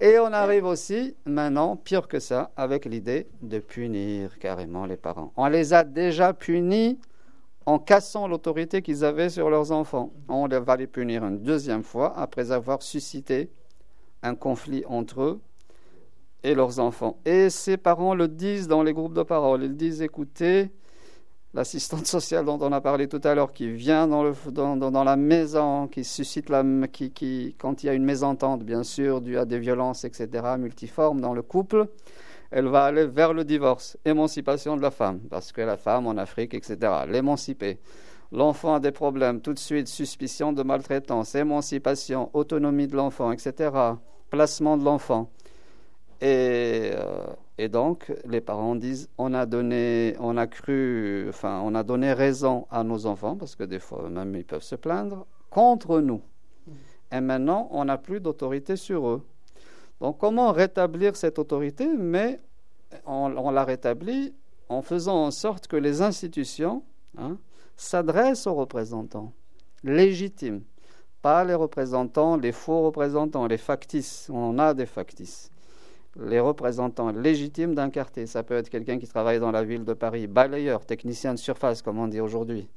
Et 0.00 0.18
on 0.18 0.32
arrive 0.32 0.64
aussi, 0.64 1.14
maintenant, 1.26 1.76
pire 1.76 2.08
que 2.08 2.20
ça, 2.20 2.52
avec 2.56 2.86
l'idée 2.86 3.26
de 3.42 3.58
punir 3.58 4.38
carrément 4.38 4.86
les 4.86 4.96
parents. 4.96 5.30
On 5.36 5.46
les 5.46 5.74
a 5.74 5.84
déjà 5.84 6.32
punis 6.32 6.98
en 7.66 7.78
cassant 7.78 8.26
l'autorité 8.26 8.82
qu'ils 8.82 9.04
avaient 9.04 9.28
sur 9.28 9.50
leurs 9.50 9.72
enfants. 9.72 10.12
On 10.28 10.48
va 10.48 10.76
les 10.76 10.86
punir 10.86 11.24
une 11.24 11.38
deuxième 11.38 11.82
fois 11.82 12.16
après 12.16 12.52
avoir 12.52 12.82
suscité 12.82 13.50
un 14.22 14.34
conflit 14.34 14.84
entre 14.86 15.22
eux 15.22 15.40
et 16.42 16.54
leurs 16.54 16.80
enfants. 16.80 17.18
Et 17.24 17.50
ces 17.50 17.76
parents 17.76 18.14
le 18.14 18.28
disent 18.28 18.68
dans 18.68 18.82
les 18.82 18.92
groupes 18.92 19.14
de 19.14 19.22
parole. 19.22 19.62
Ils 19.62 19.76
disent, 19.76 20.02
écoutez, 20.02 20.70
l'assistante 21.54 22.06
sociale 22.06 22.44
dont 22.44 22.58
on 22.60 22.72
a 22.72 22.80
parlé 22.80 23.08
tout 23.08 23.20
à 23.24 23.34
l'heure, 23.34 23.52
qui 23.52 23.70
vient 23.70 24.06
dans, 24.06 24.22
le, 24.22 24.34
dans, 24.50 25.04
la 25.04 25.16
maison, 25.16 25.88
qui 25.88 26.04
suscite 26.04 26.48
la, 26.48 26.64
qui, 26.90 27.10
qui, 27.10 27.54
quand 27.58 27.82
il 27.82 27.86
y 27.86 27.88
a 27.88 27.94
une 27.94 28.04
mésentente, 28.04 28.62
bien 28.62 28.82
sûr, 28.82 29.20
due 29.20 29.38
à 29.38 29.44
des 29.44 29.58
violences, 29.58 30.04
etc., 30.04 30.28
multiformes 30.58 31.20
dans 31.20 31.34
le 31.34 31.42
couple, 31.42 31.88
elle 32.50 32.66
va 32.66 32.84
aller 32.84 33.06
vers 33.06 33.32
le 33.32 33.44
divorce, 33.44 33.96
émancipation 34.04 34.76
de 34.76 34.82
la 34.82 34.90
femme, 34.90 35.20
parce 35.30 35.52
que 35.52 35.60
la 35.60 35.76
femme 35.76 36.06
en 36.06 36.16
Afrique, 36.16 36.54
etc., 36.54 36.78
l'émanciper. 37.08 37.78
L'enfant 38.32 38.74
a 38.74 38.80
des 38.80 38.92
problèmes, 38.92 39.40
tout 39.40 39.52
de 39.52 39.58
suite, 39.58 39.88
suspicion 39.88 40.52
de 40.52 40.62
maltraitance, 40.62 41.34
émancipation, 41.34 42.30
autonomie 42.32 42.86
de 42.86 42.96
l'enfant, 42.96 43.32
etc., 43.32 43.70
placement 44.30 44.76
de 44.76 44.84
l'enfant. 44.84 45.30
Et, 46.20 46.92
euh, 46.94 47.26
et, 47.58 47.68
donc, 47.68 48.12
les 48.26 48.40
parents 48.40 48.76
disent 48.76 49.08
on 49.16 49.32
a 49.32 49.46
donné, 49.46 50.14
on 50.20 50.36
a 50.36 50.46
cru, 50.46 51.26
enfin, 51.28 51.60
on 51.64 51.74
a 51.74 51.82
donné 51.82 52.12
raison 52.12 52.66
à 52.70 52.84
nos 52.84 53.06
enfants, 53.06 53.36
parce 53.36 53.56
que 53.56 53.64
des 53.64 53.78
fois, 53.78 54.08
même, 54.10 54.34
ils 54.36 54.44
peuvent 54.44 54.62
se 54.62 54.76
plaindre, 54.76 55.26
contre 55.50 56.00
nous. 56.00 56.20
Et 57.12 57.20
maintenant, 57.20 57.68
on 57.72 57.86
n'a 57.86 57.98
plus 57.98 58.20
d'autorité 58.20 58.76
sur 58.76 59.08
eux. 59.08 59.26
Donc 60.00 60.18
comment 60.18 60.52
rétablir 60.52 61.16
cette 61.16 61.38
autorité? 61.38 61.86
Mais 61.96 62.40
on, 63.06 63.50
la 63.50 63.64
rétablit 63.64 64.34
en 64.68 64.82
faisant 64.82 65.24
en 65.24 65.30
sorte 65.30 65.66
que 65.66 65.76
les 65.76 66.02
institutions 66.02 66.82
hein, 67.18 67.36
s'adressent 67.76 68.46
aux 68.46 68.54
représentants 68.54 69.32
légitimes, 69.82 70.62
pas 71.22 71.44
les 71.44 71.54
représentants, 71.54 72.36
les 72.36 72.52
faux 72.52 72.82
représentants, 72.82 73.46
les 73.46 73.58
factices. 73.58 74.28
On 74.32 74.58
a 74.58 74.74
des 74.74 74.86
factices. 74.86 75.50
Les 76.16 76.40
représentants 76.40 77.10
légitimes 77.12 77.74
d'un 77.74 77.88
quartier, 77.88 78.26
ça 78.26 78.42
peut 78.42 78.54
être 78.54 78.68
quelqu'un 78.68 78.98
qui 78.98 79.06
travaille 79.06 79.38
dans 79.38 79.52
la 79.52 79.62
ville 79.62 79.84
de 79.84 79.92
Paris, 79.92 80.26
balayeur, 80.26 80.84
technicien 80.84 81.34
de 81.34 81.38
surface, 81.38 81.82
comme 81.82 81.98
on 81.98 82.08
dit 82.08 82.20
aujourd'hui. 82.20 82.68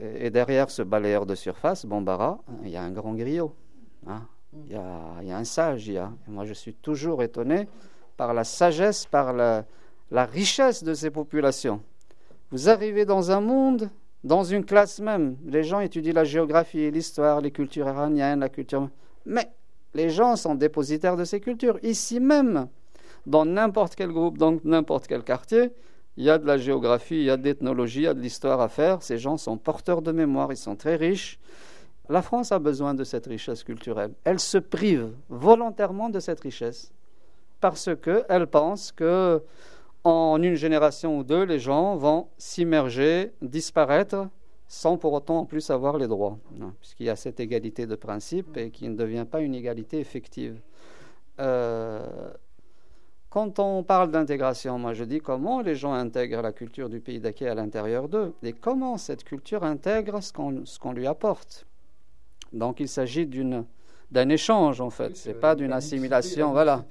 Et 0.00 0.30
derrière 0.30 0.70
ce 0.70 0.82
balayeur 0.82 1.26
de 1.26 1.34
surface, 1.34 1.84
Bombara, 1.84 2.40
il 2.64 2.70
y 2.70 2.76
a 2.76 2.82
un 2.82 2.90
grand 2.90 3.12
griot. 3.14 3.54
Hein. 4.06 4.22
Il, 4.52 4.72
y 4.72 4.74
a, 4.76 5.36
un 5.36 5.44
sage. 5.44 5.86
Il 5.86 5.94
y 5.94 5.98
a. 5.98 6.12
moi, 6.26 6.44
je 6.44 6.52
suis 6.52 6.74
toujours 6.74 7.22
étonné 7.22 7.68
par 8.16 8.34
la 8.34 8.44
sagesse, 8.44 9.06
par 9.06 9.32
la, 9.32 9.64
la 10.10 10.24
richesse 10.24 10.82
de 10.82 10.94
ces 10.94 11.10
populations. 11.10 11.80
Vous 12.50 12.68
arrivez 12.68 13.04
dans 13.04 13.30
un 13.30 13.40
monde, 13.40 13.90
dans 14.24 14.42
une 14.42 14.64
classe 14.64 14.98
même, 15.00 15.36
les 15.46 15.62
gens 15.62 15.80
étudient 15.80 16.12
la 16.12 16.24
géographie, 16.24 16.90
l'histoire, 16.90 17.40
les 17.40 17.52
cultures 17.52 17.86
iraniennes, 17.86 18.40
la 18.40 18.48
culture. 18.48 18.90
Mais 19.24 19.50
les 19.94 20.10
gens 20.10 20.36
sont 20.36 20.54
dépositaires 20.54 21.16
de 21.16 21.24
ces 21.24 21.40
cultures. 21.40 21.78
Ici 21.82 22.20
même, 22.20 22.68
dans 23.26 23.44
n'importe 23.44 23.94
quel 23.94 24.10
groupe, 24.10 24.36
dans 24.36 24.58
n'importe 24.64 25.06
quel 25.06 25.22
quartier, 25.22 25.70
il 26.16 26.24
y 26.24 26.30
a 26.30 26.38
de 26.38 26.46
la 26.46 26.58
géographie, 26.58 27.16
il 27.16 27.24
y 27.24 27.30
a 27.30 27.36
de 27.36 27.44
l'ethnologie, 27.44 28.00
il 28.00 28.04
y 28.04 28.08
a 28.08 28.14
de 28.14 28.20
l'histoire 28.20 28.60
à 28.60 28.68
faire. 28.68 29.02
Ces 29.02 29.16
gens 29.16 29.36
sont 29.36 29.56
porteurs 29.56 30.02
de 30.02 30.12
mémoire, 30.12 30.52
ils 30.52 30.56
sont 30.56 30.76
très 30.76 30.96
riches. 30.96 31.38
La 32.10 32.22
France 32.22 32.50
a 32.50 32.58
besoin 32.58 32.92
de 32.92 33.04
cette 33.04 33.26
richesse 33.26 33.62
culturelle. 33.62 34.14
Elle 34.24 34.40
se 34.40 34.58
prive 34.58 35.12
volontairement 35.28 36.08
de 36.08 36.18
cette 36.18 36.40
richesse 36.40 36.92
parce 37.60 37.88
qu'elle 38.02 38.48
pense 38.48 38.90
que 38.90 39.40
en 40.02 40.42
une 40.42 40.56
génération 40.56 41.18
ou 41.18 41.22
deux, 41.22 41.44
les 41.44 41.60
gens 41.60 41.94
vont 41.94 42.26
s'immerger, 42.36 43.32
disparaître, 43.42 44.26
sans 44.66 44.96
pour 44.96 45.12
autant 45.12 45.38
en 45.38 45.44
plus 45.44 45.70
avoir 45.70 45.98
les 45.98 46.08
droits, 46.08 46.36
puisqu'il 46.80 47.06
y 47.06 47.10
a 47.10 47.16
cette 47.16 47.38
égalité 47.38 47.86
de 47.86 47.94
principe 47.94 48.56
et 48.56 48.70
qui 48.70 48.88
ne 48.88 48.96
devient 48.96 49.26
pas 49.30 49.40
une 49.40 49.54
égalité 49.54 50.00
effective. 50.00 50.60
Euh, 51.38 52.32
quand 53.28 53.60
on 53.60 53.84
parle 53.84 54.10
d'intégration, 54.10 54.80
moi 54.80 54.94
je 54.94 55.04
dis 55.04 55.20
comment 55.20 55.60
les 55.60 55.76
gens 55.76 55.92
intègrent 55.92 56.42
la 56.42 56.52
culture 56.52 56.88
du 56.88 56.98
pays 56.98 57.20
d'accueil 57.20 57.48
à 57.48 57.54
l'intérieur 57.54 58.08
d'eux 58.08 58.32
et 58.42 58.52
comment 58.52 58.98
cette 58.98 59.22
culture 59.22 59.62
intègre 59.62 60.20
ce 60.20 60.32
qu'on 60.32 60.92
lui 60.92 61.06
apporte. 61.06 61.66
Donc 62.52 62.80
il 62.80 62.88
s'agit 62.88 63.28
d'un 64.10 64.28
échange 64.28 64.80
en 64.80 64.90
fait, 64.90 65.16
c'est 65.16 65.34
pas 65.34 65.54
d'une 65.54 65.72
assimilation, 65.72 66.52
voilà. 66.52 66.84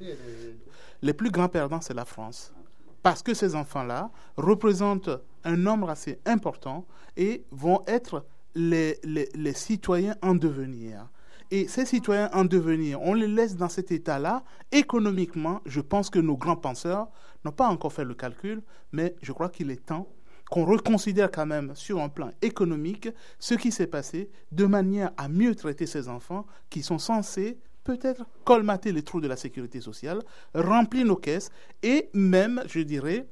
Les 1.01 1.13
plus 1.13 1.31
grands 1.31 1.49
perdants, 1.49 1.81
c'est 1.81 1.93
la 1.93 2.05
France. 2.05 2.53
Parce 3.01 3.23
que 3.23 3.33
ces 3.33 3.55
enfants-là 3.55 4.11
représentent 4.35 5.09
un 5.45 5.55
nombre 5.55 5.89
assez 5.89 6.19
important 6.25 6.85
et 7.15 7.43
vont 7.51 7.81
être 7.87 8.25
les, 8.55 8.99
les 9.03 9.53
citoyens 9.53 10.15
en 10.21 10.35
devenir. 10.35 11.07
Et 11.51 11.67
ces 11.67 11.85
citoyens 11.85 12.29
en 12.33 12.45
devenir, 12.45 13.01
on 13.01 13.13
les 13.13 13.27
laisse 13.27 13.55
dans 13.55 13.69
cet 13.69 13.91
état-là. 13.91 14.43
Économiquement, 14.71 15.61
je 15.65 15.81
pense 15.81 16.09
que 16.09 16.19
nos 16.19 16.37
grands 16.37 16.55
penseurs 16.55 17.07
n'ont 17.43 17.51
pas 17.51 17.67
encore 17.67 17.93
fait 17.93 18.03
le 18.03 18.13
calcul, 18.13 18.61
mais 18.91 19.15
je 19.21 19.31
crois 19.31 19.49
qu'il 19.49 19.71
est 19.71 19.85
temps 19.85 20.07
qu'on 20.49 20.65
reconsidère 20.65 21.31
quand 21.31 21.45
même 21.45 21.75
sur 21.75 22.01
un 22.01 22.09
plan 22.09 22.31
économique 22.41 23.09
ce 23.39 23.53
qui 23.53 23.71
s'est 23.71 23.87
passé 23.87 24.29
de 24.51 24.65
manière 24.65 25.11
à 25.17 25.27
mieux 25.29 25.55
traiter 25.55 25.85
ces 25.85 26.07
enfants 26.09 26.45
qui 26.69 26.81
sont 26.81 26.99
censés 26.99 27.57
peut-être 27.83 28.25
colmater 28.43 28.91
les 28.91 29.01
trous 29.01 29.21
de 29.21 29.27
la 29.27 29.35
sécurité 29.35 29.81
sociale, 29.81 30.21
remplir 30.53 31.05
nos 31.05 31.15
caisses 31.15 31.49
et 31.81 32.09
même, 32.13 32.63
je 32.67 32.81
dirais, 32.81 33.25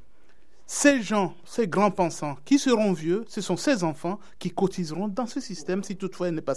ces 0.65 1.01
gens, 1.01 1.33
ces 1.45 1.67
grands 1.67 1.91
pensants 1.91 2.37
qui 2.43 2.59
seront 2.59 2.91
vieux, 2.91 3.23
ce 3.29 3.39
sont 3.39 3.55
ces 3.55 3.83
enfants 3.83 4.19
qui 4.37 4.51
cotiseront 4.51 5.07
dans 5.07 5.25
ce 5.25 5.39
système 5.39 5.83
si 5.83 5.95
toutefois 5.95 6.27
il 6.27 6.35
n'est 6.35 6.41
pas, 6.41 6.55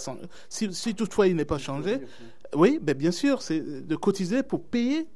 si, 0.49 0.95
toutefois 0.95 1.27
il 1.27 1.35
n'est 1.35 1.45
pas 1.45 1.57
changé. 1.57 2.01
Oui, 2.53 2.77
ben 2.81 2.95
bien 2.95 3.11
sûr, 3.11 3.41
c'est 3.41 3.61
de 3.61 3.95
cotiser 3.95 4.43
pour 4.43 4.63
payer 4.63 5.07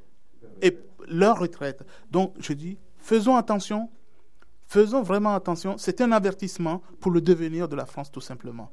et 0.62 0.78
leur 1.10 1.40
retraite. 1.40 1.84
Donc 2.10 2.34
je 2.40 2.54
dis, 2.54 2.78
faisons 2.98 3.36
attention, 3.36 3.90
faisons 4.68 5.02
vraiment 5.04 5.36
attention. 5.36 5.76
C'est 5.78 6.02
un 6.02 6.12
avertissement 6.12 6.82
pour 7.00 7.12
le 7.12 7.22
devenir 7.22 7.68
de 7.68 7.76
la 7.76 7.86
France 7.86 8.12
tout 8.12 8.22
simplement. 8.22 8.72